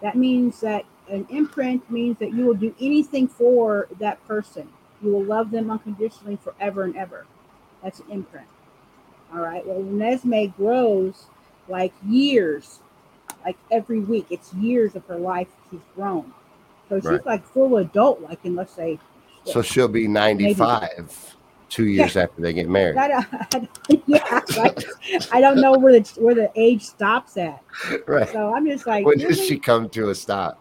That 0.01 0.15
means 0.15 0.59
that 0.61 0.85
an 1.09 1.27
imprint 1.29 1.87
means 1.91 2.17
that 2.19 2.33
you 2.33 2.45
will 2.45 2.55
do 2.55 2.73
anything 2.79 3.27
for 3.27 3.87
that 3.99 4.25
person. 4.27 4.67
You 5.03 5.11
will 5.11 5.23
love 5.23 5.51
them 5.51 5.69
unconditionally 5.71 6.37
forever 6.37 6.83
and 6.83 6.95
ever. 6.95 7.25
That's 7.83 7.99
an 7.99 8.05
imprint. 8.11 8.47
All 9.33 9.39
right. 9.39 9.65
Well, 9.65 9.79
Renesmee 9.81 10.55
grows 10.55 11.25
like 11.67 11.93
years, 12.07 12.79
like 13.45 13.57
every 13.71 13.99
week. 14.01 14.27
It's 14.29 14.53
years 14.53 14.95
of 14.95 15.05
her 15.05 15.17
life 15.17 15.47
she's 15.69 15.79
grown. 15.95 16.33
So 16.89 16.99
she's 16.99 17.05
Right. 17.05 17.25
like 17.25 17.45
full 17.45 17.77
adult, 17.77 18.21
like 18.21 18.43
in 18.45 18.55
let's 18.55 18.73
say. 18.73 18.99
So 19.45 19.61
she'll 19.61 19.87
be 19.87 20.07
95 20.07 21.35
two 21.69 21.85
years 21.85 22.17
after 22.17 22.41
they 22.41 22.51
get 22.53 22.67
married. 22.69 22.97
I 22.97 23.07
don't, 23.07 23.25
I 23.33 23.47
don't- 23.49 24.03
yeah, 24.07 24.41
right. 24.57 24.85
I 25.31 25.39
don't 25.41 25.59
know 25.61 25.71
where 25.77 25.93
the 25.99 26.07
where 26.19 26.35
the 26.35 26.51
age 26.55 26.83
stops 26.83 27.37
at. 27.37 27.63
right. 28.07 28.29
So 28.29 28.53
I'm 28.53 28.67
just 28.67 28.85
like, 28.85 29.05
When 29.05 29.17
does 29.17 29.43
she 29.43 29.57
come 29.57 29.89
to 29.89 30.09
a 30.09 30.15
stop? 30.15 30.59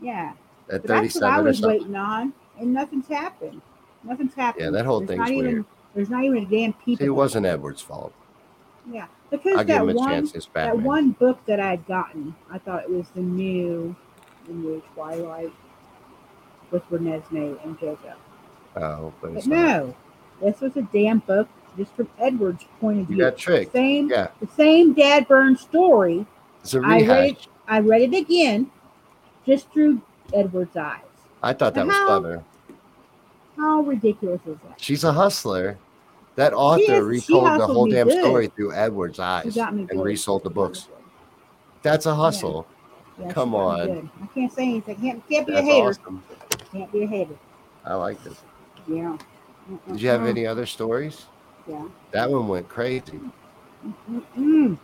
Yeah. 0.00 0.34
At 0.70 0.82
But 0.82 0.86
that's 0.88 1.14
what 1.16 1.24
I 1.24 1.36
37 1.36 1.40
or 1.40 1.42
was 1.48 1.58
something? 1.58 1.78
waiting 1.80 1.96
on, 1.96 2.32
and 2.62 2.72
nothing's 2.72 3.08
happened. 3.08 3.60
Nothing's 4.04 4.34
happened. 4.34 4.64
Yeah, 4.64 4.70
that 4.70 4.86
whole 4.86 5.00
There's 5.00 5.08
thing's 5.08 5.18
not 5.18 5.30
even, 5.30 5.52
weird. 5.52 5.64
There's 5.94 6.08
not 6.10 6.24
even 6.24 6.38
a 6.38 6.46
damn 6.46 6.72
people. 6.72 7.04
See, 7.04 7.06
it 7.06 7.10
wasn't 7.10 7.46
Edward's 7.46 7.82
fault. 7.82 8.12
Yeah, 8.90 9.06
because 9.30 9.58
I'll 9.58 9.64
that 9.64 9.82
him 9.82 9.90
a 9.90 9.94
one 9.94 10.08
chance. 10.08 10.34
It's 10.34 10.48
that 10.54 10.76
one 10.78 11.10
book 11.10 11.38
that 11.46 11.60
I 11.60 11.70
had 11.70 11.86
gotten, 11.86 12.34
I 12.50 12.58
thought 12.58 12.82
it 12.84 12.90
was 12.90 13.06
the 13.14 13.20
new, 13.20 13.94
the 14.46 14.52
new 14.54 14.82
Twilight 14.94 15.52
with 16.70 16.82
Renesmee 16.90 17.62
and 17.64 17.78
Jacob. 17.78 18.16
Oh, 18.76 19.12
but 19.20 19.34
But 19.34 19.46
no, 19.46 19.94
this 20.40 20.60
was 20.60 20.76
a 20.76 20.82
damn 20.82 21.18
book 21.20 21.48
just 21.76 21.94
from 21.94 22.08
Edward's 22.18 22.64
point 22.80 23.00
of 23.00 23.06
view. 23.06 23.16
You 23.18 23.22
got 23.24 23.36
tricked. 23.36 23.72
Same, 23.72 24.08
Yeah, 24.10 24.28
the 24.40 24.48
same 24.48 24.94
Dad 24.94 25.28
Burns 25.28 25.60
story. 25.60 26.26
it's 26.62 26.74
a 26.74 26.78
I 26.78 26.80
read 26.80 27.00
rehash. 27.02 27.30
it. 27.30 27.48
I 27.68 27.78
read 27.80 28.02
it 28.02 28.14
again, 28.18 28.70
just 29.46 29.70
through 29.70 30.00
Edward's 30.32 30.76
eyes. 30.76 31.00
I 31.42 31.52
thought 31.52 31.74
that 31.74 31.86
was 31.86 31.96
clever. 31.98 32.42
How 33.56 33.80
ridiculous 33.82 34.40
is 34.46 34.56
that? 34.66 34.80
She's 34.80 35.04
a 35.04 35.12
hustler. 35.12 35.78
That 36.36 36.54
author 36.54 37.10
is- 37.12 37.28
retold 37.28 37.60
the 37.60 37.66
whole 37.66 37.86
damn 37.86 38.08
good. 38.08 38.22
story 38.24 38.46
through 38.48 38.72
Edward's 38.74 39.18
eyes 39.18 39.56
and 39.56 39.88
good. 39.88 40.00
resold 40.00 40.42
the 40.44 40.48
She 40.50 40.54
got 40.54 40.60
me 40.62 40.66
books. 40.68 40.88
That's 41.82 42.06
a 42.06 42.14
hustle. 42.14 42.66
Yeah, 43.18 43.28
she 43.28 43.34
Come 43.34 43.54
on. 43.54 43.86
good. 43.86 44.08
I 44.22 44.26
can't 44.34 44.52
say 44.52 44.62
anything. 44.64 44.96
Can't, 44.96 45.28
can't 45.28 45.46
be 45.46 45.52
That's 45.52 45.66
a 45.66 45.70
hater. 45.70 45.88
awesome. 45.88 46.22
Can't 46.72 46.90
be 46.92 47.02
a 47.02 47.06
hater. 47.06 47.34
I 47.84 47.94
like 47.94 48.22
this. 48.24 48.40
Yeah. 48.88 49.18
Did 49.88 50.00
you 50.00 50.08
have 50.08 50.24
any 50.24 50.46
other 50.46 50.64
stories? 50.66 51.26
Yeah. 51.66 51.86
That 52.12 52.30
one 52.30 52.48
went 52.48 52.68
crazy. 52.68 53.20
Mm-mm. 54.10 54.78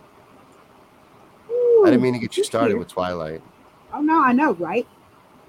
I 1.49 1.85
didn't 1.85 2.01
mean 2.01 2.13
to 2.13 2.19
get 2.19 2.37
you 2.37 2.43
started 2.43 2.77
with 2.77 2.87
Twilight. 2.89 3.41
Oh 3.93 4.01
no, 4.01 4.21
I 4.21 4.33
know, 4.33 4.53
right? 4.53 4.87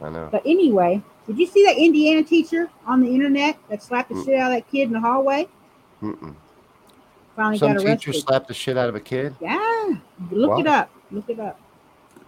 I 0.01 0.09
know. 0.09 0.29
But 0.33 0.43
anyway, 0.47 1.03
did 1.27 1.39
you 1.39 1.47
see 1.47 1.65
that 1.65 1.77
Indiana 1.77 2.23
teacher 2.23 2.71
on 2.87 3.01
the 3.01 3.09
internet 3.15 3.59
that 3.69 3.83
slapped 3.83 4.09
the 4.09 4.15
Mm. 4.17 4.25
shit 4.25 4.35
out 4.41 4.53
of 4.53 4.57
that 4.59 4.71
kid 4.71 4.83
in 4.85 4.93
the 4.93 5.01
hallway? 5.01 5.49
Mm-mm. 6.03 6.35
Finally 7.37 7.59
Some 7.59 7.75
got 7.75 7.83
teacher 7.87 8.13
slapped 8.13 8.49
the 8.49 8.55
shit 8.55 8.77
out 8.77 8.89
of 8.89 8.95
a 8.95 9.01
kid. 9.01 9.35
yeah. 9.41 9.95
Look 10.31 10.59
it 10.61 10.67
up. 10.67 10.91
Look 11.11 11.29
it 11.29 11.39
up. 11.41 11.59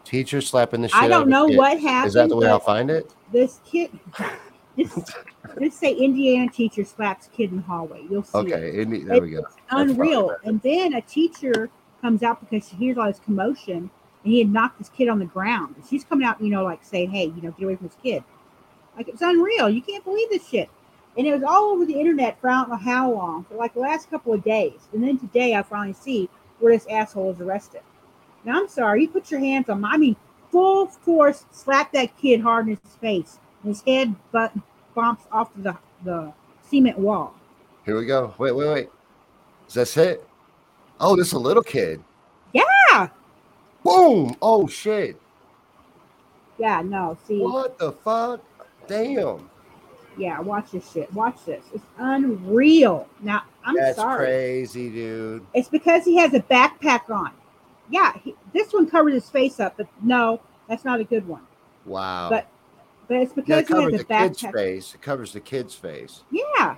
Teacher 0.04 0.40
slapping 0.40 0.82
the 0.82 0.88
shit 0.88 0.96
I 0.96 1.06
out 1.06 1.08
don't 1.08 1.22
of 1.22 1.26
a 1.28 1.30
know 1.30 1.48
kid. 1.48 1.56
what 1.58 1.80
happened. 1.80 2.08
Is 2.08 2.14
that 2.14 2.28
the 2.28 2.36
way 2.36 2.48
I'll 2.48 2.58
find 2.60 2.90
it? 2.90 3.10
This 3.32 3.60
kid. 3.64 3.90
Just, 4.78 5.12
just 5.60 5.78
say 5.78 5.92
Indiana 5.92 6.50
teacher 6.50 6.82
slaps 6.82 7.28
kid 7.36 7.50
in 7.50 7.58
the 7.58 7.62
hallway. 7.62 8.06
You'll 8.10 8.22
see. 8.22 8.38
it. 8.38 8.40
Okay, 8.54 8.80
Indi- 8.80 9.04
there 9.04 9.20
we 9.20 9.28
go. 9.32 9.40
It's 9.40 9.56
unreal. 9.70 10.28
better. 10.28 10.40
And 10.44 10.62
then 10.62 10.94
a 10.94 11.02
teacher 11.02 11.68
comes 12.00 12.22
out 12.22 12.40
because 12.40 12.66
she 12.70 12.76
hears 12.76 12.96
all 12.96 13.04
this 13.06 13.18
commotion 13.18 13.76
and 14.24 14.32
he 14.32 14.38
had 14.38 14.50
knocked 14.50 14.78
this 14.78 14.88
kid 14.88 15.10
on 15.10 15.18
the 15.18 15.26
ground. 15.26 15.74
And 15.76 15.84
she's 15.86 16.04
coming 16.04 16.26
out, 16.26 16.40
you 16.40 16.48
know, 16.48 16.64
like 16.64 16.82
saying, 16.86 17.10
Hey, 17.10 17.26
you 17.26 17.42
know, 17.42 17.50
get 17.50 17.66
away 17.66 17.76
from 17.76 17.88
this 17.88 17.96
kid. 18.02 18.24
Like 18.96 19.08
it's 19.08 19.22
unreal. 19.22 19.68
You 19.68 19.82
can't 19.82 20.04
believe 20.04 20.28
this 20.30 20.46
shit. 20.46 20.68
And 21.16 21.26
it 21.26 21.32
was 21.32 21.42
all 21.42 21.70
over 21.70 21.84
the 21.84 21.98
internet 21.98 22.40
for 22.40 22.48
I 22.48 22.54
don't 22.54 22.70
know 22.70 22.76
how 22.76 23.12
long, 23.12 23.44
for 23.44 23.54
like 23.54 23.74
the 23.74 23.80
last 23.80 24.10
couple 24.10 24.32
of 24.32 24.42
days. 24.42 24.80
And 24.92 25.02
then 25.02 25.18
today 25.18 25.54
I 25.54 25.62
finally 25.62 25.92
see 25.92 26.28
where 26.58 26.72
this 26.72 26.86
asshole 26.88 27.32
is 27.32 27.40
arrested. 27.40 27.82
Now 28.44 28.58
I'm 28.58 28.68
sorry, 28.68 29.02
you 29.02 29.08
put 29.08 29.30
your 29.30 29.40
hands 29.40 29.68
on 29.68 29.80
my 29.80 29.92
I 29.92 29.96
mean 29.96 30.16
full 30.50 30.86
force 30.86 31.44
slap 31.50 31.92
that 31.92 32.16
kid 32.18 32.40
hard 32.40 32.68
in 32.68 32.78
his 32.82 32.94
face. 32.96 33.38
His 33.64 33.82
head 33.82 34.14
but 34.30 34.52
bumps 34.94 35.24
off 35.30 35.50
the, 35.56 35.76
the 36.04 36.32
cement 36.62 36.98
wall. 36.98 37.34
Here 37.84 37.98
we 37.98 38.06
go. 38.06 38.34
Wait, 38.38 38.52
wait, 38.52 38.68
wait. 38.68 38.88
Is 39.68 39.74
that 39.74 39.96
it? 39.96 40.28
Oh, 41.00 41.16
this 41.16 41.28
is 41.28 41.32
a 41.32 41.38
little 41.38 41.62
kid. 41.62 42.02
Yeah. 42.52 43.08
Boom. 43.82 44.36
Oh 44.40 44.66
shit. 44.66 45.20
Yeah, 46.58 46.82
no, 46.82 47.16
see. 47.26 47.40
What 47.40 47.78
the 47.78 47.92
fuck? 47.92 48.40
Damn. 48.86 49.48
Yeah, 50.16 50.40
watch 50.40 50.72
this 50.72 50.90
shit. 50.92 51.12
Watch 51.14 51.44
this. 51.46 51.64
It's 51.74 51.84
unreal. 51.98 53.08
Now, 53.20 53.42
I'm 53.64 53.74
That's 53.74 53.96
sorry. 53.96 54.26
crazy, 54.26 54.90
dude. 54.90 55.46
It's 55.54 55.68
because 55.68 56.04
he 56.04 56.16
has 56.18 56.34
a 56.34 56.40
backpack 56.40 57.08
on. 57.08 57.32
Yeah, 57.90 58.12
he, 58.22 58.34
this 58.52 58.72
one 58.72 58.88
covers 58.88 59.14
his 59.14 59.30
face 59.30 59.60
up, 59.60 59.76
but 59.76 59.86
no, 60.02 60.40
that's 60.68 60.84
not 60.84 61.00
a 61.00 61.04
good 61.04 61.26
one. 61.26 61.42
Wow. 61.84 62.28
But 62.30 62.46
but 63.08 63.16
it's 63.18 63.32
yeah, 63.46 63.58
it 63.58 63.66
because 63.66 63.68
he 63.68 63.74
has 63.74 63.82
covers 63.82 63.94
a 63.94 63.98
the 63.98 64.04
kid's 64.04 64.40
face. 64.54 64.94
It 64.94 65.02
covers 65.02 65.32
the 65.32 65.40
kid's 65.40 65.74
face. 65.74 66.22
Yeah, 66.30 66.76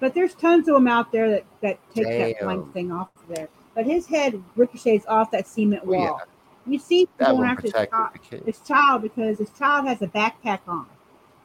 but 0.00 0.14
there's 0.14 0.34
tons 0.34 0.68
of 0.68 0.74
them 0.74 0.88
out 0.88 1.10
there 1.12 1.30
that 1.30 1.44
that 1.62 1.78
take 1.94 2.04
that 2.04 2.38
Damn. 2.38 2.44
blank 2.44 2.72
thing 2.72 2.92
off 2.92 3.08
of 3.16 3.34
there. 3.34 3.48
But 3.74 3.86
his 3.86 4.06
head 4.06 4.42
ricochets 4.56 5.04
off 5.06 5.30
that 5.32 5.46
cement 5.46 5.82
oh, 5.84 5.90
Well, 5.90 6.00
wall. 6.00 6.20
yeah, 6.20 6.72
You 6.72 6.78
see, 6.78 7.08
that 7.18 7.32
going 7.32 7.48
after 7.48 7.62
his 7.62 7.72
child, 7.72 8.10
his 8.44 8.60
child 8.60 9.02
because 9.02 9.38
his 9.38 9.50
child 9.50 9.86
has 9.86 10.02
a 10.02 10.06
backpack 10.06 10.60
on. 10.66 10.86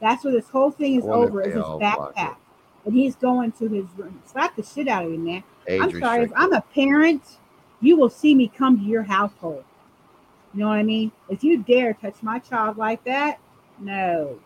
That's 0.02 0.24
where 0.26 0.34
this 0.34 0.50
whole 0.50 0.72
thing 0.72 0.96
is 0.96 1.04
I 1.04 1.08
wonder 1.08 1.26
if 1.26 1.30
over. 1.30 1.42
Is 1.44 1.54
his 1.54 1.64
backpack, 1.64 2.36
and 2.86 2.94
he's 2.94 3.16
going 3.16 3.52
to 3.54 3.68
his 3.70 3.86
room. 3.96 4.22
Slap 4.26 4.56
the 4.56 4.64
shit 4.64 4.88
out 4.88 5.06
of 5.06 5.12
him, 5.12 5.24
man. 5.24 5.44
Age 5.68 5.82
I'm 5.82 6.00
sorry. 6.00 6.24
If. 6.24 6.32
I'm 6.36 6.52
a 6.54 6.62
parent, 6.62 7.22
you 7.80 7.96
will 7.96 8.10
see 8.10 8.34
me 8.36 8.48
come 8.48 8.78
to 8.80 8.84
your 8.84 9.04
household. 9.04 9.64
You 10.54 10.62
know 10.62 10.68
what 10.68 10.78
I 10.80 10.84
mean? 10.84 11.12
If 11.30 11.44
you 11.44 11.60
dare 11.60 11.94
touch 11.94 12.16
my 12.22 12.40
child 12.40 12.78
like 12.78 13.04
that, 13.06 13.40
no. 13.80 14.40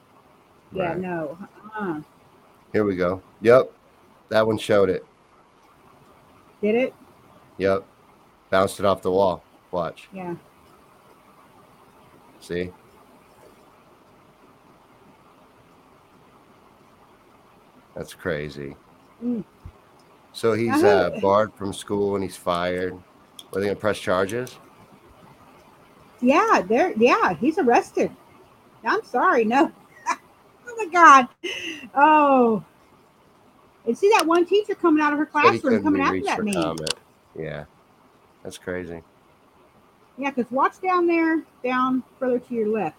Yeah, 0.71 0.89
Right. 0.89 0.97
no. 0.99 1.37
Uh-uh. 1.77 2.01
Here 2.73 2.83
we 2.83 2.95
go. 2.95 3.21
Yep. 3.41 3.71
That 4.29 4.45
one 4.45 4.57
showed 4.57 4.89
it. 4.89 5.05
Did 6.61 6.75
it? 6.75 6.93
Yep. 7.57 7.85
Bounced 8.49 8.79
it 8.79 8.85
off 8.85 9.01
the 9.01 9.11
wall. 9.11 9.41
Watch. 9.71 10.09
Yeah. 10.13 10.35
See? 12.39 12.71
That's 17.95 18.13
crazy. 18.13 18.75
Mm. 19.23 19.43
So 20.33 20.53
he's 20.53 20.83
uh, 20.83 21.17
barred 21.21 21.53
from 21.53 21.71
school 21.71 22.15
and 22.15 22.23
he's 22.23 22.35
fired. 22.35 22.93
Are 23.53 23.59
they 23.59 23.67
gonna 23.67 23.75
press 23.75 23.97
charges? 23.97 24.57
Yeah, 26.21 26.61
there. 26.67 26.93
Yeah, 26.97 27.33
he's 27.33 27.57
arrested. 27.57 28.11
I'm 28.83 29.03
sorry. 29.03 29.45
No. 29.45 29.71
oh 30.09 30.75
my 30.77 30.85
God. 30.91 31.27
Oh. 31.95 32.63
And 33.87 33.97
see 33.97 34.09
that 34.09 34.25
one 34.25 34.45
teacher 34.45 34.75
coming 34.75 35.01
out 35.01 35.13
of 35.13 35.19
her 35.19 35.25
classroom 35.25 35.81
coming 35.83 36.01
after 36.01 36.21
that 36.23 36.43
man. 36.43 36.53
comment. 36.53 36.93
Yeah, 37.37 37.65
that's 38.43 38.57
crazy. 38.57 39.01
Yeah, 40.17 40.31
because 40.31 40.51
watch 40.51 40.81
down 40.81 41.07
there, 41.07 41.43
down 41.63 42.03
further 42.19 42.39
to 42.39 42.53
your 42.53 42.67
left. 42.69 42.97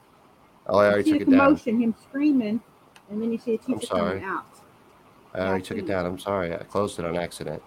Oh, 0.68 0.78
I 0.78 0.96
You 0.98 1.02
see 1.02 1.10
took 1.12 1.18
the 1.20 1.24
it 1.26 1.30
down. 1.30 1.38
commotion, 1.40 1.80
him 1.80 1.94
screaming, 2.02 2.60
and 3.10 3.22
then 3.22 3.32
you 3.32 3.38
see 3.38 3.54
a 3.54 3.58
teacher 3.58 3.86
coming 3.86 4.22
out. 4.24 4.46
I 5.36 5.40
already 5.48 5.64
took 5.64 5.78
it 5.78 5.86
down. 5.86 6.06
I'm 6.06 6.18
sorry. 6.18 6.52
I 6.54 6.58
closed 6.64 6.98
it 6.98 7.04
on 7.04 7.16
accident. 7.16 7.62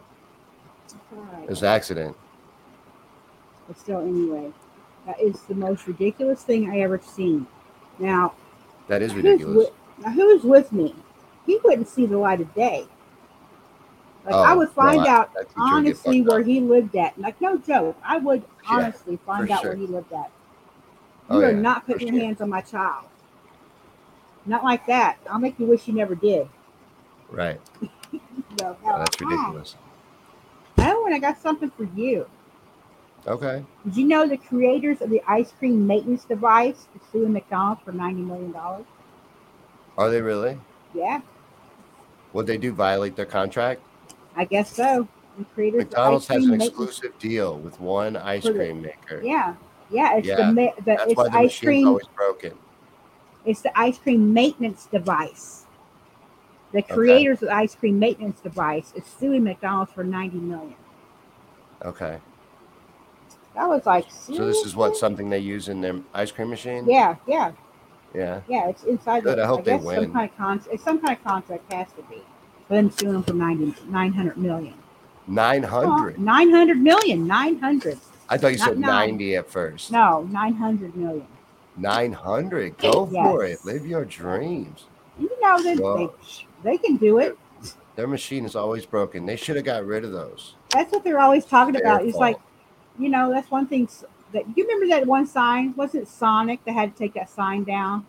It's. 0.85 0.95
It 1.43 1.49
was 1.49 1.61
an 1.61 1.67
accident. 1.69 2.17
But 3.67 3.77
still, 3.79 3.99
anyway, 4.01 4.51
that 5.05 5.19
is 5.19 5.41
the 5.41 5.53
most 5.55 5.85
ridiculous 5.87 6.41
thing 6.43 6.69
I 6.71 6.79
ever 6.79 6.99
seen. 6.99 7.45
Now, 7.99 8.33
That 8.87 9.01
is 9.01 9.11
who's 9.11 9.23
ridiculous. 9.23 9.67
with, 9.97 10.05
now 10.05 10.11
who's 10.11 10.43
with 10.43 10.71
me? 10.71 10.95
he 11.45 11.59
wouldn't 11.63 11.87
see 11.87 12.05
the 12.05 12.17
light 12.17 12.41
of 12.41 12.53
day. 12.53 12.85
Like 14.25 14.35
Oh, 14.35 14.43
I 14.43 14.53
would 14.53 14.69
find 14.69 15.01
I- 15.01 15.09
out 15.09 15.33
that 15.33 15.49
teacher 15.49 15.59
would 15.59 15.65
get 15.65 15.73
honestly 15.73 16.21
where 16.21 16.39
up. 16.41 16.45
he 16.45 16.59
lived 16.61 16.95
at. 16.95 17.17
Like 17.19 17.39
no 17.41 17.57
joke, 17.57 17.97
I 18.03 18.17
would 18.17 18.41
Yeah, 18.63 18.75
honestly 18.77 19.17
find 19.25 19.49
out 19.49 19.61
sure. 19.61 19.71
where 19.71 19.77
he 19.77 19.87
lived 19.87 20.11
at. 20.13 20.29
Oh, 21.29 21.39
You 21.39 21.45
are 21.45 21.51
yeah, 21.51 21.59
not 21.59 21.85
putting 21.87 22.07
sure. 22.09 22.15
your 22.17 22.25
hands 22.25 22.41
on 22.41 22.49
my 22.49 22.61
child. 22.61 23.05
Not 24.45 24.63
like 24.63 24.85
that. 24.87 25.17
I'll 25.29 25.39
make 25.39 25.59
you 25.59 25.65
wish 25.65 25.87
you 25.87 25.93
never 25.93 26.13
did. 26.15 26.47
Right. 27.31 27.59
So, 28.59 28.77
Oh, 28.85 28.99
that's 28.99 29.19
ridiculous. 29.21 29.75
Oh, 30.77 31.05
and 31.05 31.13
I 31.15 31.19
got 31.19 31.37
something 31.39 31.69
for 31.71 31.83
you. 31.95 32.25
Okay. 33.27 33.63
Did 33.85 33.97
you 33.97 34.05
know 34.07 34.27
the 34.27 34.37
creators 34.37 35.01
of 35.01 35.09
the 35.09 35.21
ice 35.27 35.51
cream 35.51 35.85
maintenance 35.85 36.23
device 36.25 36.87
is 36.95 37.01
suing 37.11 37.33
McDonald's 37.33 37.81
for 37.83 37.91
ninety 37.91 38.21
million 38.21 38.51
dollars? 38.51 38.85
Are 39.97 40.09
they 40.09 40.21
really? 40.21 40.57
Yeah, 40.93 41.21
Would 42.33 42.47
they 42.47 42.57
do 42.57 42.73
violate 42.73 43.15
their 43.15 43.25
contract? 43.25 43.81
I 44.35 44.45
guess 44.45 44.73
so. 44.75 45.07
The 45.37 45.45
creators 45.45 45.83
McDonald's 45.85 46.27
has 46.27 46.45
an 46.45 46.55
exclusive 46.55 47.17
deal 47.19 47.57
with 47.57 47.79
one 47.79 48.15
ice 48.17 48.49
cream 48.49 48.81
maker. 48.81 49.21
Yeah, 49.23 49.55
yeah. 49.91 50.15
It's 50.17 50.27
Yeah, 50.27 50.51
the 50.51 50.73
the 50.85 50.91
That's 50.91 51.05
it's 51.05 51.15
why 51.15 51.29
the 51.29 51.37
ice 51.37 51.59
cream. 51.59 51.87
always 51.87 52.07
broken. 52.15 52.57
It's 53.45 53.61
the 53.61 53.77
ice 53.79 53.97
cream 53.97 54.33
maintenance 54.33 54.87
device. 54.91 55.65
The 56.71 56.81
creators 56.83 57.41
of 57.41 57.49
the 57.49 57.55
ice 57.55 57.75
cream 57.75 57.97
maintenance 57.99 58.39
device 58.41 58.93
is 58.95 59.03
suing 59.05 59.43
McDonald's 59.43 59.91
for 59.91 60.03
ninety 60.03 60.37
million. 60.37 60.75
Okay. 61.83 62.19
That 63.55 63.67
was 63.67 63.85
like. 63.85 64.05
So 64.11 64.45
this 64.45 64.65
is 64.65 64.75
what 64.75 64.95
something 64.95 65.29
they 65.29 65.39
use 65.39 65.67
in 65.69 65.81
their 65.81 65.99
ice 66.13 66.31
cream 66.31 66.49
machine? 66.49 66.85
Yeah, 66.87 67.15
yeah, 67.27 67.51
Yeah. 68.13 68.41
yeah. 68.47 68.69
It's 68.69 68.83
inside. 68.83 69.23
Good, 69.23 69.37
The, 69.37 69.43
I 69.43 69.47
hope 69.47 69.63
they 69.65 69.77
guess 69.77 69.83
win. 69.83 70.03
Some 70.03 70.13
kind 70.13 70.29
of 70.29 70.37
contract, 70.37 70.73
it's 70.73 70.83
some 70.83 70.99
kind 71.01 71.17
of 71.17 71.23
contract 71.23 71.73
has 71.73 71.87
to 71.93 72.03
be. 72.03 72.21
But 72.67 72.75
then 72.75 72.91
suing 72.91 73.13
them 73.13 73.23
for 73.23 73.33
90, 73.33 73.75
900 73.89 74.37
million. 74.37 74.75
Nine 75.27 75.63
hundred. 75.63 76.19
900 76.19 76.77
million. 76.79 77.27
900. 77.27 77.99
I 78.29 78.37
thought 78.37 78.51
you 78.51 78.57
Not 78.59 78.67
said 78.67 78.79
nine. 78.79 79.09
ninety 79.09 79.35
at 79.35 79.49
first. 79.49 79.91
No, 79.91 80.23
900 80.31 80.95
million. 80.95 81.27
Nine 81.77 82.13
hundred. 82.13 82.77
Go 82.77 83.07
for 83.07 83.43
it. 83.43 83.63
Live 83.65 83.85
your 83.87 84.05
dreams. 84.05 84.85
You 85.19 85.29
know 85.41 85.61
that 85.61 85.79
Well- 85.79 86.13
they, 86.63 86.71
they 86.71 86.77
can 86.77 86.97
do 86.97 87.19
it. 87.19 87.37
Their 87.95 88.07
machine 88.07 88.45
is 88.45 88.55
always 88.55 88.85
broken. 88.85 89.25
They 89.25 89.35
should 89.35 89.57
have 89.57 89.65
got 89.65 89.85
rid 89.85 90.05
of 90.05 90.13
those. 90.13 90.55
That's 90.69 90.91
what 90.91 91.03
they're 91.03 91.19
always 91.19 91.45
talking 91.45 91.75
about. 91.75 92.05
It's 92.05 92.15
like, 92.15 92.37
you 92.97 93.09
know, 93.09 93.29
that's 93.29 93.51
one 93.51 93.67
thing 93.67 93.89
that 94.31 94.45
you 94.55 94.63
remember 94.63 94.87
that 94.87 95.05
one 95.05 95.27
sign? 95.27 95.73
Wasn't 95.75 96.03
it 96.03 96.07
Sonic 96.07 96.63
that 96.63 96.73
had 96.73 96.93
to 96.93 96.97
take 96.97 97.13
that 97.15 97.29
sign 97.29 97.65
down 97.65 98.05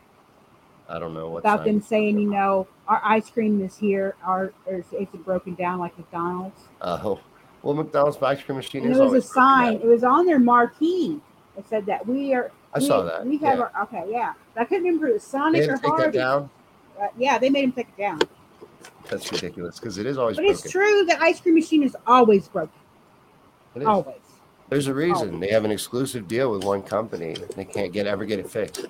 I 0.91 0.99
don't 0.99 1.15
know 1.15 1.29
what. 1.29 1.39
about 1.39 1.65
them 1.65 1.81
saying, 1.81 2.19
you 2.19 2.29
know, 2.29 2.67
our 2.89 3.01
ice 3.05 3.31
cream 3.31 3.63
is 3.65 3.77
here, 3.77 4.17
our 4.25 4.53
or 4.67 4.85
it's, 4.93 5.17
broken 5.25 5.55
down 5.55 5.79
like 5.79 5.97
McDonald's. 5.97 6.61
Oh, 6.81 7.21
well, 7.63 7.75
McDonald's 7.75 8.21
ice 8.21 8.43
cream 8.43 8.57
machine 8.57 8.83
And 8.83 8.93
is 8.93 8.99
there 8.99 9.09
was 9.09 9.25
a 9.25 9.29
sign. 9.29 9.75
It 9.75 9.85
was 9.85 10.03
on 10.03 10.27
their 10.27 10.41
marquee. 10.41 11.21
It 11.57 11.65
said 11.69 11.87
that 11.87 12.07
we 12.07 12.35
are. 12.35 12.51
I 12.75 12.81
we, 12.81 12.87
saw 12.87 13.03
that. 13.03 13.25
We 13.25 13.39
have 13.39 13.59
yeah. 13.59 13.69
our 13.73 13.83
okay, 13.85 14.05
yeah. 14.09 14.35
I 14.57 14.65
couldn't 14.65 14.85
remember 14.85 15.09
it 15.09 15.15
was 15.15 15.23
Sonic 15.23 15.69
or 15.69 15.77
to 15.77 15.83
take 15.83 15.83
that 15.83 16.15
Harvey. 16.15 16.49
Down. 17.01 17.09
Uh, 17.09 17.13
yeah, 17.19 17.39
they 17.39 17.51
made 17.51 17.65
him 17.65 17.73
take 17.73 17.89
it 17.89 18.01
down. 18.01 18.21
That's 19.09 19.31
ridiculous 19.33 19.79
because 19.79 19.99
it 19.99 20.07
is 20.07 20.19
always 20.19 20.37
But 20.37 20.43
broken. 20.47 20.61
it's 20.65 20.71
true 20.71 21.05
The 21.05 21.21
ice 21.23 21.41
cream 21.41 21.55
machine 21.55 21.83
is 21.83 21.97
always 22.07 22.49
broken. 22.49 22.73
It 23.75 23.83
is. 23.83 23.89
Always. 23.89 24.17
There's 24.69 24.87
a 24.87 24.95
reason 24.95 25.35
Oh. 25.35 25.39
they 25.39 25.49
have 25.49 25.65
an 25.65 25.71
exclusive 25.73 26.29
deal 26.29 26.51
with 26.53 26.65
one 26.65 26.83
company. 26.83 27.35
They 27.57 27.65
can't 27.65 27.93
get 27.93 28.07
ever 28.07 28.25
get 28.25 28.39
it 28.39 28.49
fixed. 28.49 28.87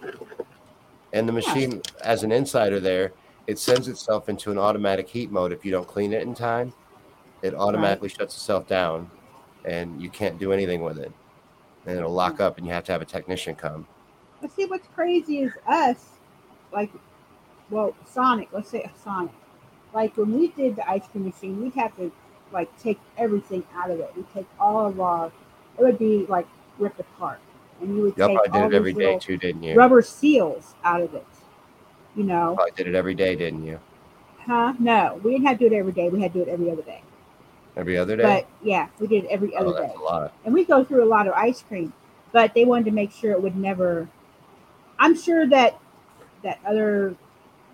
And 1.12 1.26
the 1.28 1.32
machine, 1.32 1.80
as 2.04 2.22
an 2.22 2.32
insider 2.32 2.80
there, 2.80 3.12
it 3.46 3.58
sends 3.58 3.88
itself 3.88 4.28
into 4.28 4.50
an 4.52 4.58
automatic 4.58 5.08
heat 5.08 5.30
mode 5.32 5.52
if 5.52 5.64
you 5.64 5.70
don't 5.70 5.88
clean 5.88 6.12
it 6.12 6.22
in 6.22 6.34
time. 6.34 6.72
It 7.42 7.54
automatically 7.54 8.10
shuts 8.10 8.36
itself 8.36 8.68
down, 8.68 9.10
and 9.64 10.00
you 10.00 10.10
can't 10.10 10.38
do 10.38 10.52
anything 10.52 10.82
with 10.82 10.98
it. 10.98 11.10
And 11.86 11.96
it'll 11.96 12.12
lock 12.12 12.40
up, 12.40 12.58
and 12.58 12.66
you 12.66 12.72
have 12.74 12.84
to 12.84 12.92
have 12.92 13.00
a 13.00 13.06
technician 13.06 13.54
come. 13.56 13.86
But 14.42 14.52
see, 14.52 14.66
what's 14.66 14.86
crazy 14.94 15.40
is 15.40 15.52
us, 15.66 16.10
like, 16.72 16.90
well, 17.70 17.94
Sonic. 18.06 18.48
Let's 18.52 18.70
say 18.70 18.90
Sonic. 19.02 19.32
Like 19.94 20.16
when 20.16 20.32
we 20.38 20.48
did 20.48 20.76
the 20.76 20.88
ice 20.88 21.06
cream 21.08 21.26
machine, 21.26 21.60
we'd 21.60 21.74
have 21.74 21.96
to 21.96 22.12
like 22.52 22.76
take 22.78 23.00
everything 23.16 23.64
out 23.74 23.90
of 23.90 24.00
it. 24.00 24.12
We 24.16 24.24
take 24.34 24.46
all 24.58 24.86
of 24.86 25.00
our. 25.00 25.26
It 25.78 25.82
would 25.82 25.98
be 25.98 26.26
like 26.28 26.46
ripped 26.78 27.00
apart, 27.00 27.40
and 27.80 27.96
you 27.96 28.02
would 28.02 28.16
Y'all 28.16 28.28
take 28.28 28.38
all 28.38 28.44
did 28.68 28.72
it 28.72 28.76
every 28.76 28.92
day 28.92 29.18
too, 29.18 29.36
didn't 29.36 29.62
you? 29.62 29.74
rubber 29.74 30.02
seals 30.02 30.74
out 30.84 31.00
of 31.00 31.14
it. 31.14 31.26
You 32.16 32.24
know, 32.24 32.56
I 32.60 32.70
did 32.70 32.86
it 32.88 32.94
every 32.94 33.14
day, 33.14 33.36
didn't 33.36 33.64
you? 33.64 33.78
huh? 34.40 34.74
No, 34.78 35.20
we 35.22 35.32
didn't 35.32 35.46
have 35.46 35.58
to 35.58 35.68
do 35.68 35.74
it 35.74 35.78
every 35.78 35.92
day. 35.92 36.08
We 36.08 36.20
had 36.20 36.32
to 36.32 36.40
do 36.40 36.50
it 36.50 36.52
every 36.52 36.70
other 36.70 36.82
day. 36.82 37.02
Every 37.76 37.96
other 37.96 38.16
day. 38.16 38.22
But 38.22 38.48
yeah, 38.62 38.88
we 38.98 39.06
did 39.06 39.24
it 39.24 39.28
every 39.30 39.54
oh, 39.54 39.60
other 39.60 39.80
that's 39.80 39.92
day. 39.92 39.98
a 39.98 40.02
lot. 40.02 40.32
and 40.44 40.52
we 40.52 40.64
go 40.64 40.82
through 40.84 41.04
a 41.04 41.06
lot 41.06 41.26
of 41.28 41.34
ice 41.34 41.62
cream 41.62 41.92
but 42.32 42.54
they 42.54 42.64
wanted 42.64 42.84
to 42.86 42.90
make 42.90 43.12
sure 43.12 43.32
it 43.32 43.42
would 43.42 43.56
never 43.56 44.08
i'm 44.98 45.16
sure 45.16 45.46
that 45.46 45.78
that 46.42 46.58
other 46.66 47.14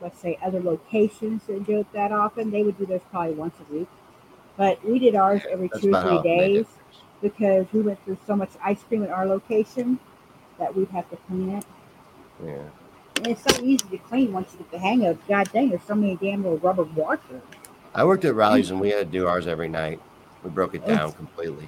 let's 0.00 0.18
say 0.20 0.38
other 0.42 0.60
locations 0.60 1.44
that 1.46 1.64
do 1.66 1.80
it 1.80 1.92
that 1.92 2.12
often 2.12 2.50
they 2.50 2.62
would 2.62 2.76
do 2.78 2.86
theirs 2.86 3.02
probably 3.10 3.34
once 3.34 3.54
a 3.68 3.72
week 3.72 3.88
but 4.56 4.82
we 4.84 4.98
did 4.98 5.14
ours 5.14 5.42
every 5.50 5.68
That's 5.68 5.82
two 5.82 5.94
or 5.94 6.02
three 6.02 6.10
often 6.10 6.30
they 6.30 6.48
did 6.48 6.54
days 6.54 6.66
because 7.22 7.66
we 7.72 7.80
went 7.80 8.02
through 8.04 8.18
so 8.26 8.36
much 8.36 8.50
ice 8.62 8.82
cream 8.84 9.02
at 9.02 9.10
our 9.10 9.26
location 9.26 9.98
that 10.58 10.74
we'd 10.74 10.88
have 10.90 11.08
to 11.10 11.16
clean 11.28 11.50
it 11.50 11.64
Yeah. 12.44 12.62
and 13.16 13.26
it's 13.26 13.42
so 13.42 13.62
easy 13.62 13.88
to 13.88 13.98
clean 13.98 14.32
once 14.32 14.52
you 14.52 14.58
get 14.58 14.70
the 14.70 14.78
hang 14.78 15.04
of 15.06 15.16
it. 15.16 15.28
god 15.28 15.50
dang 15.52 15.70
there's 15.70 15.82
so 15.82 15.94
many 15.94 16.16
damn 16.16 16.42
little 16.42 16.58
rubber 16.58 16.84
washers 16.84 17.42
I 17.94 18.04
worked 18.04 18.26
at 18.26 18.34
Rally's 18.34 18.70
and 18.70 18.78
we 18.78 18.90
mm-hmm. 18.90 18.98
had 18.98 19.10
to 19.10 19.18
do 19.18 19.26
ours 19.26 19.46
every 19.46 19.68
night. 19.68 20.00
We 20.44 20.50
broke 20.50 20.74
it 20.74 20.86
down 20.86 21.12
completely. 21.12 21.66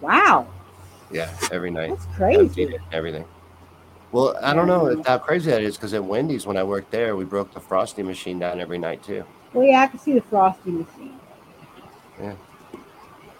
wow 0.00 0.46
Yeah, 1.10 1.30
every 1.52 1.70
night. 1.70 1.90
that's 1.90 2.06
crazy 2.16 2.78
everything. 2.92 3.26
Well, 4.10 4.36
I 4.42 4.54
don't 4.54 4.66
know 4.66 5.02
how 5.06 5.18
crazy 5.18 5.50
that 5.50 5.62
is 5.62 5.76
because 5.76 5.92
at 5.92 6.02
Wendy's, 6.02 6.46
when 6.46 6.56
I 6.56 6.62
worked 6.62 6.90
there, 6.90 7.14
we 7.16 7.24
broke 7.24 7.52
the 7.52 7.60
frosty 7.60 8.02
machine 8.02 8.38
down 8.38 8.60
every 8.60 8.78
night 8.78 9.02
too. 9.02 9.24
well 9.52 9.66
yeah 9.66 9.82
i 9.82 9.86
can 9.86 9.98
see 9.98 10.12
the 10.14 10.20
frosty 10.20 10.70
machine 10.70 11.18
Yeah, 12.20 12.34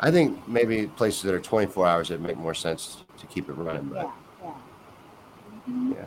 I 0.00 0.10
think 0.10 0.46
maybe 0.48 0.86
places 0.86 1.22
that 1.22 1.34
are 1.34 1.40
24 1.40 1.86
hours, 1.86 2.10
it'd 2.10 2.22
make 2.22 2.36
more 2.36 2.54
sense 2.54 3.04
to 3.18 3.26
keep 3.26 3.48
it 3.48 3.52
running. 3.54 3.88
But 3.88 4.02
yeah 4.04 4.12
yeah 4.44 5.72
Mhm. 5.72 5.94
Yeah. 5.94 6.06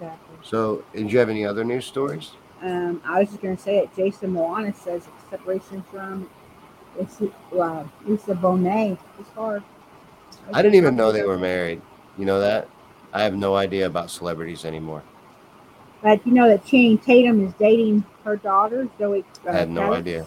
exactly 0.00 0.36
so, 0.42 0.84
did 0.94 1.10
you 1.12 1.18
have 1.18 1.28
any 1.28 1.44
other 1.44 1.64
news 1.64 1.86
stories? 1.86 2.32
Um, 2.62 3.02
I 3.04 3.20
was 3.20 3.28
just 3.28 3.42
going 3.42 3.56
to 3.56 3.62
say 3.62 3.78
it. 3.78 3.94
Jason 3.94 4.32
Momoa 4.32 4.74
says 4.74 5.08
separation 5.28 5.82
from 5.90 6.30
Lisa, 6.98 7.28
uh, 7.58 7.84
Lisa 8.06 8.34
Bonet 8.34 8.98
is 9.20 9.26
hard. 9.34 9.62
I 10.52 10.62
didn't 10.62 10.76
even 10.76 10.96
know 10.96 11.12
they 11.12 11.24
were 11.24 11.36
married. 11.38 11.82
You 12.16 12.24
know 12.24 12.40
that? 12.40 12.68
I 13.16 13.22
have 13.22 13.34
no 13.34 13.56
idea 13.56 13.86
about 13.86 14.10
celebrities 14.10 14.66
anymore. 14.66 15.02
But 16.02 16.24
you 16.26 16.32
know 16.34 16.48
that 16.48 16.66
Channing 16.66 16.98
Tatum 16.98 17.46
is 17.46 17.54
dating 17.54 18.04
her 18.24 18.36
daughter, 18.36 18.86
Zoe. 18.98 19.24
Uh, 19.46 19.50
I 19.50 19.52
had 19.54 19.70
no 19.70 19.80
Kravitz? 19.88 19.96
idea. 19.96 20.26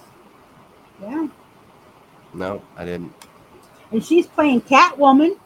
Yeah, 1.00 1.28
No, 2.34 2.64
I 2.76 2.86
didn't. 2.86 3.14
and 3.92 4.04
she's 4.04 4.26
playing 4.26 4.62
Catwoman. 4.62 5.38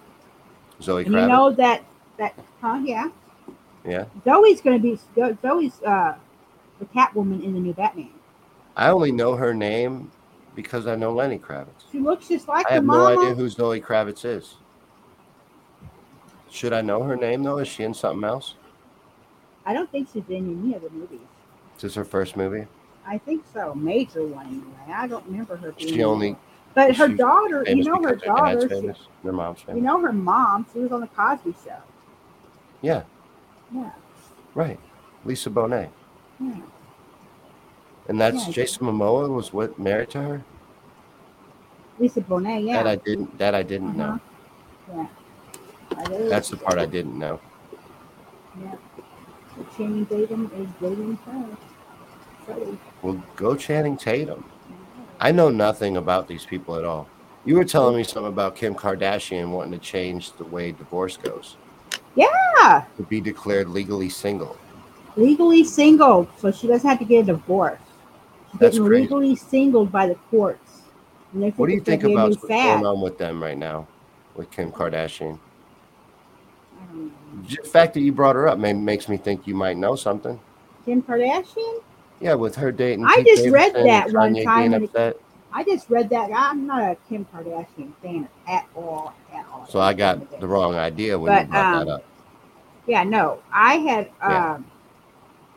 Zoe 0.82 1.04
And 1.04 1.14
you 1.14 1.28
know 1.28 1.52
that 1.52 1.84
that 2.18 2.34
huh? 2.62 2.80
Yeah, 2.82 3.10
yeah. 3.86 4.06
Zoe's 4.24 4.62
going 4.62 4.82
to 4.82 4.82
be 4.82 4.98
Zoe's 5.42 5.82
uh, 5.84 6.16
the 6.80 6.86
Catwoman 6.86 7.44
in 7.44 7.54
the 7.54 7.60
new 7.60 7.74
Batman. 7.74 8.10
I 8.78 8.88
only 8.88 9.12
know 9.12 9.36
her 9.36 9.54
name 9.54 10.10
because 10.56 10.88
I 10.88 10.96
know 10.96 11.14
Lenny 11.14 11.40
Kravitz. 11.40 11.92
She 11.92 12.00
looks 12.00 12.30
just 12.30 12.48
like 12.48 12.66
I 12.72 12.76
have 12.76 12.86
no 12.86 13.06
idea 13.06 13.36
who 13.36 13.50
Zoe 13.50 13.82
Kravitz 13.82 14.24
is. 14.24 14.56
Should 16.54 16.72
I 16.72 16.82
know 16.82 17.02
her 17.02 17.16
name 17.16 17.42
though? 17.42 17.58
Is 17.58 17.68
she 17.68 17.84
in 17.84 17.96
something 17.96 18.24
else? 18.24 18.54
I 19.66 19.74
don't 19.74 19.92
think 19.92 20.08
she's 20.14 20.22
in 20.30 20.64
any 20.64 20.76
of 20.76 20.84
the 20.84 20.90
movies. 20.92 21.20
Is 21.78 21.82
this 21.82 21.96
her 21.96 22.06
first 22.06 22.38
movie? 22.38 22.68
I 23.08 23.18
think 23.18 23.44
so, 23.52 23.74
major 23.74 24.24
one 24.28 24.46
anyway. 24.46 24.94
I 24.96 25.08
don't 25.08 25.26
remember 25.26 25.56
her 25.58 25.72
being. 25.72 25.92
She 25.96 26.04
only. 26.04 26.36
But 26.76 26.96
her 26.96 27.08
daughter, 27.08 27.64
you 27.68 27.84
know 27.84 28.00
her 28.04 28.10
her 28.10 28.16
daughter, 28.18 28.62
she- 28.62 28.68
famous. 28.68 29.00
Their 29.24 29.34
mom's 29.34 29.62
famous. 29.62 29.78
You 29.78 29.82
know 29.84 30.00
her 30.00 30.14
mom. 30.14 30.68
She 30.72 30.80
was 30.80 30.92
on 30.92 31.02
the 31.02 31.08
Cosby 31.08 31.56
Show. 31.66 31.78
yeah, 32.82 33.02
Yeah, 33.74 33.92
right. 34.54 34.80
Lisa 35.26 35.50
Bonet. 35.50 35.90
yeah. 36.40 36.56
And 38.10 38.22
that's 38.22 38.46
Yeah. 38.48 38.54
Jason 38.54 38.86
Momoa 38.86 39.28
was 39.34 39.54
what 39.54 39.80
married 39.80 40.12
to 40.12 40.22
her? 40.22 40.44
Lisa 41.98 42.22
Bonet. 42.22 42.64
Yeah. 42.68 42.84
That 42.84 42.88
I 42.88 42.96
didn't 42.98 43.38
that 43.40 43.56
I 43.56 43.64
didn't 43.64 43.98
know. 43.98 44.20
Uh-huh. 44.92 44.94
yeah. 44.98 45.08
That's 46.30 46.50
the 46.50 46.58
part 46.58 46.80
I 46.80 46.86
didn't 46.86 47.18
know. 47.18 47.40
Yeah. 48.60 48.76
So 49.56 49.66
Channing 49.78 50.06
Tatum 50.06 50.52
is 50.56 50.70
dating 50.82 51.18
her. 51.26 51.58
So, 52.46 52.78
Well, 53.02 53.24
go 53.36 53.56
Channing 53.56 53.98
Tatum. 53.98 54.46
I 55.20 55.32
know 55.32 55.50
nothing 55.50 55.98
about 55.98 56.28
these 56.28 56.46
people 56.46 56.76
at 56.76 56.84
all. 56.84 57.08
You 57.46 57.56
were 57.56 57.66
telling 57.66 57.96
me 57.96 58.04
something 58.04 58.32
about 58.32 58.56
Kim 58.56 58.74
Kardashian 58.74 59.50
wanting 59.50 59.74
to 59.74 59.80
change 59.80 60.34
the 60.34 60.46
way 60.46 60.72
divorce 60.72 61.18
goes 61.18 61.58
yeah. 62.16 62.86
to 62.98 63.04
be 63.04 63.22
declared 63.22 63.70
legally 63.70 64.10
single. 64.10 64.58
legally 65.16 65.64
single, 65.64 66.28
so 66.38 66.52
she 66.52 66.68
doesn't 66.68 66.88
have 66.88 67.00
to 67.00 67.06
get 67.06 67.22
a 67.22 67.26
divorce. 67.34 67.80
She's 68.52 68.60
That's 68.60 68.76
getting 68.76 68.88
crazy. 68.88 69.02
legally 69.04 69.36
singled 69.36 69.92
by 69.92 70.08
the 70.08 70.16
courts. 70.30 70.82
What 71.32 71.68
do 71.68 71.74
you 71.74 71.82
think 71.82 72.04
gonna 72.04 72.14
be 72.14 72.20
a 72.20 72.24
about 72.26 72.30
what's 72.30 72.48
fad. 72.48 72.82
going 72.82 72.86
on 72.86 73.02
with 73.02 73.18
them 73.18 73.42
right 73.42 73.58
now, 73.58 73.88
with 74.36 74.52
Kim 74.52 74.72
Kardashian? 74.72 75.40
I 77.34 77.36
don't 77.36 77.50
know. 77.50 77.64
The 77.64 77.70
fact 77.70 77.94
that 77.96 78.02
you 78.02 78.12
brought 78.12 78.36
her 78.36 78.48
up 78.48 78.60
may, 78.60 78.74
makes 78.74 79.10
me 79.10 79.18
think 79.18 79.48
you 79.48 79.56
might 79.56 79.78
know 79.78 79.96
something. 79.96 80.40
Kim 80.86 81.02
Kardashian? 81.02 81.82
Yeah, 82.20 82.36
with 82.36 82.56
her 82.56 82.72
dating. 82.72 83.06
I 83.06 83.18
Pete 83.18 83.28
just 83.28 83.50
read 83.50 83.74
that 83.74 84.12
one 84.12 84.36
time 84.44 84.74
it-. 84.74 85.20
I 85.52 85.64
just 85.64 85.90
read 85.90 86.10
that. 86.10 86.32
I'm 86.34 86.66
not 86.66 86.82
a 86.82 86.98
Kim 87.08 87.26
Kardashian 87.26 87.94
fan 88.02 88.28
at 88.48 88.66
all. 88.76 89.14
At 89.34 89.46
all. 89.52 89.68
So 89.68 89.80
I 89.80 89.94
got 89.94 90.40
the 90.40 90.48
wrong 90.48 90.76
idea 90.76 91.18
when 91.18 91.32
But, 91.32 91.46
you 91.46 91.52
brought 91.52 91.76
um, 91.76 91.86
that 91.86 91.92
up. 91.94 92.04
Yeah, 92.88 93.04
no, 93.04 93.40
I 93.52 93.76
had. 93.76 94.10
Yeah. 94.22 94.54
Um, 94.56 94.66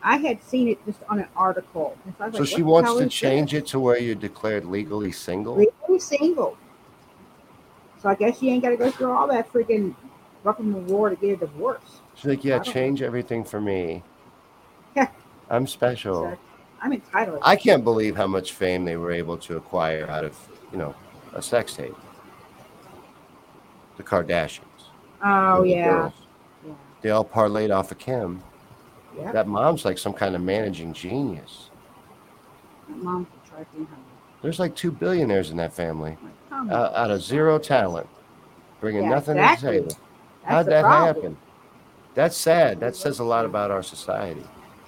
I 0.03 0.19
had 0.19 0.43
seen 0.43 0.69
it 0.69 0.79
just 0.87 1.01
on 1.09 1.19
an 1.19 1.27
article. 1.35 1.97
Was 2.05 2.35
So 2.35 2.41
like, 2.41 2.49
she 2.49 2.63
wants 2.63 2.95
to 2.95 3.09
change 3.09 3.51
this? 3.51 3.63
it 3.63 3.67
to 3.69 3.81
where 3.81 3.99
you're 3.99 4.15
declared 4.15 4.65
legally 4.65 5.11
single. 5.11 5.57
Legally 5.57 5.99
single. 5.99 6.57
So 8.01 8.11
I 8.11 8.15
guess 8.15 8.39
she 8.39 8.51
ain't 8.51 8.63
got 8.63 8.71
to 8.71 8.77
go 8.77 8.91
through 8.91 9.11
all 9.11 9.27
that 9.29 9.53
freaking 9.53 9.97
welcome 10.47 10.73
the 10.73 10.79
war 10.93 11.11
to 11.11 11.17
get 11.17 11.33
a 11.33 11.37
divorce. 11.39 12.01
She's 12.15 12.27
like, 12.27 12.45
yeah, 12.45 12.61
change 12.61 13.03
everything 13.03 13.43
for 13.43 13.61
me. 13.61 14.05
I'm 15.51 15.67
special. 15.67 16.15
So 16.15 16.39
I'm 16.81 16.93
entitled. 16.93 17.41
I 17.43 17.57
can't 17.57 17.83
believe 17.83 18.17
how 18.17 18.29
much 18.29 18.53
fame 18.53 18.85
they 18.85 18.97
were 18.97 19.11
able 19.11 19.37
to 19.39 19.57
acquire 19.57 20.09
out 20.09 20.25
of, 20.25 20.39
you 20.71 20.79
know, 20.79 20.95
a 21.35 21.43
sex 21.43 21.75
tape. 21.75 21.97
The 23.97 24.05
Kardashians. 24.05 24.63
oh 25.25 25.63
the 25.63 25.69
yeah. 25.69 26.11
Yeah. 26.65 26.73
They 27.03 27.11
all 27.11 27.25
parlayed 27.25 27.75
off 27.75 27.91
of 27.91 27.99
Kim. 27.99 28.41
Yeah. 29.19 29.33
That 29.33 29.49
mom's 29.49 29.85
like 29.85 29.99
some 29.99 30.13
kind 30.13 30.37
of 30.37 30.43
managing 30.43 30.93
genius. 30.93 31.71
My 32.89 32.97
mom's 32.97 33.27
a 33.45 33.49
trifling 33.49 33.87
honey. 33.87 34.03
There's 34.43 34.61
like 34.61 34.77
two 34.77 34.93
billionaires 34.93 35.51
in 35.51 35.57
that 35.57 35.73
family 35.73 36.17
Like, 36.53 36.71
uh, 36.71 36.93
out 36.95 37.11
of 37.11 37.21
zero 37.21 37.59
talent, 37.59 38.09
bringing 38.81 39.05
Yeah, 39.05 39.11
nothing 39.11 39.39
exactly. 39.39 39.79
to 39.79 39.83
the 39.83 39.89
table. 39.91 40.03
That's 40.49 40.55
How'd 40.55 40.67
that 40.67 40.85
happen? 40.85 41.37
That's 42.15 42.37
sad. 42.37 42.81
That 42.81 42.97
says 42.97 43.19
a 43.19 43.25
lot 43.25 43.45
about 43.45 43.71
our 43.71 43.83
society. 43.83 44.45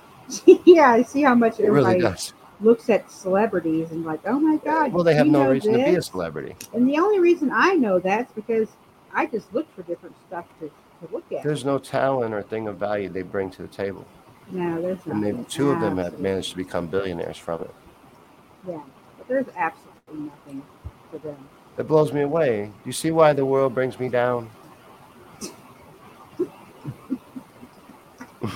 yeah, 0.64 0.90
I 0.90 1.02
see 1.02 1.22
how 1.22 1.34
much 1.34 1.58
It 1.60 1.70
really 1.70 1.96
everybody 1.96 2.00
does. 2.00 2.32
looks 2.60 2.90
at 2.90 3.10
celebrities 3.10 3.90
and 3.90 4.04
like, 4.04 4.20
oh 4.26 4.38
my 4.38 4.56
god. 4.64 4.92
Well, 4.92 5.04
they 5.04 5.14
have 5.14 5.26
no 5.26 5.48
reason 5.50 5.72
to 5.72 5.78
be 5.78 5.94
a 5.96 6.02
celebrity. 6.02 6.54
And 6.72 6.88
the 6.88 6.98
only 6.98 7.18
reason 7.18 7.50
I 7.52 7.74
know 7.74 7.98
that's 7.98 8.32
because 8.32 8.68
I 9.12 9.26
just 9.26 9.52
look 9.54 9.66
for 9.74 9.82
different 9.82 10.16
stuff 10.26 10.46
to, 10.60 10.68
to 10.68 11.12
look 11.12 11.30
at. 11.32 11.42
There's 11.42 11.64
no 11.64 11.78
talent 11.78 12.34
or 12.34 12.42
thing 12.42 12.68
of 12.68 12.76
value 12.76 13.08
they 13.08 13.22
bring 13.22 13.50
to 13.52 13.62
the 13.62 13.68
table. 13.68 14.06
no, 14.50 14.80
there's 14.80 14.98
And 15.06 15.22
they, 15.24 15.32
two 15.48 15.70
of 15.70 15.80
them 15.80 15.96
have 15.98 16.18
managed 16.20 16.50
to 16.50 16.56
become 16.56 16.86
billionaires 16.86 17.36
from 17.38 17.62
it. 17.62 17.74
Yeah, 18.66 18.80
but 19.16 19.28
there's 19.28 19.46
absolutely 19.56 20.26
nothing 20.30 20.62
for 21.10 21.18
them. 21.18 21.48
It 21.78 21.86
blows 21.86 22.12
me 22.12 22.22
away. 22.22 22.66
Do 22.66 22.72
you 22.84 22.92
see 22.92 23.10
why 23.12 23.32
the 23.32 23.44
world 23.46 23.72
brings 23.74 23.98
me 24.00 24.08
down? 24.08 24.50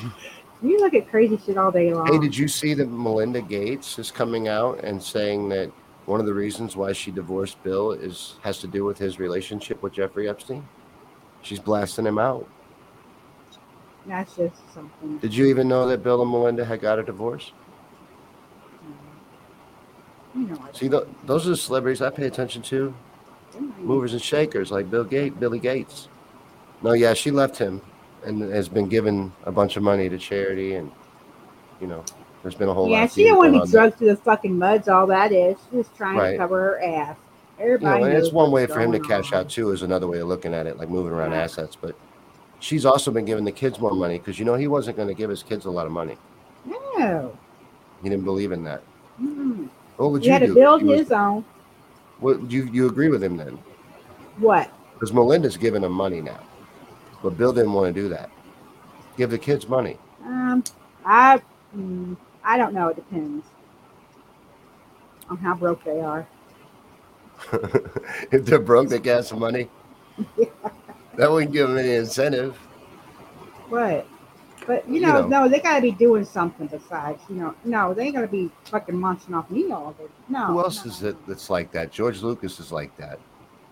You 0.63 0.79
look 0.79 0.95
at 0.95 1.11
crazy 1.11 1.39
shit 1.45 1.59
all 1.59 1.73
day 1.73 1.93
long. 1.93 2.07
Hey, 2.07 2.19
did 2.21 2.37
you 2.37 2.47
see 2.47 2.73
that 2.75 2.89
Melinda 2.89 3.43
Gates 3.43 3.99
is 3.99 4.13
coming 4.13 4.47
out 4.47 4.79
and 4.85 5.03
saying 5.03 5.49
that 5.49 5.73
one 6.07 6.21
of 6.21 6.27
the 6.27 6.35
reasons 6.35 6.77
why 6.77 6.93
she 6.93 7.11
divorced 7.11 7.61
Bill 7.65 7.91
is 7.93 8.37
has 8.43 8.59
to 8.59 8.69
do 8.69 8.85
with 8.85 8.97
his 8.97 9.19
relationship 9.19 9.83
with 9.83 9.93
Jeffrey 9.93 10.29
Epstein? 10.29 10.67
She's 11.43 11.59
blasting 11.59 12.07
him 12.07 12.19
out. 12.19 12.49
That's 14.07 14.37
just 14.37 14.55
something. 14.73 15.19
Did 15.19 15.35
you 15.35 15.47
even 15.47 15.67
know 15.67 15.89
that 15.89 16.05
Bill 16.05 16.23
and 16.23 16.31
Melinda 16.31 16.65
had 16.65 16.81
got 16.81 17.01
a 17.01 17.03
divorce? 17.03 17.53
You 20.35 20.47
know, 20.47 20.69
See, 20.73 20.89
th- 20.89 21.09
those 21.27 21.47
are 21.47 21.51
the 21.51 21.57
celebrities 21.57 22.01
I 22.01 22.11
pay 22.11 22.27
attention 22.27 22.63
to. 22.63 22.95
Movers 23.79 24.13
and 24.13 24.23
shakers 24.23 24.71
like 24.71 24.91
Bill 24.91 25.05
Gates, 25.05 25.37
Billy 25.39 25.59
Gates. 25.59 26.09
No, 26.83 26.93
yeah, 26.93 27.15
she 27.15 27.31
left 27.33 27.59
him 27.59 27.83
and 28.25 28.41
has 28.53 28.69
been 28.69 28.89
given 28.89 29.33
a 29.45 29.53
bunch 29.53 29.77
of 29.77 29.83
money 29.83 30.09
to 30.09 30.19
charity, 30.19 30.75
and 30.75 30.91
you 31.81 31.87
know, 31.87 32.05
there's 32.43 32.55
been 32.55 32.69
a 32.69 32.75
whole 32.75 32.85
lot. 32.85 32.91
Yeah, 32.93 33.07
she 33.07 33.25
didn't 33.25 33.39
want 33.39 33.55
to 33.55 33.63
be 33.65 33.71
drugged 33.71 33.99
to 33.99 34.05
the 34.07 34.17
fucking 34.17 34.57
muds. 34.59 34.89
All 34.89 35.07
that 35.09 35.33
is, 35.33 35.57
she's 35.71 35.85
just 35.85 35.97
trying 35.97 36.17
Right. 36.19 36.33
to 36.33 36.37
cover 36.39 36.61
her 36.61 36.83
ass. 36.83 37.17
there. 37.59 37.67
You 37.69 37.75
Everybody 37.75 38.01
know, 38.01 38.07
and 38.09 38.17
it's 38.17 38.33
one 38.33 38.51
way 38.51 38.67
for 38.67 38.81
him 38.81 38.93
to 38.93 39.01
cash 39.01 39.33
on. 39.33 39.41
out 39.41 39.49
too. 39.49 39.71
Is 39.71 39.83
another 39.83 40.07
way 40.09 40.19
of 40.19 40.29
looking 40.29 40.55
at 40.55 40.67
it, 40.67 40.79
like 40.79 40.89
moving 40.89 41.13
around 41.13 41.33
assets. 41.33 41.77
But 41.81 41.95
she's 42.61 42.85
also 42.85 43.11
been 43.11 43.25
giving 43.25 43.45
the 43.45 43.53
kids 43.53 43.79
more 43.79 43.93
money 43.93 44.19
because 44.19 44.39
you 44.39 44.45
know 44.45 44.55
he 44.55 44.67
wasn't 44.69 44.97
going 44.97 45.09
to 45.09 45.15
give 45.15 45.31
his 45.31 45.43
kids 45.43 45.65
a 45.67 45.71
lot 45.71 45.87
of 45.87 45.93
money. 45.93 46.17
No, 46.65 47.37
He 48.03 48.09
didn't 48.09 48.25
believe 48.25 48.53
in 48.53 48.65
that. 48.65 48.83
Mm-mm. 49.21 49.69
What 49.97 50.11
would 50.13 50.23
he 50.23 50.29
you 50.29 50.33
had 50.33 50.43
to 50.47 50.55
build 50.55 50.83
was- 50.83 51.01
his 51.01 51.13
own. 51.13 51.45
What 52.21 52.51
you 52.51 52.65
you 52.73 52.87
agree 52.87 53.09
with 53.09 53.23
him 53.23 53.37
then? 53.37 53.59
What? 54.39 54.71
Because 54.95 55.13
Melinda's 55.13 55.57
giving 55.57 55.83
him 55.83 55.91
money 55.93 56.21
now, 56.21 56.39
but 57.23 57.37
Bill 57.37 57.53
didn't 57.53 57.73
want 57.73 57.95
to 57.95 58.01
do 58.03 58.09
that. 58.11 58.31
Give 59.17 59.31
the 59.31 59.39
kids 59.39 59.69
money. 59.69 59.99
Um, 60.25 60.65
I, 61.05 61.41
mm, 61.77 62.17
I 62.45 62.57
don't 62.57 62.75
know. 62.75 62.89
It 62.89 62.97
depends 62.97 63.47
on 65.31 65.39
how 65.39 65.55
broke 65.55 65.85
they 65.85 66.01
are. 66.01 66.27
if 68.33 68.45
they're 68.45 68.59
broke, 68.59 68.89
they 68.89 68.99
got 68.99 69.25
some 69.27 69.41
money. 69.41 69.69
That 71.17 71.31
wouldn't 71.31 71.53
give 71.53 71.69
them 71.69 71.77
any 71.79 71.95
incentive. 71.95 72.57
What? 73.69 74.07
But 74.67 74.89
you 74.89 75.01
You 75.01 75.01
know, 75.01 75.21
know. 75.23 75.27
no, 75.27 75.49
they 75.49 75.61
got 75.61 75.77
to 75.77 75.83
be 75.83 75.91
doing 75.91 76.25
something 76.25 76.69
besides. 76.69 77.23
You 77.29 77.37
know, 77.37 77.55
no, 77.65 77.95
they 77.95 78.05
ain't 78.05 78.15
gonna 78.15 78.29
be 78.29 78.51
fucking 78.65 78.97
munching 78.97 79.35
off 79.35 79.51
me 79.51 79.71
all 79.73 79.93
day. 79.93 80.07
No. 80.29 80.47
Who 80.47 80.61
else 80.61 80.85
no, 80.85 80.91
is 80.91 81.03
it 81.03 81.17
that's 81.27 81.51
like 81.51 81.73
that? 81.73 81.91
George 81.93 82.23
Lucas 82.23 82.61
is 82.61 82.73
like 82.73 82.97
that. 82.97 83.19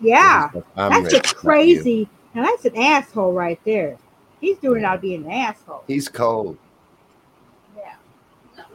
Yeah, 0.00 0.50
that's 0.76 1.10
just 1.10 1.36
crazy. 1.36 2.08
Now 2.34 2.44
that's 2.44 2.64
an 2.64 2.76
asshole 2.76 3.32
right 3.32 3.60
there. 3.64 3.96
He's 4.40 4.58
doing 4.58 4.82
it 4.82 4.84
out 4.84 4.96
of 4.96 5.00
being 5.02 5.24
an 5.24 5.30
asshole. 5.30 5.84
He's 5.86 6.08
cold. 6.08 6.56
Yeah. 7.76 7.94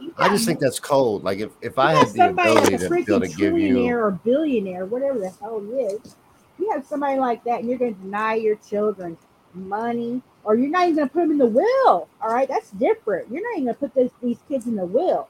No, 0.00 0.12
I 0.18 0.28
just 0.28 0.46
think 0.46 0.60
that's 0.60 0.78
cold. 0.78 1.24
Like 1.24 1.38
if, 1.38 1.50
if 1.60 1.76
you 1.76 1.82
I 1.82 1.94
had 1.94 2.08
the 2.08 2.28
ability 2.30 2.76
to 2.76 2.90
be 2.90 3.12
able 3.12 3.20
to 3.20 3.28
give 3.28 3.58
you 3.58 3.90
or 3.96 4.10
billionaire, 4.12 4.86
whatever 4.86 5.18
the 5.18 5.30
hell 5.40 5.60
he 5.60 5.72
is. 5.72 6.16
You 6.58 6.70
have 6.70 6.86
somebody 6.86 7.18
like 7.18 7.44
that, 7.44 7.60
and 7.60 7.68
you're 7.68 7.78
going 7.78 7.94
to 7.94 8.00
deny 8.00 8.34
your 8.34 8.56
children 8.56 9.18
money, 9.52 10.22
or 10.42 10.54
you're 10.54 10.70
not 10.70 10.84
even 10.84 10.96
going 10.96 11.08
to 11.08 11.12
put 11.12 11.20
them 11.20 11.32
in 11.32 11.38
the 11.38 11.46
will. 11.46 12.08
All 12.22 12.32
right, 12.32 12.48
that's 12.48 12.70
different. 12.70 13.30
You're 13.30 13.42
not 13.42 13.58
even 13.58 13.64
going 13.64 13.74
to 13.74 13.80
put 13.80 13.94
this, 13.94 14.10
these 14.22 14.38
kids 14.48 14.66
in 14.66 14.74
the 14.74 14.86
will. 14.86 15.28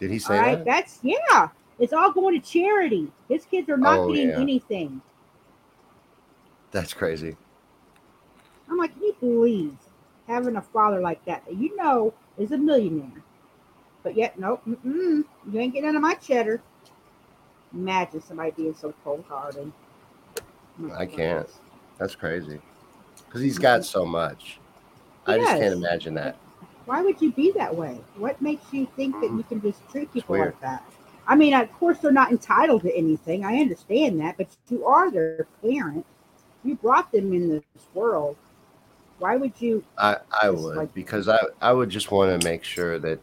Did 0.00 0.10
he 0.10 0.16
All 0.16 0.20
say 0.20 0.38
right, 0.38 0.58
that? 0.58 0.64
that's 0.64 0.98
yeah. 1.02 1.48
It's 1.78 1.92
all 1.92 2.10
going 2.12 2.40
to 2.40 2.44
charity. 2.44 3.12
His 3.28 3.44
kids 3.44 3.68
are 3.68 3.76
not 3.76 3.98
Oh, 4.00 4.12
getting 4.12 4.30
yeah. 4.30 4.40
anything. 4.40 5.00
That's 6.72 6.92
crazy. 6.92 7.36
I'm 8.70 8.76
like, 8.76 8.92
can 8.94 9.02
you 9.02 9.16
believe 9.20 9.76
having 10.26 10.56
a 10.56 10.62
father 10.62 11.00
like 11.00 11.24
that 11.24 11.44
that 11.46 11.56
you 11.56 11.74
know 11.76 12.12
is 12.36 12.52
a 12.52 12.58
millionaire, 12.58 13.22
but 14.02 14.16
yet 14.16 14.38
nope, 14.38 14.62
mm-mm, 14.68 15.24
you 15.50 15.60
ain't 15.60 15.72
getting 15.72 15.86
none 15.86 15.96
of 15.96 16.02
my 16.02 16.14
cheddar. 16.14 16.60
Imagine 17.72 18.22
somebody 18.22 18.50
being 18.52 18.74
so 18.74 18.94
cold 19.04 19.24
hearted. 19.28 19.72
I 20.94 21.06
can't. 21.06 21.48
That's 21.98 22.14
crazy. 22.14 22.60
Because 23.26 23.42
he's 23.42 23.58
got 23.58 23.84
so 23.84 24.06
much. 24.06 24.58
I 25.26 25.38
just 25.38 25.50
can't 25.50 25.74
imagine 25.74 26.14
that. 26.14 26.36
Why 26.86 27.02
would 27.02 27.20
you 27.20 27.32
be 27.32 27.52
that 27.52 27.74
way? 27.74 28.00
What 28.16 28.40
makes 28.40 28.72
you 28.72 28.88
think 28.96 29.14
that 29.20 29.30
you 29.30 29.44
can 29.46 29.60
just 29.60 29.86
treat 29.90 30.10
people 30.12 30.34
weird. 30.34 30.54
like 30.54 30.60
that? 30.62 30.84
I 31.26 31.36
mean, 31.36 31.52
of 31.52 31.70
course, 31.74 31.98
they're 31.98 32.10
not 32.10 32.30
entitled 32.30 32.82
to 32.82 32.96
anything. 32.96 33.44
I 33.44 33.58
understand 33.58 34.18
that, 34.20 34.38
but 34.38 34.48
you 34.70 34.86
are 34.86 35.10
their 35.10 35.46
parent. 35.62 36.06
You 36.64 36.76
brought 36.76 37.12
them 37.12 37.34
in 37.34 37.50
this 37.50 37.62
world. 37.92 38.36
Why 39.18 39.36
would 39.36 39.52
you? 39.58 39.84
I, 39.96 40.18
I 40.42 40.50
would 40.50 40.76
like- 40.76 40.94
because 40.94 41.28
I, 41.28 41.38
I 41.60 41.72
would 41.72 41.90
just 41.90 42.10
want 42.10 42.40
to 42.40 42.48
make 42.48 42.64
sure 42.64 42.98
that 42.98 43.18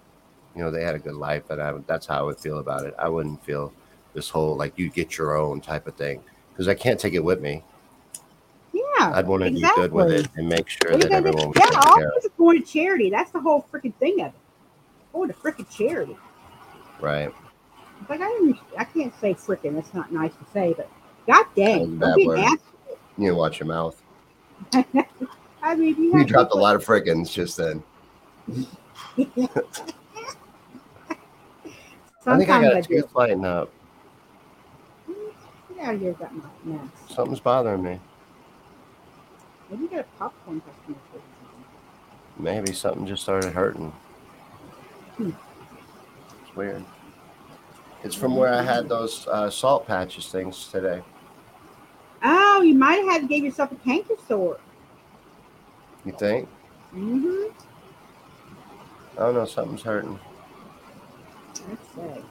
you 0.55 0.63
know 0.63 0.71
they 0.71 0.83
had 0.83 0.95
a 0.95 0.99
good 0.99 1.15
life 1.15 1.49
and 1.49 1.61
I 1.61 1.73
that's 1.87 2.05
how 2.05 2.19
I 2.19 2.21
would 2.23 2.39
feel 2.39 2.59
about 2.59 2.85
it. 2.85 2.93
I 2.97 3.09
wouldn't 3.09 3.43
feel 3.43 3.73
this 4.13 4.29
whole 4.29 4.55
like 4.55 4.77
you 4.77 4.89
get 4.89 5.17
your 5.17 5.37
own 5.37 5.61
type 5.61 5.87
of 5.87 5.95
thing 5.95 6.21
because 6.51 6.67
I 6.67 6.73
can't 6.73 6.99
take 6.99 7.13
it 7.13 7.23
with 7.23 7.41
me. 7.41 7.63
Yeah, 8.73 9.11
I'd 9.13 9.27
want 9.27 9.43
to 9.43 9.51
do 9.51 9.61
good 9.75 9.91
with 9.91 10.11
it 10.11 10.27
and 10.35 10.47
make 10.49 10.67
sure 10.67 10.93
you 10.93 10.97
that 10.99 11.11
everyone 11.11 11.49
was 11.49 11.57
yeah, 11.57 11.79
all 11.81 11.99
this 12.15 12.25
is 12.25 12.31
going 12.37 12.61
to 12.61 12.67
charity. 12.67 13.09
That's 13.09 13.31
the 13.31 13.39
whole 13.39 13.65
freaking 13.71 13.95
thing 13.95 14.21
of 14.21 14.27
it. 14.27 14.39
Going 15.13 15.29
to 15.29 15.33
freaking 15.33 15.69
charity. 15.69 16.17
Right. 16.99 17.31
It's 18.01 18.09
like 18.09 18.21
I 18.21 18.27
didn't, 18.27 18.57
I 18.77 18.83
can't 18.83 19.13
say 19.19 19.33
freaking. 19.33 19.75
That's 19.75 19.93
not 19.93 20.11
nice 20.11 20.33
to 20.33 20.45
say, 20.53 20.73
but 20.75 20.89
god 21.27 21.45
dang, 21.55 21.81
a 21.81 21.87
don't 21.87 22.15
be 22.15 22.23
an 22.23 22.27
word. 22.27 22.59
You 23.17 23.35
watch 23.35 23.59
your 23.59 23.67
mouth. 23.67 24.01
I 25.65 25.75
mean, 25.75 25.95
you, 25.97 26.19
You 26.19 26.23
dropped 26.23 26.53
a 26.53 26.57
lot 26.57 26.75
of 26.75 26.85
frickins 26.85 27.31
just 27.31 27.57
then. 27.57 27.81
I 32.27 32.37
think 32.37 32.49
I 32.49 32.61
got 32.61 32.77
a 32.77 32.83
tooth 32.83 33.15
lighting 33.15 33.43
up. 33.43 33.71
Out 35.81 35.95
of 35.95 36.19
got 36.19 36.65
mess. 36.65 36.87
Something's 37.09 37.39
bothering 37.39 37.81
me. 37.81 37.99
Maybe 39.71 39.83
you 39.83 39.89
got 39.89 39.99
a 40.01 40.03
popcorn 40.19 40.61
customer. 40.61 40.97
for 41.11 41.17
you. 41.17 41.23
Maybe 42.37 42.71
something 42.71 43.07
just 43.07 43.23
started 43.23 43.51
hurting. 43.51 43.91
It's 45.19 46.55
weird. 46.55 46.85
It's 48.03 48.15
from 48.15 48.35
where 48.35 48.53
I 48.53 48.61
had 48.61 48.87
those 48.87 49.27
uh, 49.27 49.49
salt 49.49 49.87
patches 49.87 50.27
things 50.27 50.67
today. 50.67 51.01
Oh, 52.21 52.61
you 52.61 52.75
might 52.75 52.97
have 52.97 53.07
had 53.07 53.21
to 53.23 53.27
give 53.27 53.43
yourself 53.43 53.71
a 53.71 53.75
canker 53.77 54.13
sore. 54.27 54.59
You 56.05 56.11
think? 56.13 56.47
Mm-hmm. 56.93 57.51
I 59.17 59.19
don't 59.19 59.33
know. 59.33 59.45
Something's 59.45 59.81
hurting. 59.81 60.19
Let's 61.67 61.81
see. 61.95 62.21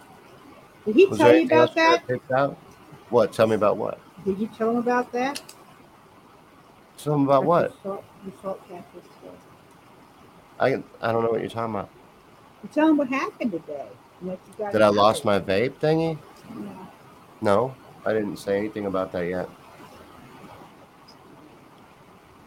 Did 0.86 0.96
he 0.96 1.06
Was 1.06 1.18
tell 1.18 1.34
you 1.34 1.46
about 1.46 1.74
had 1.76 2.02
that? 2.28 2.56
What? 3.10 3.32
Tell 3.32 3.46
me 3.46 3.54
about 3.56 3.76
what? 3.76 3.98
Did 4.24 4.38
you 4.38 4.48
tell 4.48 4.70
him 4.70 4.76
about 4.76 5.12
that? 5.12 5.42
Tell 6.98 7.14
him 7.14 7.24
about 7.24 7.44
what? 7.44 7.72
The 7.82 7.82
salt, 7.82 8.04
the 8.24 8.32
salt. 8.40 8.60
I 10.60 10.82
I 11.00 11.12
don't 11.12 11.22
know 11.24 11.30
what 11.30 11.40
you're 11.40 11.50
talking 11.50 11.74
about. 11.74 11.90
You 12.62 12.68
tell 12.72 12.88
him 12.88 12.96
what 12.96 13.08
happened 13.08 13.52
today. 13.52 13.86
What 14.20 14.38
you 14.46 14.54
got 14.56 14.72
Did 14.72 14.82
I 14.82 14.88
lost 14.88 15.24
my 15.24 15.38
vape 15.40 15.74
thingy? 15.80 16.16
Yeah. 16.48 16.86
No, 17.40 17.74
I 18.06 18.12
didn't 18.12 18.36
say 18.38 18.56
anything 18.56 18.86
about 18.86 19.12
that 19.12 19.26
yet. 19.26 19.48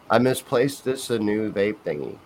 I 0.09 0.19
misplaced 0.19 0.85
this 0.85 1.09
a 1.09 1.19
new 1.19 1.51
vape 1.51 1.77
thingy. 1.85 2.17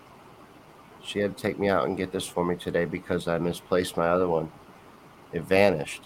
She 1.03 1.19
had 1.19 1.35
to 1.35 1.41
take 1.41 1.57
me 1.57 1.67
out 1.67 1.87
and 1.87 1.97
get 1.97 2.11
this 2.11 2.27
for 2.27 2.45
me 2.45 2.55
today 2.55 2.85
because 2.85 3.27
I 3.27 3.39
misplaced 3.39 3.97
my 3.97 4.07
other 4.07 4.27
one. 4.27 4.51
It 5.33 5.41
vanished. 5.43 6.03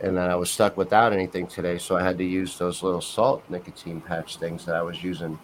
And 0.00 0.16
then 0.16 0.30
I 0.30 0.36
was 0.36 0.50
stuck 0.50 0.76
without 0.76 1.12
anything 1.12 1.46
today, 1.46 1.76
so 1.76 1.96
I 1.96 2.02
had 2.02 2.16
to 2.18 2.24
use 2.24 2.56
those 2.56 2.82
little 2.82 3.02
salt 3.02 3.42
nicotine 3.50 4.00
patch 4.00 4.38
things 4.38 4.64
that 4.64 4.74
I 4.74 4.82
was 4.82 5.02
using 5.02 5.38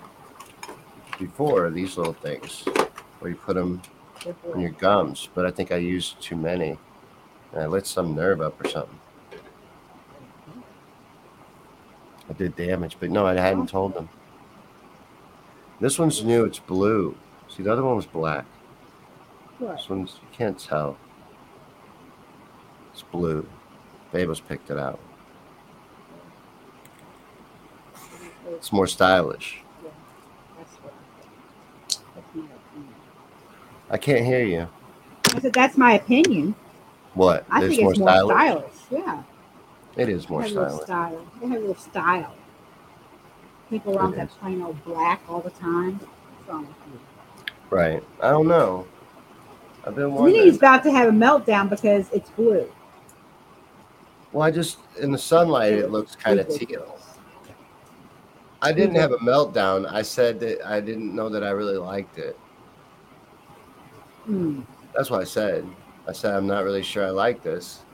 before, 1.18 1.68
these 1.70 1.98
little 1.98 2.14
things 2.14 2.64
where 3.18 3.30
you 3.30 3.36
put 3.36 3.56
them 3.56 3.82
on 4.52 4.60
your 4.60 4.70
gums. 4.70 5.28
But 5.34 5.44
I 5.44 5.50
think 5.50 5.70
I 5.70 5.76
used 5.76 6.20
too 6.22 6.36
many. 6.36 6.78
And 7.52 7.60
I 7.60 7.66
lit 7.66 7.86
some 7.86 8.14
nerve 8.14 8.40
up 8.40 8.64
or 8.64 8.68
something. 8.68 8.98
I 12.28 12.32
did 12.34 12.54
damage, 12.56 12.96
but 13.00 13.10
no, 13.10 13.26
I 13.26 13.34
hadn't 13.34 13.68
told 13.68 13.94
them. 13.94 14.08
This 15.80 15.98
one's 15.98 16.22
new. 16.22 16.44
It's 16.44 16.58
blue. 16.58 17.16
See, 17.48 17.62
the 17.62 17.72
other 17.72 17.82
one 17.82 17.96
was 17.96 18.06
black. 18.06 18.44
What? 19.58 19.76
This 19.76 19.88
one's 19.88 20.18
you 20.22 20.28
can't 20.32 20.58
tell. 20.58 20.96
It's 22.92 23.02
blue. 23.02 23.46
Baboes 24.12 24.40
picked 24.40 24.70
it 24.70 24.78
out. 24.78 24.98
It's 28.52 28.72
more 28.72 28.86
stylish. 28.86 29.62
Yeah, 29.82 29.90
that's 30.58 30.74
what 30.76 30.92
I. 30.92 32.14
That's 32.14 32.34
my 32.34 32.42
opinion. 32.42 32.94
I 33.90 33.96
can't 33.98 34.24
hear 34.24 34.44
you. 34.44 34.68
I 35.34 35.40
said 35.40 35.52
that's 35.52 35.78
my 35.78 35.92
opinion. 35.94 36.54
What? 37.14 37.46
I 37.50 37.64
It's 37.64 37.76
think 37.76 37.88
it's 37.90 37.98
more 37.98 38.18
stylish. 38.26 38.64
Yeah. 38.90 39.22
It 39.96 40.08
is 40.08 40.28
more 40.28 40.42
they 40.42 40.48
have 40.48 40.56
a 40.56 40.60
little 40.60 40.78
stylish. 40.80 40.84
style. 40.86 41.26
They 41.40 41.46
have 41.48 41.56
a 41.56 41.60
little 41.60 41.74
style. 41.76 42.34
People 43.70 43.96
around 43.96 44.16
that 44.16 44.28
plain 44.30 44.60
old 44.60 44.82
black 44.84 45.22
all 45.28 45.40
the 45.40 45.50
time. 45.50 45.94
What's 45.94 46.48
wrong 46.48 46.66
with 46.66 46.76
you? 46.92 47.00
Right. 47.70 48.02
I 48.20 48.30
don't 48.30 48.48
know. 48.48 48.86
I've 49.86 49.94
been 49.94 50.12
Minnie's 50.12 50.34
wondering. 50.34 50.56
about 50.56 50.82
to 50.82 50.90
have 50.90 51.08
a 51.08 51.12
meltdown 51.12 51.70
because 51.70 52.10
it's 52.12 52.28
blue. 52.30 52.70
Well, 54.32 54.42
I 54.42 54.50
just 54.50 54.78
in 54.98 55.12
the 55.12 55.18
sunlight 55.18 55.72
it 55.72 55.90
looks 55.90 56.16
kind 56.16 56.38
of 56.40 56.48
teal. 56.48 56.98
I 58.62 58.72
didn't 58.72 58.96
have 58.96 59.12
a 59.12 59.18
meltdown. 59.18 59.90
I 59.90 60.02
said 60.02 60.38
that 60.40 60.66
I 60.66 60.80
didn't 60.80 61.14
know 61.14 61.28
that 61.28 61.42
I 61.42 61.50
really 61.50 61.78
liked 61.78 62.18
it. 62.18 62.38
Hmm. 64.24 64.62
That's 64.94 65.10
what 65.10 65.20
I 65.20 65.24
said. 65.24 65.66
I 66.06 66.12
said 66.12 66.34
I'm 66.34 66.46
not 66.46 66.64
really 66.64 66.82
sure 66.82 67.06
I 67.06 67.10
like 67.10 67.42
this 67.42 67.84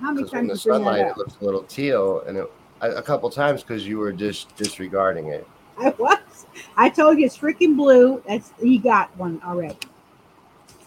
How 0.00 0.12
many 0.12 0.24
because 0.24 0.32
in 0.40 0.48
times 0.48 0.48
the 0.48 0.54
did 0.54 0.64
you 0.64 0.70
bring 0.70 0.84
sunlight 0.84 1.06
it 1.06 1.16
looks 1.18 1.36
a 1.40 1.44
little 1.44 1.62
teal, 1.62 2.22
and 2.26 2.36
it, 2.38 2.52
a, 2.80 2.90
a 2.92 3.02
couple 3.02 3.28
times 3.30 3.62
because 3.62 3.86
you 3.86 3.98
were 3.98 4.12
just 4.12 4.54
disregarding 4.56 5.28
it. 5.28 5.46
I 5.78 5.90
was. 5.98 6.46
I 6.76 6.88
told 6.88 7.18
you 7.18 7.26
it's 7.26 7.36
freaking 7.36 7.76
blue. 7.76 8.22
That's 8.26 8.52
he 8.60 8.78
got 8.78 9.16
one 9.16 9.40
already. 9.44 9.76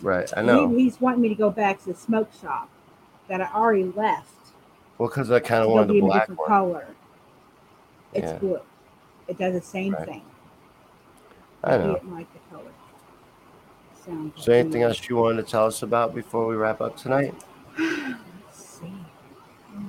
Right. 0.01 0.29
I 0.35 0.41
He- 0.41 0.47
know. 0.47 0.69
he's 0.69 0.99
wanting 0.99 1.21
me 1.21 1.29
to 1.29 1.35
go 1.35 1.49
back 1.49 1.79
to 1.83 1.93
the 1.93 1.95
smoke 1.95 2.29
shop 2.41 2.69
that 3.27 3.41
I 3.41 3.49
already 3.53 3.85
left. 3.85 4.29
Well, 4.97 5.09
because 5.09 5.31
I 5.31 5.39
kind 5.39 5.63
of 5.63 5.69
wanted 5.69 5.89
the 5.89 5.99
him 5.99 6.09
a 6.09 6.13
different 6.19 6.39
one. 6.39 6.47
color. 6.47 6.87
It's 8.13 8.31
Yeah. 8.31 8.37
blue. 8.37 8.59
It 9.27 9.37
does 9.37 9.53
the 9.53 9.61
same 9.61 9.93
Right. 9.93 10.05
thing. 10.05 10.21
I 11.63 11.77
He 11.77 11.83
know. 11.83 11.93
didn't 11.93 12.13
like 12.13 12.27
the 12.33 12.39
color. 12.55 12.71
Sounds 14.05 14.47
like 14.47 14.49
anything 14.49 14.81
else 14.81 15.07
you 15.07 15.15
wanted 15.15 15.45
to 15.45 15.51
tell 15.51 15.65
us 15.67 15.83
about 15.83 16.13
before 16.15 16.47
we 16.47 16.55
wrap 16.55 16.81
up 16.81 16.97
tonight? 16.97 17.33
Let's 17.77 18.17
see. 18.51 18.93
Hmm. 19.71 19.87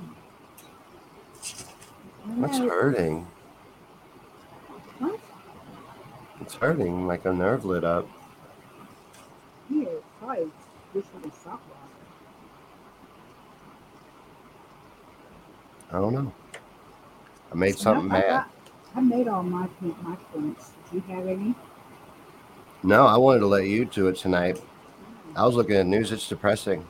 What's 2.35 2.59
No, 2.59 2.69
hurting? 2.69 3.27
What? 4.99 5.19
It's 6.41 6.55
hurting, 6.55 7.07
like 7.07 7.25
a 7.25 7.33
nerve 7.33 7.65
lit 7.65 7.83
up. 7.83 8.07
Here, 9.69 9.87
probably 10.19 10.51
this 10.93 11.05
one 11.05 11.23
is 11.25 11.33
salt. 11.37 11.59
I 15.91 15.97
don't 15.99 16.13
know. 16.13 16.33
I 17.51 17.55
made 17.55 17.75
No, 17.75 17.77
something 17.81 18.11
I 18.11 18.19
mad. 18.19 18.29
got- 18.29 18.49
I 18.95 19.01
made 19.01 19.27
all 19.27 19.43
my 19.43 19.67
my 20.03 20.15
points. 20.31 20.71
Did 20.91 21.03
you 21.07 21.13
have 21.15 21.27
any? 21.27 21.55
No, 22.83 23.05
I 23.07 23.17
wanted 23.17 23.39
to 23.39 23.47
let 23.47 23.65
you 23.67 23.85
do 23.85 24.07
it 24.07 24.15
tonight. 24.17 24.61
I 25.35 25.45
was 25.45 25.55
looking 25.55 25.75
at 25.75 25.85
news. 25.85 26.11
It's 26.11 26.27
depressing. 26.27 26.85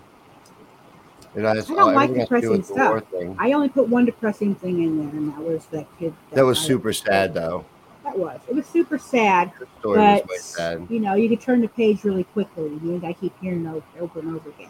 It 1.36 1.44
has, 1.44 1.70
I 1.70 1.74
don't 1.74 1.96
like 1.96 2.14
depressing 2.14 2.64
stuff. 2.64 3.04
I 3.40 3.54
only 3.54 3.70
put 3.70 3.90
one 3.90 4.06
depressing 4.06 4.54
thing 4.56 4.84
in 4.84 4.98
there, 5.00 5.10
and 5.16 5.34
that 5.34 5.40
was 5.42 5.66
that 5.68 5.88
kid. 5.98 6.14
That 6.32 6.46
was 6.46 6.60
died. 6.60 6.68
super 6.68 6.94
sad, 6.94 7.34
though. 7.34 7.66
That 8.04 8.18
was. 8.18 8.40
It 8.48 8.56
was 8.56 8.68
super 8.68 8.98
sad, 8.98 9.52
The 9.60 9.68
story 9.80 10.00
was 10.00 10.22
but 10.28 10.40
sad. 10.40 10.88
you 10.90 11.00
know, 11.00 11.16
you 11.16 11.30
could 11.30 11.42
turn 11.42 11.62
the 11.62 11.70
page 11.70 12.04
really 12.04 12.26
quickly. 12.26 12.80
You 12.84 13.02
I 13.04 13.14
keep 13.14 13.34
hearing 13.40 13.66
over, 13.66 13.84
over 14.00 14.20
and 14.20 14.36
over 14.36 14.50
again. 14.50 14.70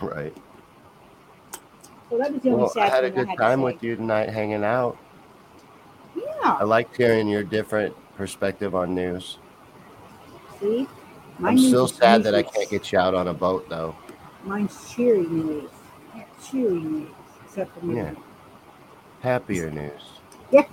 Right. 0.00 0.36
So 2.10 2.18
that 2.18 2.32
was 2.32 2.42
the 2.42 2.50
only 2.50 2.62
Well, 2.64 2.72
I 2.76 2.88
sad 2.88 2.92
had 2.92 3.04
a 3.04 3.10
good 3.10 3.28
had 3.28 3.38
time 3.38 3.62
with 3.62 3.82
you 3.82 3.96
tonight, 3.96 4.28
hanging 4.28 4.62
out. 4.62 4.98
Yeah. 6.14 6.22
I 6.42 6.64
liked 6.64 6.96
hearing 6.96 7.26
your 7.26 7.42
different 7.42 7.96
perspective 8.16 8.74
on 8.74 8.94
news. 8.94 9.38
See, 10.60 10.86
My 11.38 11.48
I'm 11.48 11.54
news 11.54 11.68
still 11.68 11.88
sad 11.88 12.22
that 12.24 12.34
I 12.34 12.42
can't 12.42 12.68
get 12.68 12.92
you 12.92 12.98
out 12.98 13.14
on 13.14 13.28
a 13.28 13.34
boat, 13.34 13.68
though. 13.70 13.96
Mine's 14.44 14.92
cheery 14.92 15.26
news. 15.26 15.70
Cheery 16.44 16.80
news. 16.80 17.08
Except 17.44 17.78
for 17.78 17.84
me. 17.86 17.96
Yeah. 17.96 18.14
Happier 19.20 19.70
news. 19.70 19.92
Yeah. 20.50 20.66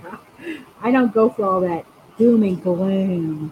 I 0.82 0.90
don't 0.90 1.10
go 1.14 1.30
for 1.30 1.44
all 1.46 1.60
that 1.62 1.86
doom 2.18 2.42
and 2.42 2.62
gloom. 2.62 3.50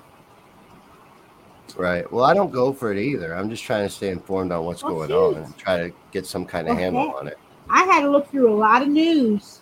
Right. 1.75 2.11
Well, 2.13 2.25
I 2.25 2.35
don't 2.35 2.51
go 2.53 2.71
for 2.75 2.93
it 2.93 2.99
either. 2.99 3.35
I'm 3.35 3.49
just 3.49 3.63
trying 3.65 3.87
to 3.87 3.95
stay 3.95 4.11
informed 4.11 4.53
on 4.53 4.67
what's 4.67 4.83
Well, 4.83 4.95
going 5.07 5.13
on 5.13 5.43
and 5.43 5.57
try 5.57 5.79
to 5.79 5.93
get 6.11 6.27
some 6.27 6.45
kind 6.45 6.69
of 6.69 6.75
Well, 6.75 6.83
handle 6.83 7.15
on 7.17 7.29
it. 7.29 7.39
I 7.71 7.85
had 7.85 8.03
to 8.03 8.11
look 8.11 8.31
through 8.31 8.53
a 8.53 8.57
lot 8.57 8.83
of 8.83 8.89
news 8.89 9.61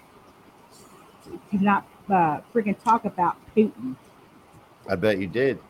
to 1.53 1.63
not 1.63 1.87
uh, 2.09 2.41
freaking 2.53 2.83
talk 2.83 3.05
about 3.05 3.37
Putin. 3.57 3.95
I 4.89 4.97
bet 4.97 5.19
you 5.19 5.29
did. 5.29 5.61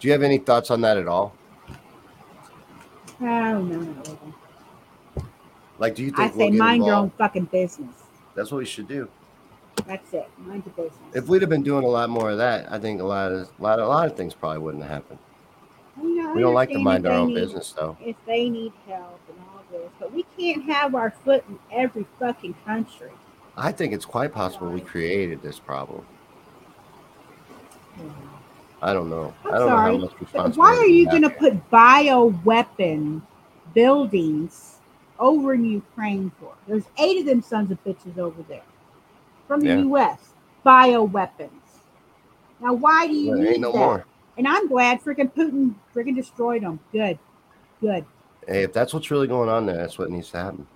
Do 0.00 0.08
you 0.08 0.12
have 0.12 0.22
any 0.22 0.38
thoughts 0.38 0.70
on 0.70 0.80
that 0.82 0.96
at 0.96 1.08
all? 1.08 1.34
Oh 3.20 3.62
no. 3.62 3.94
Like, 5.78 5.94
do 5.94 6.02
you 6.04 6.12
I 6.16 6.28
think 6.28 6.32
say 6.32 6.38
we'll 6.38 6.50
get 6.52 6.58
mind 6.58 6.84
your 6.84 6.94
own 6.94 7.04
involved? 7.04 7.18
fucking 7.18 7.44
business. 7.46 7.94
That's 8.34 8.50
what 8.50 8.58
we 8.58 8.64
should 8.64 8.88
do. 8.88 9.08
That's 9.86 10.12
it. 10.12 10.28
Mind 10.38 10.64
your 10.66 10.74
business. 10.88 11.14
If 11.14 11.28
we'd 11.28 11.40
have 11.42 11.48
been 11.48 11.62
doing 11.62 11.84
a 11.84 11.88
lot 11.88 12.10
more 12.10 12.30
of 12.30 12.38
that, 12.38 12.70
I 12.72 12.78
think 12.78 13.00
a 13.00 13.04
lot 13.04 13.30
of 13.32 13.48
a 13.58 13.62
lot, 13.62 13.78
a 13.78 13.86
lot 13.86 14.06
of 14.10 14.16
things 14.16 14.34
probably 14.34 14.58
wouldn't 14.58 14.82
have 14.82 14.92
happened. 14.92 15.18
You 16.00 16.14
know, 16.22 16.30
I 16.30 16.34
We 16.34 16.40
don't 16.42 16.54
like 16.54 16.68
to 16.70 16.76
understand 16.76 16.84
mind 16.84 17.06
if 17.06 17.10
our 17.10 17.16
they 17.16 17.20
own 17.22 17.28
need- 17.28 17.34
business, 17.34 17.72
though. 17.72 17.96
If 18.00 18.16
they 18.26 18.48
need 18.48 18.72
help 18.86 19.20
and 19.28 19.38
all 19.40 19.62
this, 19.70 19.90
but 19.98 20.12
we 20.12 20.24
can't 20.36 20.64
have 20.64 20.94
our 20.94 21.10
foot 21.24 21.44
in 21.48 21.58
every 21.72 22.06
fucking 22.18 22.54
country. 22.64 23.10
I 23.56 23.72
think 23.72 23.92
it's 23.92 24.04
quite 24.04 24.32
possible 24.32 24.68
we 24.70 24.80
created 24.80 25.42
this 25.42 25.58
problem. 25.58 26.04
Mm-hmm. 27.98 28.26
I 28.80 28.92
don't 28.92 29.10
know. 29.10 29.34
I'm 29.44 29.54
I 29.54 29.58
don't 29.58 29.68
sorry, 29.68 29.92
know 29.92 29.98
how 29.98 30.04
much 30.04 30.20
responsibility. 30.20 30.58
why 30.58 30.76
are 30.76 30.86
you 30.86 31.06
going 31.10 31.22
to 31.22 31.30
put 31.30 31.70
bioweapon 31.70 33.22
buildings 33.74 34.76
over 35.18 35.54
in 35.54 35.64
Ukraine 35.64 36.30
for? 36.40 36.52
There's 36.66 36.84
eight 36.98 37.18
of 37.20 37.26
them 37.26 37.42
sons 37.42 37.70
of 37.70 37.82
bitches 37.84 38.18
over 38.18 38.42
there 38.48 38.62
from 39.46 39.60
the 39.60 39.68
Yeah. 39.68 39.76
U.S. 39.78 40.18
Bioweapons. 40.64 41.50
Now, 42.60 42.74
why 42.74 43.06
do 43.06 43.14
you 43.14 43.34
need 43.36 43.60
no 43.60 43.72
that? 43.72 43.78
more. 43.78 44.06
And 44.36 44.46
I'm 44.46 44.68
glad 44.68 45.00
freaking 45.00 45.32
Putin 45.32 45.74
freaking 45.94 46.14
destroyed 46.14 46.62
them. 46.62 46.78
Good, 46.92 47.18
good. 47.80 48.04
Hey, 48.46 48.62
if 48.62 48.72
that's 48.72 48.94
what's 48.94 49.10
really 49.10 49.26
going 49.26 49.48
on 49.48 49.66
there, 49.66 49.76
that's 49.76 49.98
what 49.98 50.10
needs 50.10 50.30
to 50.30 50.36
happen. 50.38 50.66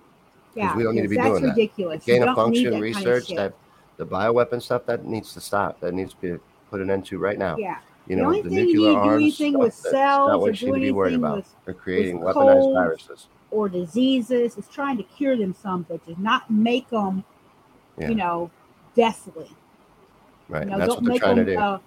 Yeah, 0.55 0.75
we 0.75 0.83
don't 0.83 0.93
need 0.95 1.01
to 1.03 1.07
be 1.07 1.15
that's 1.15 1.29
doing 1.29 1.43
that. 1.43 1.49
ridiculous. 1.49 2.07
You 2.07 2.13
Gain 2.19 2.27
of 2.27 2.35
function 2.35 2.65
that 2.65 2.69
kind 2.71 2.75
of 2.75 2.81
research 2.81 3.29
that 3.35 3.53
the 3.97 4.05
bioweapon 4.05 4.61
stuff 4.61 4.85
that 4.85 5.05
needs 5.05 5.33
to 5.33 5.41
stop. 5.41 5.79
That 5.79 5.93
needs 5.93 6.13
to 6.13 6.19
be 6.37 6.43
put 6.69 6.81
an 6.81 6.91
end 6.91 7.05
to 7.07 7.17
right 7.17 7.37
now. 7.37 7.57
Yeah, 7.57 7.79
You 8.07 8.15
The 8.17 8.21
know, 8.21 8.27
only 8.27 8.41
the 8.41 8.49
thing 8.49 8.57
you 8.57 8.65
nuclear 8.73 8.89
need 8.89 8.93
do 8.95 8.99
arms. 9.09 9.21
anything 9.21 9.57
with 9.59 9.73
cells 9.73 10.27
not 10.29 10.35
or 10.35 10.39
what 10.39 10.55
do 10.55 10.73
be 10.73 10.91
worried 10.91 11.07
anything 11.13 11.23
about. 11.23 11.35
with- 11.37 11.55
They're 11.65 11.73
creating 11.73 12.19
weaponized 12.19 12.73
viruses. 12.73 13.27
or 13.51 13.69
diseases. 13.69 14.57
It's 14.57 14.67
trying 14.67 14.97
to 14.97 15.03
cure 15.03 15.37
them 15.37 15.53
some 15.53 15.85
bitches, 15.85 16.17
not 16.17 16.49
make 16.49 16.89
them, 16.89 17.23
Yeah. 17.97 18.09
you 18.09 18.15
know, 18.15 18.49
deathly. 18.95 19.49
Right. 20.49 20.63
You 20.65 20.71
know, 20.71 20.77
that's 20.79 20.87
don't 20.87 20.95
what 20.97 21.03
they're 21.05 21.13
make 21.13 21.21
trying 21.21 21.35
to 21.37 21.43
them 21.45 21.53
do. 21.55 21.59
a, 21.61 21.81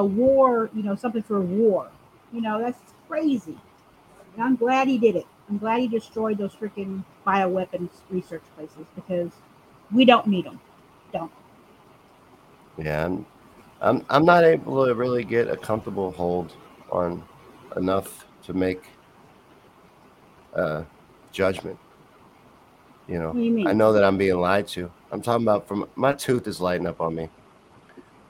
a 0.00 0.04
war, 0.04 0.70
you 0.74 0.82
know, 0.82 0.94
something 0.96 1.22
for 1.22 1.36
a 1.36 1.40
war. 1.40 1.88
You 2.32 2.40
know, 2.40 2.58
that's 2.60 2.80
crazy. 3.08 3.56
And 4.34 4.44
I'm 4.44 4.56
glad 4.56 4.88
he 4.88 4.98
did 4.98 5.14
it. 5.16 5.26
I'm 5.48 5.58
glad 5.58 5.80
he 5.80 5.88
destroyed 5.88 6.38
those 6.38 6.54
freaking 6.54 7.04
bioweapons 7.26 7.90
research 8.08 8.42
places 8.56 8.86
because 8.94 9.30
we 9.92 10.04
don't 10.04 10.26
need 10.26 10.46
them. 10.46 10.60
Don't. 11.12 11.30
Yeah, 12.78 13.06
I'm, 13.06 13.26
I'm 13.80 14.04
I'm 14.10 14.24
not 14.24 14.44
able 14.44 14.86
to 14.86 14.94
really 14.94 15.24
get 15.24 15.48
a 15.48 15.56
comfortable 15.56 16.10
hold 16.12 16.52
on 16.90 17.22
enough 17.76 18.26
to 18.44 18.52
make 18.52 18.82
a 20.54 20.84
judgment. 21.32 21.78
You 23.08 23.18
know, 23.18 23.34
you? 23.34 23.66
I 23.68 23.72
know 23.72 23.92
that 23.92 24.04
I'm 24.04 24.18
being 24.18 24.38
lied 24.40 24.68
to. 24.68 24.90
I'm 25.10 25.22
talking 25.22 25.44
about 25.44 25.66
from 25.66 25.88
my 25.96 26.12
tooth 26.12 26.46
is 26.46 26.60
lighting 26.60 26.86
up 26.86 27.00
on 27.00 27.14
me. 27.14 27.28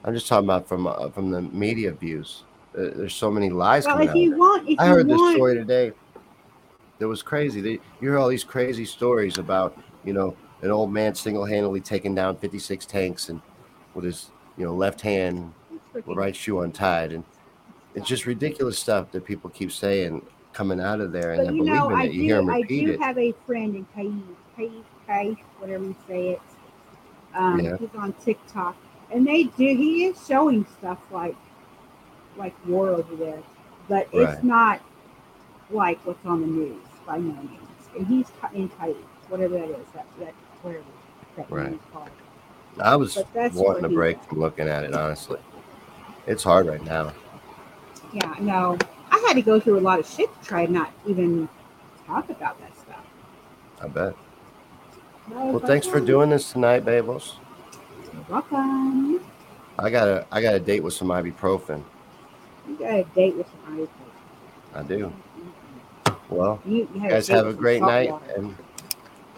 I'm 0.03 0.13
just 0.13 0.27
talking 0.27 0.45
about 0.47 0.67
from 0.67 0.87
uh, 0.87 1.09
from 1.09 1.29
the 1.29 1.41
media 1.41 1.91
views. 1.91 2.43
Uh, 2.73 2.89
there's 2.95 3.13
so 3.13 3.29
many 3.29 3.49
lies 3.49 3.85
Well, 3.85 3.95
coming 3.95 4.07
if 4.07 4.11
out. 4.11 4.17
you 4.17 4.37
want, 4.37 4.69
if 4.69 4.79
I 4.79 4.87
you 4.87 4.93
heard 4.93 5.07
this 5.07 5.33
story 5.33 5.55
today. 5.55 5.91
That 6.99 7.07
was 7.07 7.23
crazy. 7.23 7.61
They, 7.61 7.71
you 7.71 7.81
hear 7.99 8.17
all 8.19 8.29
these 8.29 8.43
crazy 8.43 8.85
stories 8.85 9.37
about 9.37 9.77
you 10.03 10.13
know 10.13 10.35
an 10.61 10.71
old 10.71 10.93
man 10.93 11.15
single-handedly 11.15 11.81
taking 11.81 12.13
down 12.13 12.37
56 12.37 12.85
tanks 12.85 13.29
and 13.29 13.41
with 13.95 14.05
his 14.05 14.29
you 14.57 14.65
know 14.65 14.73
left 14.73 15.01
hand, 15.01 15.53
right 16.05 16.35
shoe 16.35 16.61
untied, 16.61 17.13
and 17.13 17.23
it's 17.95 18.07
just 18.07 18.25
ridiculous 18.25 18.79
stuff 18.79 19.11
that 19.11 19.25
people 19.25 19.49
keep 19.49 19.71
saying 19.71 20.25
coming 20.53 20.79
out 20.81 20.99
of 20.99 21.11
there, 21.11 21.31
and 21.31 21.45
But 21.47 21.53
they're 21.55 21.65
know, 21.65 21.89
I 21.95 22.05
it. 22.05 22.13
You 22.13 22.23
hear 22.23 22.35
do, 22.41 22.45
them 22.45 22.49
I 22.49 22.61
do 22.61 22.91
it. 22.91 22.99
have 22.99 23.17
a 23.17 23.33
friend 23.45 23.75
in 23.75 23.85
Kai, 23.95 24.11
Kai, 24.57 24.69
Kai, 25.07 25.43
whatever 25.59 25.85
you 25.85 25.95
say 26.07 26.29
it. 26.29 26.41
Um, 27.33 27.59
Yeah. 27.59 27.77
He's 27.77 27.89
on 27.97 28.13
TikTok, 28.13 28.75
and 29.11 29.25
they 29.25 29.43
do. 29.43 29.65
He 29.65 30.05
is 30.05 30.25
showing 30.27 30.65
stuff 30.79 30.99
like, 31.11 31.35
like 32.37 32.53
war 32.67 32.89
over 32.89 33.15
there, 33.15 33.41
but 33.87 34.07
Right. 34.13 34.29
it's 34.35 34.43
not 34.43 34.81
like 35.69 36.05
what's 36.05 36.25
on 36.25 36.41
the 36.41 36.47
news 36.47 36.81
by 37.05 37.17
no 37.17 37.33
means. 37.33 37.59
And 37.97 38.07
he's 38.07 38.27
in 38.53 38.69
Kai, 38.69 38.93
whatever 39.29 39.55
that 39.55 39.69
is. 39.69 39.85
That 39.93 40.05
that 40.19 40.33
whatever 40.61 40.83
that 41.37 41.49
Right. 41.51 41.65
name 41.71 41.73
is 41.75 41.79
called. 41.93 42.09
I 42.79 42.95
was 42.95 43.17
wanting 43.53 43.85
a 43.85 43.89
break 43.89 44.21
from 44.23 44.39
looking 44.39 44.67
at 44.67 44.83
it. 44.83 44.93
Honestly, 44.93 45.39
it's 46.27 46.43
hard 46.43 46.67
right 46.67 46.83
now. 46.83 47.13
Yeah, 48.13 48.35
no, 48.39 48.77
I 49.11 49.17
had 49.27 49.33
to 49.33 49.41
go 49.41 49.59
through 49.59 49.79
a 49.79 49.81
lot 49.81 49.99
of 49.99 50.07
shit 50.07 50.29
to 50.41 50.47
try 50.47 50.65
not 50.65 50.91
even 51.05 51.47
talk 52.07 52.29
about 52.29 52.59
that 52.59 52.77
stuff. 52.77 53.05
I 53.81 53.87
bet. 53.87 54.15
Well, 55.29 55.59
thanks 55.59 55.87
for 55.87 55.97
"Oh, 55.99 56.05
doing 56.05 56.29
this 56.29 56.51
tonight, 56.51 56.83
Baboes. 56.83 57.37
you're 58.13 58.23
Welcome. 58.29 59.21
I 59.79 59.89
got 59.89 60.07
a 60.07 60.25
I 60.31 60.41
got 60.41 60.55
a 60.55 60.59
date 60.59 60.83
with 60.83 60.93
some 60.93 61.07
ibuprofen. 61.09 61.83
You 62.67 62.75
got 62.77 62.93
a 62.99 63.03
date 63.15 63.35
with 63.35 63.47
some 63.47 63.77
ibuprofen. 63.77 63.89
I 64.75 64.83
do. 64.83 64.97
Mm-hmm. 65.07 66.35
Well, 66.35 66.61
You, 66.65 66.87
you 66.93 67.01
you 67.03 67.09
guys 67.09 67.27
have 67.27 67.47
a 67.47 67.53
great 67.53 67.81
night, 67.81 68.09
water. 68.11 68.33
and 68.37 68.55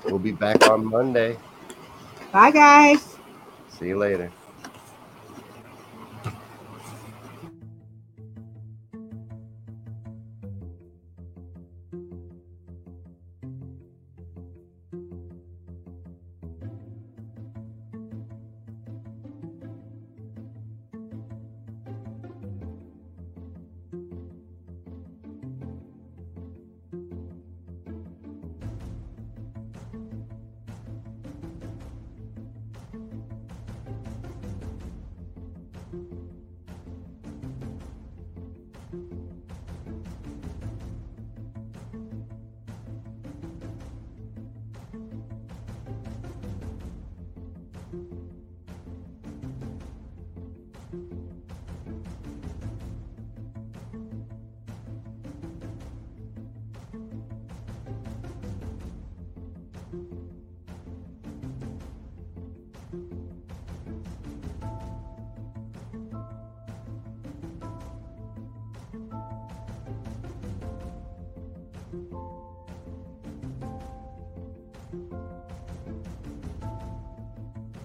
we'll 0.06 0.20
be 0.20 0.32
back 0.32 0.68
on 0.68 0.86
Monday. 0.86 1.38
Bye, 2.32 2.52
guys. 2.52 3.13
See 3.84 3.90
you 3.90 3.98
later. 3.98 4.32